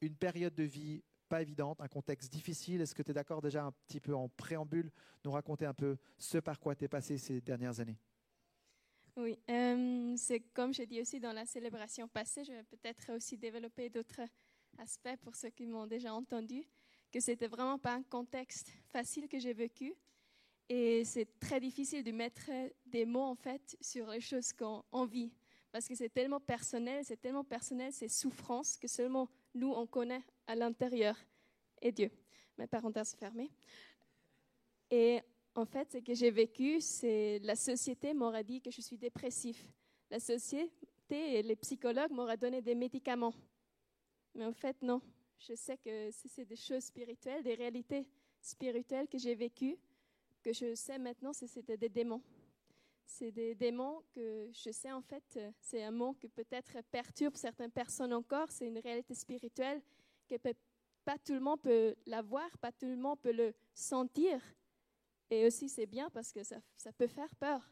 une 0.00 0.14
période 0.14 0.54
de 0.54 0.62
vie 0.62 1.02
évidente, 1.40 1.80
un 1.80 1.88
contexte 1.88 2.32
difficile. 2.32 2.80
Est-ce 2.80 2.94
que 2.94 3.02
tu 3.02 3.10
es 3.10 3.14
d'accord 3.14 3.40
déjà 3.42 3.64
un 3.64 3.72
petit 3.86 4.00
peu 4.00 4.14
en 4.14 4.28
préambule, 4.28 4.90
nous 5.24 5.30
raconter 5.30 5.66
un 5.66 5.74
peu 5.74 5.96
ce 6.18 6.38
par 6.38 6.58
quoi 6.60 6.74
tu 6.74 6.84
es 6.84 6.88
passé 6.88 7.18
ces 7.18 7.40
dernières 7.40 7.80
années? 7.80 7.98
Oui, 9.16 9.38
euh, 9.48 10.14
c'est 10.16 10.40
comme 10.52 10.74
j'ai 10.74 10.86
dit 10.86 11.00
aussi 11.00 11.20
dans 11.20 11.32
la 11.32 11.46
célébration 11.46 12.08
passée, 12.08 12.44
je 12.44 12.52
vais 12.52 12.64
peut-être 12.64 13.12
aussi 13.12 13.38
développer 13.38 13.88
d'autres 13.88 14.22
aspects 14.78 15.16
pour 15.22 15.36
ceux 15.36 15.50
qui 15.50 15.66
m'ont 15.66 15.86
déjà 15.86 16.12
entendu, 16.12 16.64
que 17.12 17.20
c'était 17.20 17.46
vraiment 17.46 17.78
pas 17.78 17.94
un 17.94 18.02
contexte 18.02 18.72
facile 18.92 19.28
que 19.28 19.38
j'ai 19.38 19.52
vécu. 19.52 19.94
Et 20.68 21.04
c'est 21.04 21.38
très 21.38 21.60
difficile 21.60 22.02
de 22.02 22.10
mettre 22.10 22.50
des 22.86 23.04
mots 23.04 23.22
en 23.22 23.34
fait 23.36 23.76
sur 23.80 24.08
les 24.08 24.20
choses 24.20 24.52
qu'on 24.52 24.82
on 24.90 25.04
vit. 25.04 25.32
Parce 25.70 25.86
que 25.86 25.94
c'est 25.94 26.08
tellement 26.08 26.40
personnel, 26.40 27.04
c'est 27.04 27.20
tellement 27.20 27.44
personnel, 27.44 27.92
ces 27.92 28.08
souffrances 28.08 28.78
que 28.78 28.88
seulement 28.88 29.28
nous 29.54 29.72
on 29.72 29.86
connaît 29.86 30.22
à 30.46 30.54
l'intérieur 30.54 31.16
et 31.80 31.92
Dieu. 31.92 32.10
Mais 32.58 32.66
parenthèse 32.66 33.14
fermée. 33.14 33.50
Et 34.90 35.20
en 35.54 35.64
fait, 35.64 35.92
ce 35.92 35.98
que 35.98 36.14
j'ai 36.14 36.30
vécu, 36.30 36.80
c'est 36.80 37.38
la 37.40 37.56
société 37.56 38.14
m'aurait 38.14 38.44
dit 38.44 38.60
que 38.60 38.70
je 38.70 38.80
suis 38.80 38.98
dépressif. 38.98 39.64
La 40.10 40.20
société 40.20 40.70
et 41.10 41.42
les 41.42 41.56
psychologues 41.56 42.10
m'auraient 42.10 42.36
donné 42.36 42.60
des 42.60 42.74
médicaments. 42.74 43.34
Mais 44.34 44.44
en 44.44 44.52
fait, 44.52 44.76
non. 44.82 45.00
Je 45.38 45.54
sais 45.54 45.76
que 45.76 46.10
c'est 46.10 46.44
des 46.44 46.56
choses 46.56 46.84
spirituelles, 46.84 47.42
des 47.42 47.54
réalités 47.54 48.08
spirituelles 48.40 49.08
que 49.08 49.18
j'ai 49.18 49.34
vécues, 49.34 49.76
que 50.42 50.52
je 50.52 50.74
sais 50.74 50.98
maintenant, 50.98 51.32
c'était 51.32 51.76
des 51.76 51.88
démons. 51.88 52.22
C'est 53.06 53.30
des 53.30 53.54
démons 53.54 54.02
que 54.14 54.50
je 54.52 54.70
sais 54.70 54.90
en 54.90 55.02
fait, 55.02 55.24
euh, 55.36 55.50
c'est 55.60 55.82
un 55.82 55.90
mot 55.90 56.14
que 56.14 56.26
peut-être 56.26 56.82
perturbe 56.90 57.36
certaines 57.36 57.70
personnes 57.70 58.12
encore. 58.12 58.50
C'est 58.50 58.66
une 58.66 58.78
réalité 58.78 59.14
spirituelle 59.14 59.82
que 60.28 60.36
pas 61.04 61.18
tout 61.18 61.34
le 61.34 61.40
monde 61.40 61.60
peut 61.60 61.94
la 62.06 62.22
voir, 62.22 62.48
pas 62.58 62.72
tout 62.72 62.86
le 62.86 62.96
monde 62.96 63.20
peut 63.20 63.32
le 63.32 63.54
sentir. 63.74 64.40
Et 65.30 65.46
aussi, 65.46 65.68
c'est 65.68 65.86
bien 65.86 66.10
parce 66.10 66.32
que 66.32 66.42
ça, 66.42 66.60
peut 66.96 67.06
faire 67.06 67.34
peur. 67.36 67.70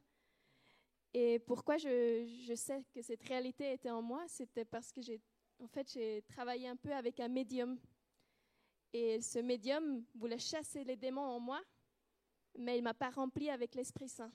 Et 1.14 1.38
pourquoi 1.40 1.76
je, 1.76 2.54
sais 2.54 2.84
que 2.94 3.02
cette 3.02 3.22
réalité 3.22 3.72
était 3.72 3.90
en 3.90 4.02
moi, 4.02 4.24
c'était 4.28 4.64
parce 4.64 4.90
que 4.90 5.02
j'ai, 5.02 5.20
en 5.58 5.68
fait, 5.68 6.24
travaillé 6.28 6.68
un 6.68 6.76
peu 6.76 6.92
avec 6.92 7.20
un 7.20 7.28
médium. 7.28 7.78
Et 8.92 9.20
ce 9.20 9.38
médium 9.38 10.04
voulait 10.14 10.38
chasser 10.38 10.84
les 10.84 10.96
démons 10.96 11.22
en 11.22 11.40
moi. 11.40 11.60
mais 12.58 12.78
il 12.78 12.82
m'a 12.82 12.94
pas 12.94 13.10
rempli 13.10 13.48
avec 13.48 13.74
l'Esprit 13.74 14.08
Saint. 14.08 14.32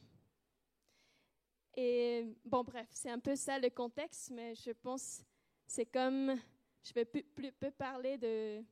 Et 1.79 2.25
bon, 2.43 2.63
bref, 2.63 2.87
c'est 2.91 3.11
un 3.11 3.19
peu 3.19 3.35
ça 3.35 3.59
le 3.59 3.69
contexte, 3.69 4.31
mais 4.31 4.55
je 4.55 4.71
pense 4.71 5.21
c'est 5.67 5.85
comme 5.85 6.35
je 6.83 6.93
vais 6.93 7.05
plus, 7.05 7.23
plus, 7.23 7.71
parler 7.71 8.17
de. 8.17 8.63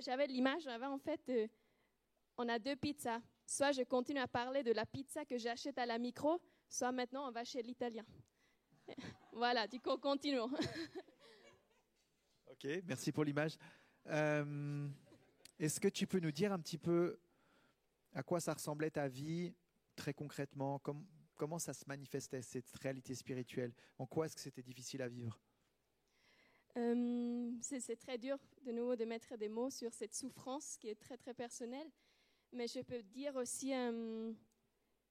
J'avais 0.00 0.26
l'image, 0.26 0.62
j'avais 0.62 0.86
en 0.86 0.98
fait, 0.98 1.30
on 2.36 2.48
a 2.48 2.58
deux 2.58 2.74
pizzas. 2.74 3.20
Soit 3.46 3.72
je 3.72 3.82
continue 3.82 4.18
à 4.18 4.26
parler 4.26 4.64
de 4.64 4.72
la 4.72 4.86
pizza 4.86 5.24
que 5.24 5.38
j'achète 5.38 5.78
à 5.78 5.86
la 5.86 5.98
micro, 5.98 6.40
soit 6.68 6.90
maintenant 6.90 7.28
on 7.28 7.30
va 7.30 7.44
chez 7.44 7.62
l'italien. 7.62 8.04
voilà, 9.32 9.68
du 9.68 9.78
coup, 9.78 9.96
continuons. 9.98 10.50
ok, 12.50 12.66
merci 12.86 13.12
pour 13.12 13.22
l'image. 13.22 13.56
Euh, 14.06 14.88
est-ce 15.60 15.78
que 15.78 15.88
tu 15.88 16.08
peux 16.08 16.20
nous 16.20 16.32
dire 16.32 16.52
un 16.52 16.58
petit 16.58 16.78
peu 16.78 17.20
à 18.14 18.24
quoi 18.24 18.40
ça 18.40 18.54
ressemblait 18.54 18.90
ta 18.90 19.06
vie 19.06 19.54
très 19.94 20.14
concrètement 20.14 20.80
Comment 21.40 21.58
ça 21.58 21.72
se 21.72 21.86
manifestait, 21.86 22.42
cette 22.42 22.70
réalité 22.82 23.14
spirituelle? 23.14 23.72
En 23.98 24.04
quoi 24.04 24.26
est-ce 24.26 24.34
que 24.34 24.42
c'était 24.42 24.62
difficile 24.62 25.00
à 25.00 25.08
vivre? 25.08 25.40
Euh, 26.76 27.50
C'est 27.62 27.96
très 27.96 28.18
dur, 28.18 28.36
de 28.66 28.72
nouveau, 28.72 28.94
de 28.94 29.06
mettre 29.06 29.38
des 29.38 29.48
mots 29.48 29.70
sur 29.70 29.90
cette 29.94 30.14
souffrance 30.14 30.76
qui 30.76 30.90
est 30.90 31.00
très, 31.00 31.16
très 31.16 31.32
personnelle. 31.32 31.90
Mais 32.52 32.66
je 32.66 32.80
peux 32.80 33.02
dire 33.02 33.36
aussi 33.36 33.72
euh, 33.72 34.34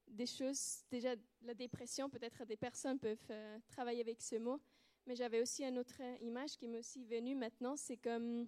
des 0.08 0.28
choses. 0.28 0.84
Déjà, 0.92 1.16
la 1.42 1.56
dépression, 1.56 2.12
peut-être 2.12 2.46
des 2.46 2.58
personnes 2.58 3.00
peuvent 3.00 3.18
euh, 3.32 3.58
travailler 3.68 4.02
avec 4.02 4.22
ce 4.22 4.36
mot. 4.36 4.62
Mais 5.08 5.16
j'avais 5.16 5.42
aussi 5.42 5.64
une 5.64 5.80
autre 5.80 6.00
image 6.22 6.58
qui 6.58 6.68
m'est 6.68 6.78
aussi 6.78 7.04
venue 7.06 7.34
maintenant. 7.34 7.76
C'est 7.76 7.98
comme 7.98 8.48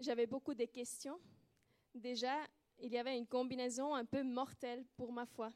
j'avais 0.00 0.26
beaucoup 0.26 0.54
de 0.54 0.64
questions. 0.64 1.20
Déjà, 1.94 2.44
il 2.80 2.90
y 2.90 2.98
avait 2.98 3.16
une 3.16 3.28
combinaison 3.28 3.94
un 3.94 4.04
peu 4.04 4.24
mortelle 4.24 4.84
pour 4.96 5.12
ma 5.12 5.26
foi. 5.26 5.52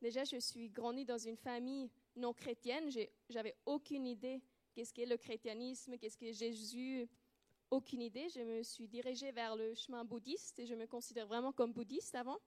Déjà, 0.00 0.24
je 0.24 0.38
suis 0.38 0.68
grandie 0.70 1.04
dans 1.04 1.18
une 1.18 1.36
famille 1.36 1.90
non 2.16 2.32
chrétienne. 2.32 2.90
J'avais 3.28 3.56
aucune 3.66 4.06
idée 4.06 4.40
qu'est-ce 4.74 4.92
qu'est 4.92 5.06
le 5.06 5.16
christianisme, 5.16 5.98
qu'est-ce 5.98 6.16
qu'est 6.16 6.32
Jésus. 6.32 7.08
Aucune 7.70 8.02
idée. 8.02 8.28
Je 8.28 8.40
me 8.40 8.62
suis 8.62 8.88
dirigée 8.88 9.32
vers 9.32 9.56
le 9.56 9.74
chemin 9.74 10.04
bouddhiste 10.04 10.58
et 10.58 10.66
je 10.66 10.74
me 10.74 10.86
considère 10.86 11.26
vraiment 11.26 11.52
comme 11.52 11.72
bouddhiste 11.72 12.14
avant. 12.14 12.38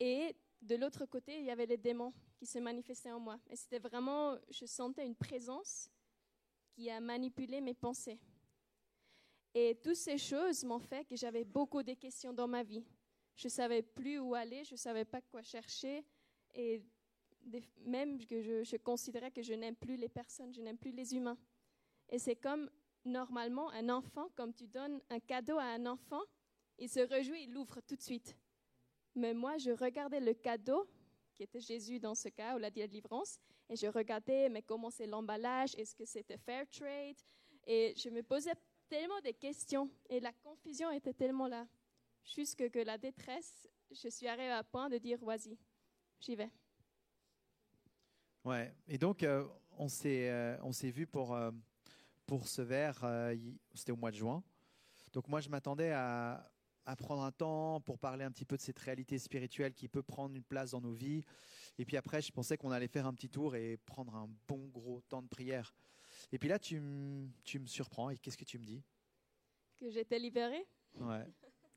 Et 0.00 0.34
de 0.62 0.76
l'autre 0.76 1.04
côté, 1.06 1.38
il 1.38 1.44
y 1.44 1.50
avait 1.50 1.66
les 1.66 1.76
démons 1.76 2.12
qui 2.36 2.46
se 2.46 2.58
manifestaient 2.58 3.12
en 3.12 3.20
moi. 3.20 3.38
Et 3.50 3.56
c'était 3.56 3.78
vraiment, 3.78 4.36
je 4.50 4.66
sentais 4.66 5.06
une 5.06 5.14
présence 5.14 5.90
qui 6.72 6.90
a 6.90 7.00
manipulé 7.00 7.60
mes 7.60 7.74
pensées. 7.74 8.18
Et 9.54 9.78
toutes 9.82 9.96
ces 9.96 10.18
choses 10.18 10.64
m'ont 10.64 10.78
fait 10.78 11.04
que 11.06 11.16
j'avais 11.16 11.44
beaucoup 11.44 11.82
de 11.82 11.94
questions 11.94 12.32
dans 12.32 12.48
ma 12.48 12.62
vie. 12.62 12.84
Je 13.36 13.46
ne 13.46 13.50
savais 13.50 13.82
plus 13.82 14.18
où 14.18 14.34
aller, 14.34 14.64
je 14.64 14.74
ne 14.74 14.78
savais 14.78 15.04
pas 15.04 15.20
quoi 15.20 15.42
chercher. 15.42 16.04
Et 16.56 16.82
même 17.84 18.24
que 18.26 18.42
je, 18.42 18.76
considérais 18.78 19.30
que 19.30 19.42
je 19.42 19.54
n'aime 19.54 19.76
plus 19.76 19.96
les 19.96 20.08
personnes, 20.08 20.52
je 20.52 20.60
n'aime 20.60 20.78
plus 20.78 20.90
les 20.90 21.14
humains. 21.14 21.38
Et 22.08 22.18
c'est 22.18 22.36
comme 22.36 22.68
normalement 23.04 23.70
un 23.70 23.88
enfant, 23.88 24.28
comme 24.34 24.52
tu 24.52 24.66
donnes 24.66 25.00
un 25.10 25.20
cadeau 25.20 25.58
à 25.58 25.64
un 25.64 25.86
enfant, 25.86 26.22
il 26.78 26.88
se 26.88 27.00
réjouit, 27.00 27.44
il 27.44 27.52
l'ouvre 27.52 27.80
tout 27.80 27.94
de 27.94 28.02
suite. 28.02 28.36
Mais 29.14 29.32
moi, 29.32 29.56
je 29.58 29.70
regardais 29.70 30.20
le 30.20 30.34
cadeau, 30.34 30.88
qui 31.34 31.44
était 31.44 31.60
Jésus 31.60 32.00
dans 32.00 32.14
ce 32.14 32.28
cas, 32.28 32.56
ou 32.56 32.58
la 32.58 32.70
délivrance, 32.70 33.38
et 33.68 33.76
je 33.76 33.86
regardais, 33.86 34.48
mais 34.48 34.62
comment 34.62 34.90
c'est 34.90 35.06
l'emballage, 35.06 35.74
est-ce 35.76 35.94
que 35.94 36.04
c'était 36.04 36.38
fair 36.38 36.66
trade, 36.68 37.16
et 37.66 37.94
je 37.96 38.10
me 38.10 38.22
posais 38.22 38.52
tellement 38.88 39.20
de 39.20 39.30
questions 39.30 39.90
et 40.08 40.20
la 40.20 40.32
confusion 40.32 40.90
était 40.90 41.12
tellement 41.12 41.48
là. 41.48 41.66
Jusque 42.24 42.70
que 42.70 42.78
la 42.78 42.98
détresse, 42.98 43.68
je 43.90 44.08
suis 44.08 44.26
arrivée 44.26 44.50
à 44.50 44.64
point 44.64 44.88
de 44.88 44.98
dire, 44.98 45.18
vas-y, 45.24 45.56
j'y 46.20 46.36
vais. 46.36 46.50
Ouais, 48.44 48.74
et 48.86 48.98
donc 48.98 49.22
euh, 49.22 49.46
on 49.76 49.88
s'est 49.88 50.30
euh, 50.30 50.56
on 50.62 50.72
s'est 50.72 50.90
vu 50.90 51.06
pour 51.06 51.34
euh, 51.34 51.50
pour 52.26 52.48
ce 52.48 52.62
verre, 52.62 53.04
c'était 53.74 53.92
au 53.92 53.96
mois 53.96 54.10
de 54.10 54.16
juin. 54.16 54.42
Donc 55.12 55.28
moi 55.28 55.40
je 55.40 55.48
m'attendais 55.48 55.92
à, 55.92 56.50
à 56.84 56.96
prendre 56.96 57.22
un 57.22 57.32
temps 57.32 57.80
pour 57.80 57.98
parler 57.98 58.24
un 58.24 58.30
petit 58.30 58.44
peu 58.44 58.56
de 58.56 58.62
cette 58.62 58.78
réalité 58.78 59.18
spirituelle 59.18 59.74
qui 59.74 59.88
peut 59.88 60.02
prendre 60.02 60.34
une 60.34 60.44
place 60.44 60.70
dans 60.72 60.80
nos 60.80 60.92
vies. 60.92 61.24
Et 61.78 61.84
puis 61.84 61.96
après, 61.96 62.22
je 62.22 62.32
pensais 62.32 62.56
qu'on 62.56 62.70
allait 62.70 62.88
faire 62.88 63.06
un 63.06 63.14
petit 63.14 63.28
tour 63.28 63.54
et 63.54 63.76
prendre 63.76 64.14
un 64.14 64.28
bon 64.48 64.68
gros 64.68 65.00
temps 65.02 65.22
de 65.22 65.28
prière. 65.28 65.74
Et 66.32 66.38
puis 66.38 66.48
là, 66.48 66.58
tu, 66.58 66.80
tu 67.44 67.58
me 67.58 67.66
surprends. 67.66 68.10
Et 68.10 68.16
qu'est-ce 68.18 68.38
que 68.38 68.44
tu 68.44 68.58
me 68.58 68.64
dis? 68.64 68.82
Que 69.78 69.90
j'étais 69.90 70.18
libérée? 70.18 70.66
Ouais. 70.94 71.26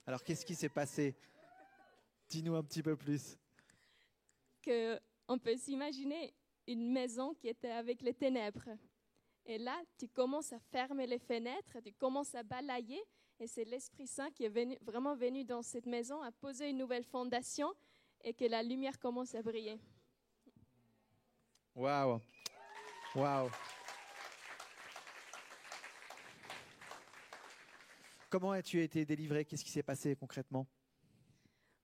Alors 0.05 0.23
qu'est-ce 0.23 0.45
qui 0.45 0.55
s'est 0.55 0.69
passé? 0.69 1.15
Dis-nous 2.29 2.55
un 2.55 2.63
petit 2.63 2.81
peu 2.81 2.95
plus. 2.95 3.37
Que 4.61 4.99
on 5.27 5.37
peut 5.37 5.55
s'imaginer 5.55 6.33
une 6.67 6.91
maison 6.91 7.33
qui 7.33 7.47
était 7.47 7.71
avec 7.71 8.01
les 8.01 8.13
ténèbres. 8.13 8.69
Et 9.45 9.57
là, 9.57 9.81
tu 9.97 10.07
commences 10.07 10.53
à 10.53 10.59
fermer 10.59 11.07
les 11.07 11.17
fenêtres, 11.17 11.79
tu 11.83 11.93
commences 11.93 12.35
à 12.35 12.43
balayer, 12.43 13.01
et 13.39 13.47
c'est 13.47 13.63
l'Esprit 13.63 14.05
Saint 14.05 14.29
qui 14.31 14.43
est 14.43 14.79
vraiment 14.81 15.15
venu 15.15 15.43
dans 15.43 15.61
cette 15.61 15.85
maison, 15.85 16.21
à 16.21 16.31
poser 16.31 16.69
une 16.69 16.77
nouvelle 16.77 17.05
fondation, 17.05 17.73
et 18.21 18.33
que 18.33 18.45
la 18.45 18.61
lumière 18.61 18.99
commence 18.99 19.33
à 19.33 19.41
briller. 19.41 19.79
Waouh! 21.73 22.19
Waouh! 23.15 23.49
Comment 28.29 28.51
as-tu 28.51 28.83
été 28.83 29.05
délivré? 29.05 29.45
Qu'est-ce 29.45 29.63
qui 29.63 29.71
s'est 29.71 29.81
passé 29.81 30.15
concrètement? 30.15 30.67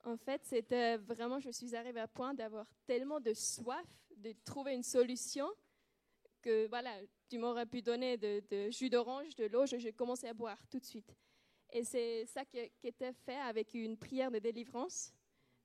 En 0.06 0.18
fait, 0.18 0.42
c'était 0.46 0.98
vraiment, 0.98 1.40
je 1.40 1.50
suis 1.50 1.76
arrivée 1.76 2.00
à 2.00 2.08
point 2.08 2.34
d'avoir 2.34 2.68
tellement 2.86 3.20
de 3.20 3.34
soif 3.34 3.88
de 4.18 4.34
trouver 4.46 4.74
une 4.74 4.84
solution 4.84 5.48
que 6.42 6.68
voilà, 6.68 6.96
tu 7.28 7.40
m'aurais 7.40 7.66
pu 7.66 7.82
donner 7.82 8.16
de, 8.16 8.70
jus 8.70 8.90
d'orange, 8.90 9.36
de 9.36 9.46
l'eau, 9.46 9.66
j'ai 9.66 9.92
commencé 9.92 10.28
à 10.28 10.34
boire 10.34 10.58
tout 10.70 10.80
de 10.80 10.86
suite. 10.86 11.12
Et 11.72 11.84
c'est 11.84 12.26
ça 12.28 12.46
qui, 12.46 12.60
était 12.84 13.14
fait 13.14 13.36
avec 13.36 13.74
une 13.74 13.98
prière 13.98 14.30
de 14.30 14.38
délivrance, 14.38 15.12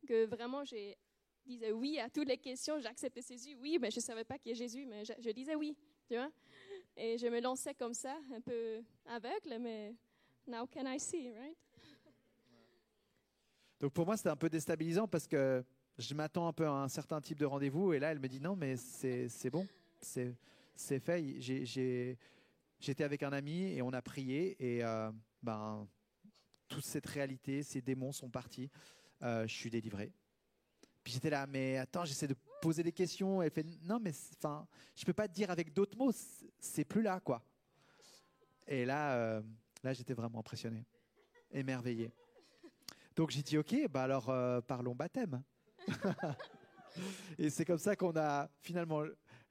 que 0.09 0.25
vraiment 0.25 0.65
j'ai 0.65 0.97
disais 1.45 1.73
oui 1.73 1.99
à 1.99 2.09
toutes 2.09 2.29
les 2.29 2.39
questions, 2.39 2.81
j'acceptais 2.81 3.23
Jésus, 3.23 3.57
oui, 3.61 3.79
mais 3.79 3.91
je 3.91 3.99
ne 3.99 4.03
savais 4.03 4.25
pas 4.25 4.39
qui 4.39 4.51
est 4.51 4.55
Jésus, 4.55 4.87
mais 4.87 5.05
je, 5.05 5.13
je 5.19 5.31
disais 5.31 5.55
oui, 5.55 5.77
tu 6.09 6.15
vois. 6.15 6.31
Et 6.97 7.19
je 7.19 7.27
me 7.27 7.41
lançais 7.41 7.75
comme 7.75 7.95
ça, 7.95 8.19
un 8.33 8.41
peu 8.41 8.83
aveugle, 9.07 9.59
mais 9.59 9.95
Now 10.47 10.67
can 10.67 10.87
I 10.87 10.99
see, 10.99 11.31
right? 11.31 11.57
Donc 13.81 13.93
pour 13.93 14.07
moi, 14.07 14.17
c'était 14.17 14.29
un 14.29 14.37
peu 14.37 14.49
déstabilisant 14.49 15.09
parce 15.09 15.27
que 15.27 15.65
je 15.99 16.15
m'attends 16.15 16.47
un 16.47 16.53
peu 16.53 16.67
à 16.67 16.73
un 16.73 16.89
certain 16.89 17.21
type 17.21 17.39
de 17.39 17.47
rendez-vous 17.47 17.93
et 17.93 17.99
là, 17.99 18.13
elle 18.13 18.21
me 18.21 18.29
dit 18.29 18.41
non, 18.41 18.57
mais 18.57 18.77
c'est 18.77 19.51
bon, 19.51 19.67
c'est 20.01 21.01
fait. 21.01 21.41
J'étais 21.41 23.05
avec 23.05 23.23
un 23.23 23.33
ami 23.33 23.73
et 23.75 23.83
on 23.83 23.93
a 23.93 24.03
prié 24.03 24.57
et 24.59 24.85
euh, 24.85 25.11
ben, 25.43 25.87
toute 26.69 26.85
cette 26.85 27.07
réalité, 27.07 27.63
ces 27.63 27.81
démons 27.81 28.13
sont 28.13 28.31
partis. 28.31 28.71
Euh, 29.23 29.47
je 29.47 29.55
suis 29.55 29.71
délivré. 29.71 30.13
Puis 31.03 31.15
j'étais 31.15 31.31
là, 31.31 31.47
mais 31.47 31.79
attends, 31.79 32.05
j'essaie 32.05 32.29
de 32.29 32.37
poser 32.61 32.83
des 32.83 32.93
questions. 32.93 33.43
Elle 33.43 33.51
fait 33.51 33.67
non, 33.83 33.99
mais 34.01 34.13
enfin, 34.37 34.67
je 34.95 35.05
peux 35.05 35.13
pas 35.13 35.29
te 35.29 35.35
dire 35.35 35.51
avec 35.51 35.73
d'autres 35.73 35.97
mots, 35.97 36.13
c'est 36.59 36.85
plus 36.85 37.03
là, 37.03 37.21
quoi. 37.21 37.43
Et 38.67 38.85
là, 38.85 39.15
euh, 39.15 39.43
Là, 39.83 39.95
j'étais 39.95 40.13
vraiment 40.13 40.41
impressionné, 40.41 40.85
émerveillé. 41.51 42.13
Donc 43.21 43.33
j'ai 43.33 43.43
dit, 43.43 43.59
ok, 43.59 43.87
bah 43.91 44.05
alors 44.05 44.31
euh, 44.31 44.63
parlons 44.63 44.95
baptême. 44.95 45.43
et 47.39 47.51
c'est 47.51 47.67
comme 47.67 47.77
ça 47.77 47.95
qu'on 47.95 48.17
a 48.17 48.49
finalement 48.63 49.03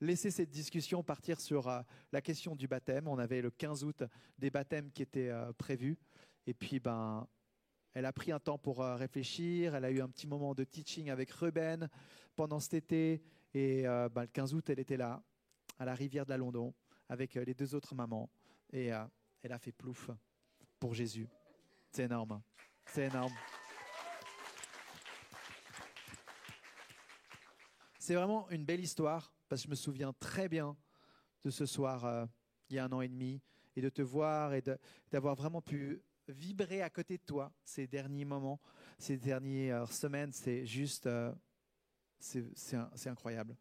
laissé 0.02 0.32
cette 0.32 0.50
discussion 0.50 1.04
partir 1.04 1.40
sur 1.40 1.68
euh, 1.68 1.82
la 2.12 2.20
question 2.20 2.56
du 2.56 2.68
baptême. 2.68 3.08
On 3.08 3.20
avait 3.20 3.44
le 3.44 3.52
15 3.52 3.84
août 3.84 4.02
des 4.40 4.50
baptêmes 4.50 4.90
qui 4.90 5.04
étaient 5.04 5.30
euh, 5.30 5.54
prévus. 5.54 6.00
Et 6.48 6.56
puis, 6.56 6.80
ben, 6.80 7.28
elle 7.94 8.08
a 8.08 8.12
pris 8.12 8.32
un 8.32 8.40
temps 8.40 8.58
pour 8.58 8.80
réfléchir. 8.80 9.76
Elle 9.76 9.86
a 9.86 9.92
eu 9.92 10.02
un 10.02 10.10
petit 10.10 10.26
moment 10.26 10.56
de 10.56 10.64
teaching 10.64 11.12
avec 11.12 11.30
Ruben 11.30 11.90
pendant 12.36 12.60
cet 12.60 12.74
été. 12.74 13.22
Et 13.54 13.84
ben, 13.84 14.22
le 14.22 14.28
15 14.34 14.56
août, 14.56 14.68
elle 14.72 14.80
était 14.80 14.98
là, 14.98 15.22
à 15.78 15.86
la 15.86 15.94
rivière 15.94 16.26
de 16.26 16.32
la 16.32 16.38
London, 16.38 16.74
avec 17.08 17.36
les 17.36 17.54
deux 17.54 17.76
autres 17.76 17.94
mamans. 17.94 18.32
Et 18.74 18.88
elle 19.44 19.52
a 19.52 19.60
fait 19.60 19.74
plouf 19.74 20.10
pour 20.80 20.96
Jésus. 20.96 21.28
C'est 21.92 22.06
énorme. 22.06 22.42
C'est 22.88 23.06
énorme. 23.06 23.34
C'est 28.10 28.16
vraiment 28.16 28.50
une 28.50 28.66
belle 28.66 28.80
histoire 28.80 29.32
parce 29.48 29.62
que 29.62 29.66
je 29.68 29.70
me 29.70 29.76
souviens 29.76 30.14
très 30.14 30.50
bien 30.50 30.76
de 31.44 31.52
ce 31.52 31.68
soir 31.68 32.06
euh, 32.06 32.26
il 32.68 32.76
y 32.76 32.80
a 32.80 32.86
un 32.86 32.92
an 32.92 33.02
et 33.02 33.08
demi 33.08 33.40
et 33.76 33.82
de 33.82 33.90
te 33.90 34.02
voir 34.02 34.56
et 34.56 34.64
d'avoir 35.12 35.36
vraiment 35.36 35.62
pu 35.62 36.02
vibrer 36.28 36.82
à 36.82 36.90
côté 36.90 37.20
de 37.20 37.24
toi 37.24 37.54
ces 37.64 37.86
derniers 37.86 38.26
moments, 38.26 38.60
ces 38.98 39.16
dernières 39.16 39.94
semaines. 39.94 40.32
C'est 40.32 40.66
juste, 40.66 41.06
euh, 41.06 41.32
c'est 42.20 43.10
incroyable. 43.10 43.56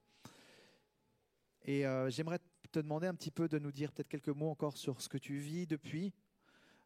Et 1.66 1.86
euh, 1.86 2.08
j'aimerais 2.08 2.38
te 2.72 2.78
demander 2.78 3.06
un 3.06 3.14
petit 3.14 3.30
peu 3.30 3.48
de 3.48 3.58
nous 3.58 3.70
dire 3.70 3.92
peut-être 3.92 4.08
quelques 4.08 4.28
mots 4.28 4.48
encore 4.48 4.78
sur 4.78 5.02
ce 5.02 5.10
que 5.10 5.18
tu 5.18 5.36
vis 5.36 5.66
depuis, 5.66 6.14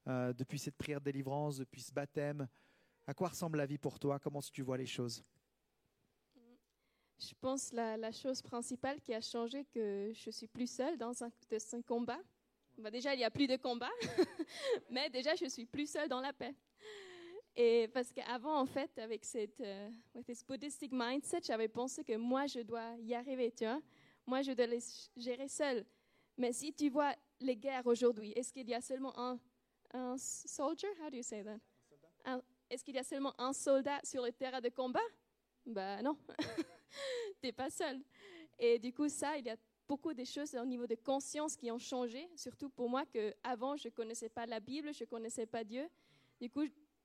depuis 0.04 0.58
cette 0.58 0.76
prière 0.76 0.98
de 0.98 1.04
délivrance, 1.04 1.58
depuis 1.58 1.82
ce 1.82 1.92
baptême. 1.92 2.48
À 3.06 3.14
quoi 3.14 3.28
ressemble 3.28 3.58
la 3.58 3.66
vie 3.66 3.78
pour 3.78 4.00
toi? 4.00 4.18
Comment 4.18 4.40
tu 4.40 4.62
vois 4.62 4.78
les 4.78 4.86
choses? 4.86 5.22
Je 7.28 7.34
pense 7.40 7.72
la, 7.72 7.96
la 7.96 8.10
chose 8.10 8.42
principale 8.42 9.00
qui 9.00 9.14
a 9.14 9.20
changé, 9.20 9.64
que 9.72 10.12
je 10.12 10.30
suis 10.30 10.48
plus 10.48 10.68
seule 10.70 10.98
dans 10.98 11.22
un, 11.22 11.30
de 11.50 11.58
ce 11.58 11.76
combat. 11.82 12.18
Bah 12.78 12.90
déjà, 12.90 13.14
il 13.14 13.18
n'y 13.18 13.24
a 13.24 13.30
plus 13.30 13.46
de 13.46 13.56
combat, 13.56 13.90
mais 14.90 15.08
déjà, 15.08 15.36
je 15.36 15.46
suis 15.46 15.66
plus 15.66 15.88
seule 15.88 16.08
dans 16.08 16.20
la 16.20 16.32
paix. 16.32 16.54
Et 17.54 17.88
parce 17.92 18.10
qu'avant, 18.12 18.58
en 18.58 18.66
fait, 18.66 18.98
avec 18.98 19.24
cette 19.24 19.60
euh, 19.60 19.90
with 20.14 20.26
this 20.26 20.44
Buddhistic 20.44 20.90
mindset, 20.92 21.42
j'avais 21.44 21.68
pensé 21.68 22.02
que 22.02 22.16
moi, 22.16 22.46
je 22.46 22.60
dois 22.60 22.96
y 22.98 23.14
arriver, 23.14 23.52
tu 23.52 23.64
vois. 23.64 23.80
Moi, 24.26 24.42
je 24.42 24.52
dois 24.52 24.66
les 24.66 24.80
gérer 25.16 25.48
seule. 25.48 25.84
Mais 26.36 26.52
si 26.52 26.72
tu 26.72 26.88
vois 26.88 27.14
les 27.40 27.56
guerres 27.56 27.86
aujourd'hui, 27.86 28.32
est-ce 28.32 28.52
qu'il 28.52 28.68
y 28.68 28.74
a 28.74 28.80
seulement 28.80 29.16
un, 29.18 29.38
un 29.92 30.16
soldier? 30.16 30.88
How 31.00 31.10
do 31.10 31.16
you 31.18 31.22
say 31.22 31.44
that? 31.44 32.40
Est-ce 32.70 32.82
qu'il 32.82 32.94
y 32.94 32.98
a 32.98 33.04
seulement 33.04 33.38
un 33.38 33.52
soldat 33.52 34.00
sur 34.02 34.24
le 34.24 34.32
terrain 34.32 34.60
de 34.60 34.70
combat? 34.70 35.00
Ben 35.66 36.02
non, 36.02 36.16
t'es 37.40 37.53
pas 37.53 37.70
seul. 37.70 38.01
Et 38.59 38.78
du 38.78 38.93
coup, 38.93 39.09
ça, 39.09 39.36
il 39.38 39.47
y 39.47 39.51
a 39.51 39.57
beaucoup 39.88 40.14
de 40.14 40.24
choses 40.24 40.55
au 40.55 40.64
niveau 40.64 40.86
de 40.86 40.95
conscience 40.95 41.57
qui 41.57 41.70
ont 41.70 41.78
changé, 41.78 42.28
surtout 42.36 42.70
pour 42.70 42.88
moi 42.88 43.05
que 43.07 43.34
avant 43.43 43.76
je 43.76 43.88
connaissais 43.88 44.28
pas 44.28 44.47
la 44.47 44.61
Bible, 44.61 44.95
je 44.95 45.05
connaissais 45.05 45.47
pas 45.47 45.64
Dieu. 45.64 45.88
Du 46.40 46.49
coup, 46.49 46.64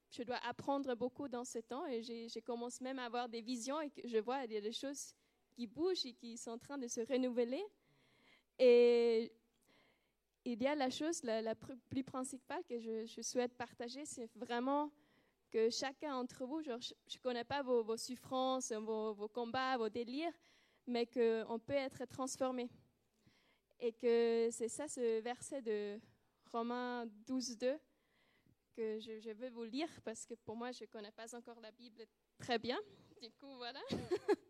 je 0.10 0.24
dois 0.24 0.38
apprendre 0.38 0.96
beaucoup 0.96 1.28
dans 1.28 1.44
ce 1.44 1.60
temps 1.60 1.86
et 1.86 2.02
je 2.02 2.40
commence 2.40 2.80
même 2.80 3.00
à 3.00 3.06
avoir 3.06 3.28
des 3.28 3.42
visions 3.42 3.82
et 3.82 3.90
que 3.90 4.08
je 4.08 4.18
vois 4.18 4.44
il 4.46 4.54
y 4.54 4.58
a 4.58 4.62
des 4.62 4.72
choses 4.72 5.14
qui 5.52 5.68
bougent 5.68 6.06
et 6.06 6.14
qui 6.14 6.38
sont 6.38 6.52
en 6.52 6.58
train 6.58 6.78
de 6.78 6.88
se 6.88 7.02
renouveler. 7.02 7.64
Et 8.60 9.32
il 10.46 10.62
y 10.62 10.68
a 10.68 10.76
la 10.76 10.90
chose 10.90 11.22
la, 11.24 11.56
plus 11.56 12.04
principale 12.04 12.64
que 12.70 12.80
je 12.80 13.22
souhaite 13.22 13.54
partager, 13.56 14.06
c'est 14.06 14.30
vraiment 14.36 14.92
que 15.50 15.70
chacun 15.70 16.12
d'entre 16.12 16.46
vous, 16.46 16.62
genre, 16.62 16.80
je 16.80 16.94
ne 17.18 17.22
connais 17.22 17.44
pas 17.44 17.62
vos, 17.62 17.84
vos 17.84 17.98
souffrances, 17.98 18.72
vos, 18.72 19.14
vos 19.14 19.28
combats, 19.28 19.78
vos 19.78 19.90
délires, 19.90 20.34
mais 20.86 21.06
qu'on 21.06 21.60
peut 21.60 21.74
être 21.74 22.06
transformé. 22.06 22.70
Et 23.80 23.94
que 23.94 24.50
c'est 24.52 24.70
ça 24.70 24.88
ce 24.88 25.22
verset 25.22 25.62
de 25.62 26.00
Romains 26.52 27.06
12, 27.28 27.58
2 27.58 27.80
que 28.74 29.00
je, 29.00 29.20
je 29.20 29.32
veux 29.32 29.50
vous 29.50 29.64
lire 29.64 29.90
parce 30.04 30.26
que 30.26 30.36
pour 30.36 30.56
moi, 30.56 30.72
je 30.72 30.84
ne 30.84 30.90
connais 30.90 31.12
pas 31.12 31.36
encore 31.36 31.60
la 31.60 31.72
Bible 31.72 32.06
très 32.38 32.60
bien. 32.60 32.80
Du 33.22 33.32
coup, 33.32 33.56
voilà. 33.58 33.82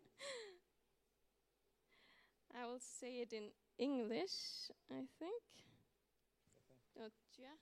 I 2.54 2.64
will 2.66 2.80
say 2.80 3.22
it 3.22 3.32
in 3.32 3.50
English, 3.78 4.70
I 4.90 5.06
think. 5.18 5.42
Oh, 6.96 7.08
tu 7.30 7.44
as? 7.44 7.58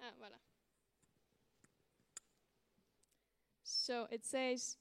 Ah, 0.00 0.12
voilà. 0.18 0.38
So 3.86 4.08
it 4.10 4.24
says, 4.24 4.78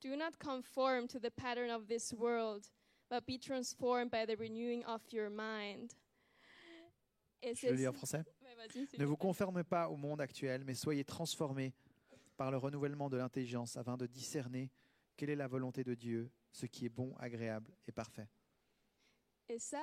Do 0.00 0.14
not 0.16 0.38
conform 0.38 1.08
to 1.08 1.18
the 1.18 1.30
pattern 1.30 1.70
of 1.70 1.88
this 1.88 2.12
world, 2.12 2.70
but 3.10 3.26
be 3.26 3.36
transformed 3.36 4.12
by 4.12 4.26
the 4.26 4.36
renewing 4.36 4.84
of 4.84 5.02
your 5.10 5.28
mind. 5.28 5.92
Et 7.42 7.56
Je 7.56 7.66
le 7.66 7.74
lis 7.74 7.88
en 7.88 7.92
français. 7.92 8.24
Ne 8.96 9.04
vous 9.04 9.16
conformez 9.16 9.64
pas 9.64 9.88
au 9.88 9.96
monde 9.96 10.20
actuel, 10.20 10.62
mais 10.64 10.74
soyez 10.74 11.04
transformés 11.04 11.74
par 12.36 12.52
le 12.52 12.58
renouvellement 12.58 13.08
de 13.08 13.16
l'intelligence 13.16 13.76
afin 13.76 13.96
de 13.96 14.06
discerner 14.06 14.70
quelle 15.16 15.30
est 15.30 15.36
la 15.36 15.48
volonté 15.48 15.82
de 15.82 15.94
Dieu, 15.94 16.30
ce 16.52 16.66
qui 16.66 16.86
est 16.86 16.90
bon, 16.90 17.16
agréable 17.18 17.72
et 17.88 17.92
parfait. 17.92 18.28
Et 19.48 19.58
ça, 19.58 19.82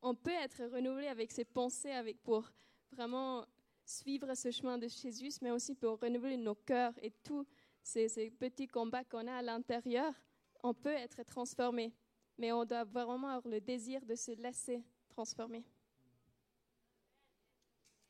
on 0.00 0.16
peut 0.16 0.30
être 0.42 0.64
renouvelé 0.72 1.06
avec 1.06 1.30
ses 1.30 1.44
pensées, 1.44 1.92
avec 1.92 2.20
pour 2.22 2.50
vraiment 2.90 3.46
suivre 3.84 4.34
ce 4.34 4.50
chemin 4.50 4.76
de 4.76 4.88
Jésus, 4.88 5.38
mais 5.40 5.52
aussi 5.52 5.76
pour 5.76 6.00
renouveler 6.00 6.36
nos 6.36 6.56
cœurs 6.56 6.94
et 7.00 7.12
tous 7.22 7.46
ces, 7.82 8.08
ces 8.08 8.30
petits 8.30 8.68
combats 8.68 9.04
qu'on 9.04 9.26
a 9.26 9.34
à 9.34 9.42
l'intérieur. 9.42 10.14
On 10.62 10.74
peut 10.74 10.92
être 10.92 11.22
transformé, 11.24 11.92
mais 12.38 12.52
on 12.52 12.64
doit 12.64 12.84
vraiment 12.84 13.28
avoir 13.28 13.48
le 13.48 13.60
désir 13.60 14.04
de 14.04 14.14
se 14.14 14.32
laisser 14.32 14.84
transformer. 15.08 15.64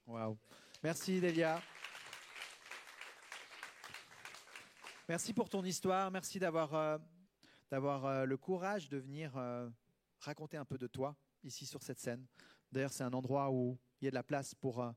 Waouh. 0.06 0.36
Merci 0.82 1.20
Delia. 1.20 1.60
Merci 5.08 5.32
pour 5.32 5.48
ton 5.48 5.64
histoire. 5.64 6.10
Merci 6.10 6.38
d'avoir 6.38 6.74
euh, 6.74 6.98
euh, 7.72 8.24
le 8.24 8.36
courage 8.36 8.88
de 8.88 8.98
venir 8.98 9.36
euh, 9.36 9.68
raconter 10.18 10.56
un 10.56 10.64
peu 10.64 10.78
de 10.78 10.86
toi 10.86 11.16
ici 11.42 11.66
sur 11.66 11.82
cette 11.82 11.98
scène. 11.98 12.26
D'ailleurs, 12.70 12.92
c'est 12.92 13.04
un 13.04 13.12
endroit 13.12 13.50
où 13.50 13.78
il 14.00 14.06
y 14.06 14.08
a 14.08 14.10
de 14.10 14.14
la 14.14 14.22
place 14.22 14.54
pour 14.54 14.80
euh, 14.80 14.90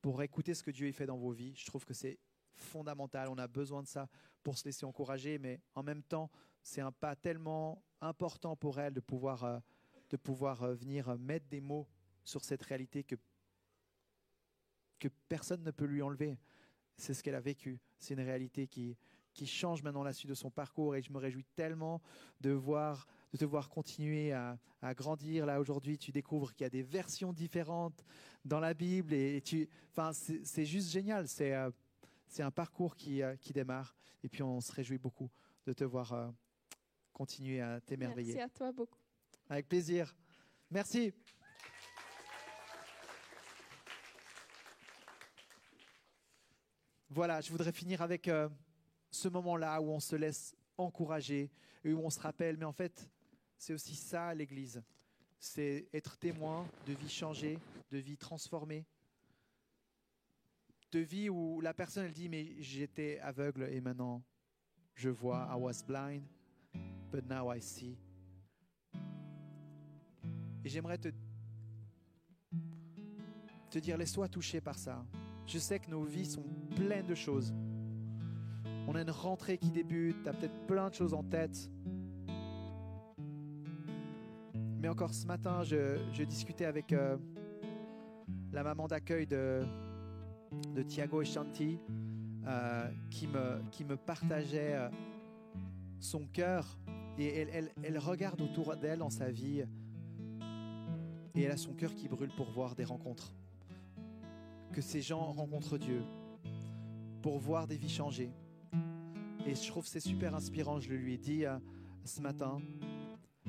pour 0.00 0.22
écouter 0.22 0.54
ce 0.54 0.62
que 0.62 0.70
Dieu 0.70 0.90
fait 0.92 1.06
dans 1.06 1.16
vos 1.16 1.32
vies. 1.32 1.54
Je 1.56 1.66
trouve 1.66 1.84
que 1.84 1.94
c'est 1.94 2.18
fondamental. 2.56 3.28
On 3.28 3.38
a 3.38 3.46
besoin 3.46 3.82
de 3.82 3.88
ça 3.88 4.08
pour 4.42 4.58
se 4.58 4.64
laisser 4.64 4.86
encourager, 4.86 5.38
mais 5.38 5.60
en 5.74 5.82
même 5.82 6.02
temps, 6.02 6.30
c'est 6.62 6.80
un 6.80 6.92
pas 6.92 7.16
tellement 7.16 7.82
important 8.00 8.56
pour 8.56 8.78
elle 8.80 8.92
de 8.92 9.00
pouvoir 9.00 9.44
euh, 9.44 9.58
de 10.10 10.16
pouvoir 10.16 10.62
euh, 10.62 10.74
venir 10.74 11.08
euh, 11.08 11.16
mettre 11.16 11.46
des 11.48 11.60
mots 11.60 11.88
sur 12.24 12.44
cette 12.44 12.62
réalité 12.62 13.04
que 13.04 13.16
que 14.98 15.08
personne 15.28 15.62
ne 15.62 15.70
peut 15.70 15.84
lui 15.84 16.02
enlever. 16.02 16.38
C'est 16.96 17.12
ce 17.12 17.22
qu'elle 17.22 17.34
a 17.34 17.40
vécu. 17.40 17.78
C'est 17.98 18.14
une 18.14 18.20
réalité 18.20 18.66
qui, 18.66 18.96
qui 19.36 19.46
change 19.46 19.82
maintenant 19.82 20.02
la 20.02 20.14
suite 20.14 20.30
de 20.30 20.34
son 20.34 20.50
parcours 20.50 20.96
et 20.96 21.02
je 21.02 21.12
me 21.12 21.18
réjouis 21.18 21.44
tellement 21.54 22.00
de, 22.40 22.50
voir, 22.50 23.06
de 23.32 23.38
te 23.38 23.44
voir 23.44 23.68
continuer 23.68 24.32
à, 24.32 24.58
grandir. 24.94 25.44
Là, 25.44 25.60
aujourd'hui, 25.60 25.98
tu 25.98 26.10
découvres 26.10 26.54
qu'il 26.54 26.64
y 26.64 26.66
a 26.66 26.70
des 26.70 26.82
versions 26.82 27.32
différentes 27.32 28.04
dans 28.44 28.60
la 28.60 28.72
Bible 28.72 29.12
et, 29.12 29.42
tu, 29.42 29.68
enfin, 29.90 30.12
c'est 30.12 30.64
juste 30.64 30.90
génial. 30.90 31.28
C'est 31.28 31.52
c'est 32.26 32.42
un 32.42 32.50
parcours 32.50 32.96
qui, 32.96 33.22
euh, 33.22 33.36
qui 33.36 33.52
démarre 33.52 33.94
et 34.22 34.28
puis 34.28 34.42
on 34.42 34.60
se 34.60 34.72
réjouit 34.72 34.98
beaucoup 34.98 35.30
de 35.66 35.72
te 35.72 35.84
voir 35.84 36.12
euh, 36.12 36.30
continuer 37.12 37.60
à 37.60 37.80
t'émerveiller. 37.80 38.34
Merci 38.34 38.44
à 38.44 38.48
toi 38.56 38.72
beaucoup. 38.72 38.98
Avec 39.48 39.68
plaisir. 39.68 40.14
Merci. 40.70 41.12
Voilà, 47.08 47.40
je 47.40 47.50
voudrais 47.50 47.72
finir 47.72 48.02
avec 48.02 48.28
euh, 48.28 48.48
ce 49.10 49.28
moment-là 49.28 49.80
où 49.80 49.88
on 49.90 50.00
se 50.00 50.16
laisse 50.16 50.54
encourager 50.76 51.50
et 51.84 51.92
où 51.92 52.00
on 52.04 52.10
se 52.10 52.20
rappelle, 52.20 52.56
mais 52.56 52.64
en 52.64 52.72
fait, 52.72 53.08
c'est 53.56 53.72
aussi 53.72 53.94
ça 53.94 54.34
l'Église. 54.34 54.82
C'est 55.38 55.88
être 55.94 56.18
témoin 56.18 56.66
de 56.86 56.92
vie 56.92 57.08
changée, 57.08 57.58
de 57.90 57.98
vie 57.98 58.18
transformée, 58.18 58.84
de 60.92 60.98
vie 61.00 61.28
où 61.28 61.60
la 61.60 61.74
personne, 61.74 62.04
elle 62.04 62.12
dit, 62.12 62.28
mais 62.28 62.54
j'étais 62.58 63.18
aveugle 63.20 63.68
et 63.70 63.80
maintenant 63.80 64.22
je 64.96 65.10
vois, 65.10 65.46
I 65.50 65.56
was 65.56 65.82
blind, 65.86 66.22
but 67.12 67.28
now 67.28 67.52
I 67.52 67.60
see. 67.60 67.98
Et 70.64 70.68
j'aimerais 70.68 70.98
te, 70.98 71.08
te 73.70 73.78
dire, 73.78 73.98
laisse-toi 73.98 74.28
toucher 74.28 74.60
par 74.60 74.78
ça. 74.78 75.04
Je 75.46 75.58
sais 75.58 75.78
que 75.78 75.90
nos 75.90 76.02
vies 76.02 76.24
sont 76.24 76.44
pleines 76.74 77.06
de 77.06 77.14
choses. 77.14 77.54
On 78.88 78.94
a 78.94 79.02
une 79.02 79.10
rentrée 79.10 79.58
qui 79.58 79.70
débute, 79.70 80.16
tu 80.22 80.28
as 80.28 80.32
peut-être 80.32 80.66
plein 80.66 80.88
de 80.88 80.94
choses 80.94 81.12
en 81.12 81.22
tête. 81.22 81.70
Mais 84.78 84.88
encore 84.88 85.12
ce 85.12 85.26
matin, 85.26 85.62
je, 85.62 86.22
discutais 86.24 86.64
avec 86.64 86.92
euh, 86.92 87.18
la 88.52 88.62
maman 88.62 88.86
d'accueil 88.86 89.26
de, 89.26 89.62
de 90.74 90.82
Thiago 90.82 91.24
Shanti, 91.24 91.78
euh, 92.46 92.88
qui, 93.10 93.26
me, 93.26 93.96
partageait 93.96 94.74
euh, 94.74 94.88
son 95.98 96.26
cœur. 96.26 96.78
Et 97.18 97.46
elle, 97.82 97.98
regarde 97.98 98.40
autour 98.40 98.76
d'elle 98.76 98.98
dans 98.98 99.10
sa 99.10 99.30
vie 99.30 99.64
et 101.34 101.42
elle 101.42 101.50
a 101.50 101.56
son 101.56 101.72
cœur 101.72 101.94
qui 101.94 102.08
brûle 102.08 102.30
pour 102.36 102.50
voir 102.50 102.74
des 102.74 102.84
rencontres. 102.84 103.32
Que 104.72 104.80
ces 104.80 105.00
gens 105.00 105.32
rencontrent 105.32 105.78
Dieu, 105.78 106.02
pour 107.22 107.38
voir 107.38 107.66
des 107.66 107.76
vies 107.76 107.88
changer. 107.88 108.30
Et 109.46 109.54
je 109.54 109.66
trouve 109.68 109.86
c'est 109.86 110.00
super 110.00 110.34
inspirant, 110.34 110.78
je 110.78 110.90
le 110.90 110.96
lui 110.96 111.14
ai 111.14 111.18
dit 111.18 111.46
euh, 111.46 111.58
ce 112.04 112.20
matin, 112.20 112.60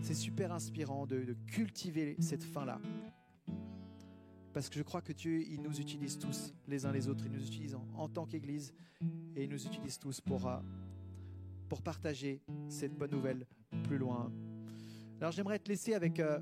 c'est 0.02 0.14
super 0.14 0.52
inspirant 0.54 1.06
de, 1.06 1.24
de 1.24 1.36
cultiver 1.48 2.16
cette 2.20 2.44
fin-là. 2.44 2.80
Parce 4.58 4.70
que 4.70 4.80
je 4.80 4.84
crois 4.84 5.04
que 5.04 5.14
Dieu, 5.14 5.40
il 5.48 5.62
nous 5.62 5.80
utilise 5.80 6.18
tous, 6.18 6.52
les 6.68 6.88
uns 6.88 6.92
les 6.92 7.08
autres, 7.08 7.24
il 7.28 7.32
nous 7.32 7.46
utilise 7.46 7.78
en, 7.94 8.10
tant 8.10 8.26
qu'Église, 8.26 8.74
et 9.36 9.44
il 9.44 9.52
nous 9.52 9.68
utilise 9.68 10.00
tous 10.00 10.20
pour, 10.20 10.48
euh, 10.48 10.58
pour 11.70 11.84
partager 11.84 12.42
cette 12.68 12.98
bonne 12.98 13.12
nouvelle 13.12 13.46
plus 13.84 14.00
loin. 14.00 14.32
Alors 15.22 15.32
j'aimerais 15.32 15.60
te 15.60 15.70
laisser 15.70 15.94
avec... 15.94 16.20
euh, 16.20 16.40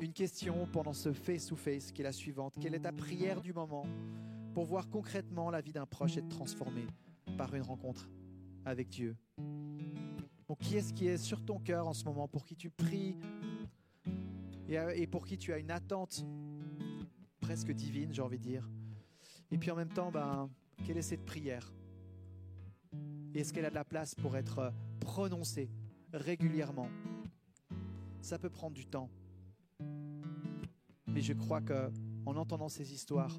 une 0.00 0.12
question 0.12 0.68
pendant 0.72 0.92
ce 0.92 1.12
face-to-face 1.12 1.90
qui 1.90 2.02
est 2.02 2.04
la 2.04 2.12
suivante. 2.12 2.54
Quelle 2.60 2.76
est 2.76 2.80
ta 2.80 2.92
prière 2.92 3.40
du 3.40 3.52
moment 3.52 3.84
pour 4.54 4.64
voir 4.64 4.88
concrètement 4.88 5.50
la 5.50 5.60
vie 5.60 5.72
d'un 5.72 5.86
proche 5.86 6.16
être 6.18 6.28
transformée 6.28 6.86
par 7.36 7.52
une 7.52 7.62
rencontre 7.62 8.08
avec 8.64 8.90
Dieu? 8.90 9.16
Donc, 10.46 10.58
qui 10.60 10.76
est-ce 10.76 10.92
qui 10.92 11.08
est 11.08 11.16
sur 11.16 11.44
ton 11.44 11.58
cœur 11.58 11.88
en 11.88 11.94
ce 11.94 12.04
moment 12.04 12.28
pour 12.28 12.44
qui 12.44 12.54
tu 12.54 12.70
pries 12.70 13.16
et, 14.68 14.78
euh, 14.78 14.92
et 14.94 15.08
pour 15.08 15.26
qui 15.26 15.36
tu 15.36 15.52
as 15.52 15.58
une 15.58 15.72
attente 15.72 16.24
presque 17.46 17.70
divine, 17.70 18.12
j'ai 18.12 18.22
envie 18.22 18.38
de 18.38 18.42
dire. 18.42 18.68
Et 19.52 19.56
puis 19.56 19.70
en 19.70 19.76
même 19.76 19.92
temps, 19.92 20.10
ben, 20.10 20.50
quelle 20.84 20.96
est 20.96 21.02
cette 21.02 21.24
prière? 21.24 21.72
Est-ce 23.34 23.52
qu'elle 23.52 23.64
a 23.64 23.70
de 23.70 23.74
la 23.76 23.84
place 23.84 24.16
pour 24.16 24.36
être 24.36 24.72
prononcée 24.98 25.70
régulièrement? 26.12 26.88
Ça 28.20 28.36
peut 28.40 28.50
prendre 28.50 28.74
du 28.74 28.84
temps. 28.84 29.08
Mais 31.06 31.20
je 31.20 31.34
crois 31.34 31.60
que 31.60 31.92
en 32.26 32.34
entendant 32.34 32.68
ces 32.68 32.92
histoires, 32.92 33.38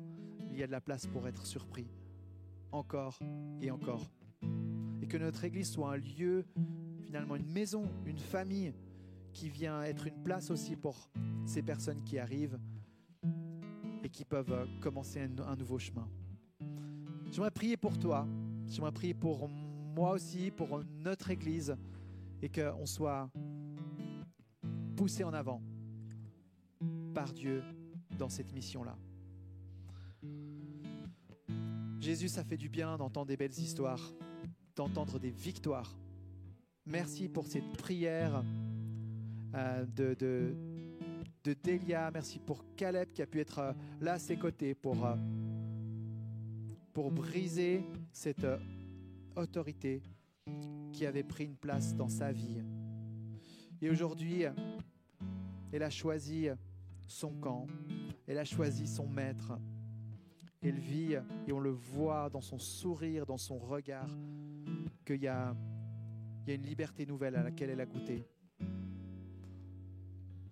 il 0.51 0.57
y 0.57 0.63
a 0.63 0.67
de 0.67 0.71
la 0.71 0.79
place 0.79 1.05
pour 1.05 1.27
être 1.27 1.45
surpris. 1.45 1.89
Encore 2.71 3.19
et 3.59 3.71
encore. 3.71 4.09
Et 5.01 5.07
que 5.07 5.17
notre 5.17 5.43
Église 5.43 5.69
soit 5.69 5.91
un 5.91 5.97
lieu, 5.97 6.45
finalement 7.01 7.35
une 7.35 7.51
maison, 7.51 7.91
une 8.05 8.19
famille 8.19 8.73
qui 9.33 9.49
vient 9.49 9.83
être 9.83 10.07
une 10.07 10.23
place 10.23 10.49
aussi 10.49 10.77
pour 10.77 11.11
ces 11.45 11.61
personnes 11.61 12.01
qui 12.05 12.17
arrivent 12.17 12.57
qui 14.17 14.25
peuvent 14.25 14.51
euh, 14.51 14.65
commencer 14.81 15.19
un, 15.21 15.55
nouveau 15.55 15.77
chemin. 15.77 16.09
J'aimerais 17.31 17.51
prier 17.51 17.77
pour 17.77 17.99
toi, 17.99 18.27
j'aimerais 18.65 18.91
prier 18.91 19.13
pour 19.13 19.47
moi 19.47 20.13
aussi, 20.13 20.49
pour 20.49 20.81
notre 21.03 21.29
Église, 21.29 21.75
et 22.41 22.49
qu'on 22.49 22.87
soit 22.87 23.29
poussé 24.95 25.23
en 25.23 25.33
avant 25.33 25.61
par 27.13 27.31
Dieu 27.31 27.61
dans 28.17 28.27
cette 28.27 28.51
mission-là. 28.53 28.97
Jésus, 31.99 32.29
ça 32.29 32.43
fait 32.43 32.57
du 32.57 32.69
bien 32.69 32.97
d'entendre 32.97 33.27
des 33.27 33.37
belles 33.37 33.59
histoires, 33.59 34.01
d'entendre 34.75 35.19
des 35.19 35.29
victoires. 35.29 35.95
Merci 36.87 37.29
pour 37.29 37.45
cette 37.45 37.71
prière 37.73 38.43
euh, 39.53 39.85
de, 39.85 40.55
de 41.47 41.53
Delia. 41.53 42.11
Merci 42.11 42.39
pour 42.39 42.65
Caleb 42.75 43.13
qui 43.13 43.21
a 43.21 43.25
pu 43.25 43.39
être 43.39 43.59
euh, 43.59 43.71
là 44.01 44.13
à 44.13 44.19
ses 44.19 44.35
côtés 44.35 44.75
pour, 44.75 45.05
euh, 45.05 45.15
pour 46.91 47.09
briser 47.09 47.85
cette 48.11 48.43
euh, 48.43 48.57
autorité 49.33 50.03
qui 50.91 51.05
avait 51.05 51.23
pris 51.23 51.45
une 51.45 51.55
place 51.55 51.95
dans 51.95 52.09
sa 52.09 52.33
vie. 52.33 52.61
Et 53.81 53.89
aujourd'hui, 53.89 54.43
elle 55.71 55.83
a 55.83 55.89
choisi 55.89 56.49
son 57.05 57.31
camp, 57.35 57.67
elle 58.27 58.39
a 58.39 58.45
choisi 58.45 58.85
son 58.85 59.07
maître. 59.07 59.53
Elle 60.61 60.79
vit 60.79 61.15
et 61.47 61.53
on 61.53 61.59
le 61.59 61.69
voit 61.69 62.29
dans 62.29 62.41
son 62.41 62.59
sourire, 62.59 63.25
dans 63.25 63.37
son 63.37 63.57
regard, 63.57 64.09
qu'il 65.05 65.21
y 65.21 65.27
a, 65.27 65.55
y 66.47 66.51
a 66.51 66.55
une 66.55 66.65
liberté 66.65 67.05
nouvelle 67.05 67.35
à 67.35 67.43
laquelle 67.43 67.69
elle 67.69 67.81
a 67.81 67.85
goûté. 67.85 68.25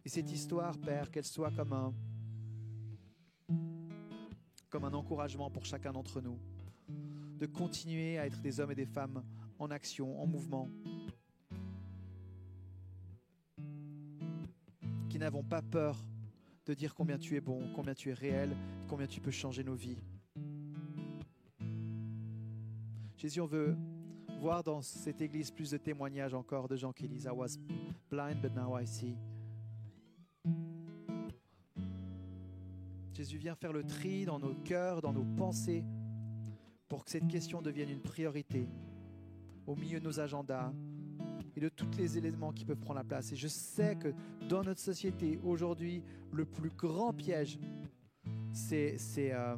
Et 0.06 0.10
cette 0.10 0.32
histoire, 0.32 0.78
Père, 0.78 1.10
qu'elle 1.10 1.26
soit 1.26 1.50
comme 1.50 1.74
un, 1.74 1.92
comme 4.70 4.86
un 4.86 4.94
encouragement 4.94 5.50
pour 5.50 5.66
chacun 5.66 5.92
d'entre 5.92 6.22
nous, 6.22 6.38
de 7.40 7.48
continuer 7.48 8.20
à 8.20 8.28
être 8.28 8.40
des 8.40 8.60
hommes 8.60 8.72
et 8.72 8.76
des 8.76 8.86
femmes 8.86 9.24
en 9.58 9.72
action, 9.72 10.22
en 10.22 10.28
mouvement, 10.28 10.70
qui 15.10 15.18
n'avons 15.18 15.44
pas 15.44 15.64
peur 15.64 15.98
de 16.68 16.76
dire 16.76 16.94
combien 16.94 17.18
tu 17.18 17.36
es 17.36 17.42
bon, 17.42 17.64
combien 17.76 17.96
tu 17.96 18.12
es 18.12 18.14
réel, 18.14 18.56
combien 18.88 19.08
tu 19.08 19.20
peux 19.20 19.32
changer 19.32 19.64
nos 19.64 19.76
vies. 19.76 19.98
Jésus, 23.18 23.42
on 23.42 23.48
veut 23.48 23.76
voir 24.40 24.64
dans 24.64 24.84
cette 24.84 25.22
église 25.22 25.50
plus 25.50 25.72
de 25.72 25.78
témoignages 25.78 26.36
encore 26.36 26.68
de 26.68 26.76
gens 26.76 26.94
qui 26.94 27.08
disent 27.08 27.24
I 27.24 27.34
was 27.34 27.58
blind 28.08 28.40
but 28.40 28.54
now 28.54 28.78
I 28.80 28.86
see. 28.86 29.16
Jésus, 33.26 33.40
viens 33.40 33.56
faire 33.56 33.74
le 33.74 33.84
tri 33.84 34.24
dans 34.24 34.38
nos 34.38 34.54
cœurs, 34.54 35.02
dans 35.02 35.12
nos 35.12 35.24
pensées, 35.24 35.84
pour 36.88 37.04
que 37.04 37.10
cette 37.10 37.28
question 37.28 37.60
devienne 37.60 37.90
une 37.90 38.04
priorité 38.04 38.70
au 39.66 39.76
milieu 39.76 40.00
de 40.00 40.06
nos 40.06 40.20
agendas 40.20 40.72
et 41.56 41.60
de 41.60 41.68
tous 41.68 41.90
les 41.98 42.20
éléments 42.20 42.54
qui 42.54 42.66
peuvent 42.66 42.78
prendre 42.78 43.00
la 43.00 43.04
place. 43.04 43.32
Et 43.32 43.36
je 43.36 43.48
sais 43.48 43.96
que 43.96 44.14
dans 44.48 44.64
notre 44.64 44.80
société, 44.80 45.40
aujourd'hui, 45.44 46.04
le 46.32 46.46
plus 46.46 46.70
grand 46.70 47.14
piège, 47.14 47.58
c'est 48.54 48.96
euh, 49.18 49.58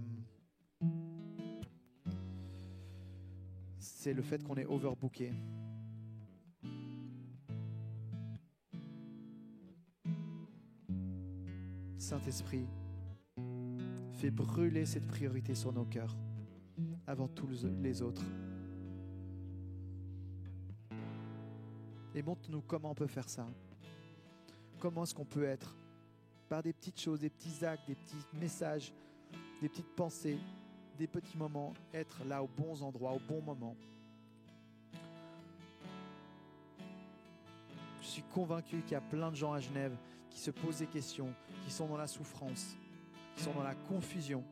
c'est 3.80 4.14
le 4.14 4.22
fait 4.22 4.42
qu'on 4.46 4.56
est 4.56 4.66
overbooké. 4.66 5.34
Saint-Esprit, 11.98 12.66
fais 14.18 14.32
brûler 14.32 14.86
cette 14.88 15.06
priorité 15.06 15.54
sur 15.54 15.72
nos 15.72 15.86
cœurs 15.86 16.16
avant 17.06 17.28
tous 17.28 17.48
les 17.82 18.02
autres. 18.02 18.24
Et 22.16 22.24
montre-nous 22.24 22.62
comment 22.62 22.92
on 22.92 22.96
peut 22.96 23.08
faire 23.08 23.30
ça. 23.30 23.48
Comment 24.80 25.04
est-ce 25.04 25.14
qu'on 25.14 25.26
peut 25.26 25.44
être 25.44 25.76
par 26.50 26.64
des 26.64 26.74
petites 26.74 27.00
choses, 27.00 27.20
des 27.20 27.30
petits 27.30 27.64
actes, 27.64 27.88
des 27.88 27.96
petits 27.96 28.26
messages, 28.34 28.92
des 29.62 29.70
petites 29.70 29.96
pensées, 29.96 30.40
des 30.98 31.08
petits 31.08 31.38
moments, 31.38 31.74
être 31.94 32.24
là 32.26 32.42
aux 32.42 32.48
bons 32.48 32.82
endroits, 32.82 33.14
au 33.14 33.20
bon 33.20 33.42
moment. 33.42 33.76
Je 38.02 38.08
suis 38.08 38.24
convaincu 38.34 38.82
qu'il 38.82 38.94
y 38.94 38.96
a 38.96 39.02
plein 39.02 39.30
de 39.30 39.36
gens 39.36 39.54
à 39.54 39.60
Genève 39.60 39.96
qui 40.32 40.40
se 40.40 40.50
posent 40.50 40.80
des 40.80 40.88
questions, 40.88 41.32
qui 41.66 41.72
sont 41.72 41.88
dans 41.88 41.98
la 41.98 42.08
souffrance, 42.08 42.76
sont 43.40 43.54
dans 43.54 43.64
la 43.64 43.76
confusion, 43.76 44.44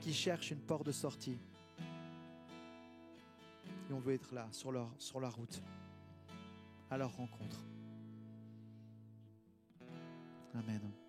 qui 0.00 0.12
cherchent 0.12 0.50
une 0.50 0.60
porte 0.60 0.86
de 0.86 0.92
sortie. 0.92 1.38
Et 3.90 3.92
on 3.92 4.00
veut 4.00 4.14
être 4.14 4.34
là, 4.34 4.48
sur 4.52 4.72
leur, 4.72 4.90
sur 4.98 5.20
la 5.20 5.30
route, 5.30 5.62
à 6.90 6.98
leur 6.98 7.14
rencontre. 7.16 7.64
Amen. 10.54 11.07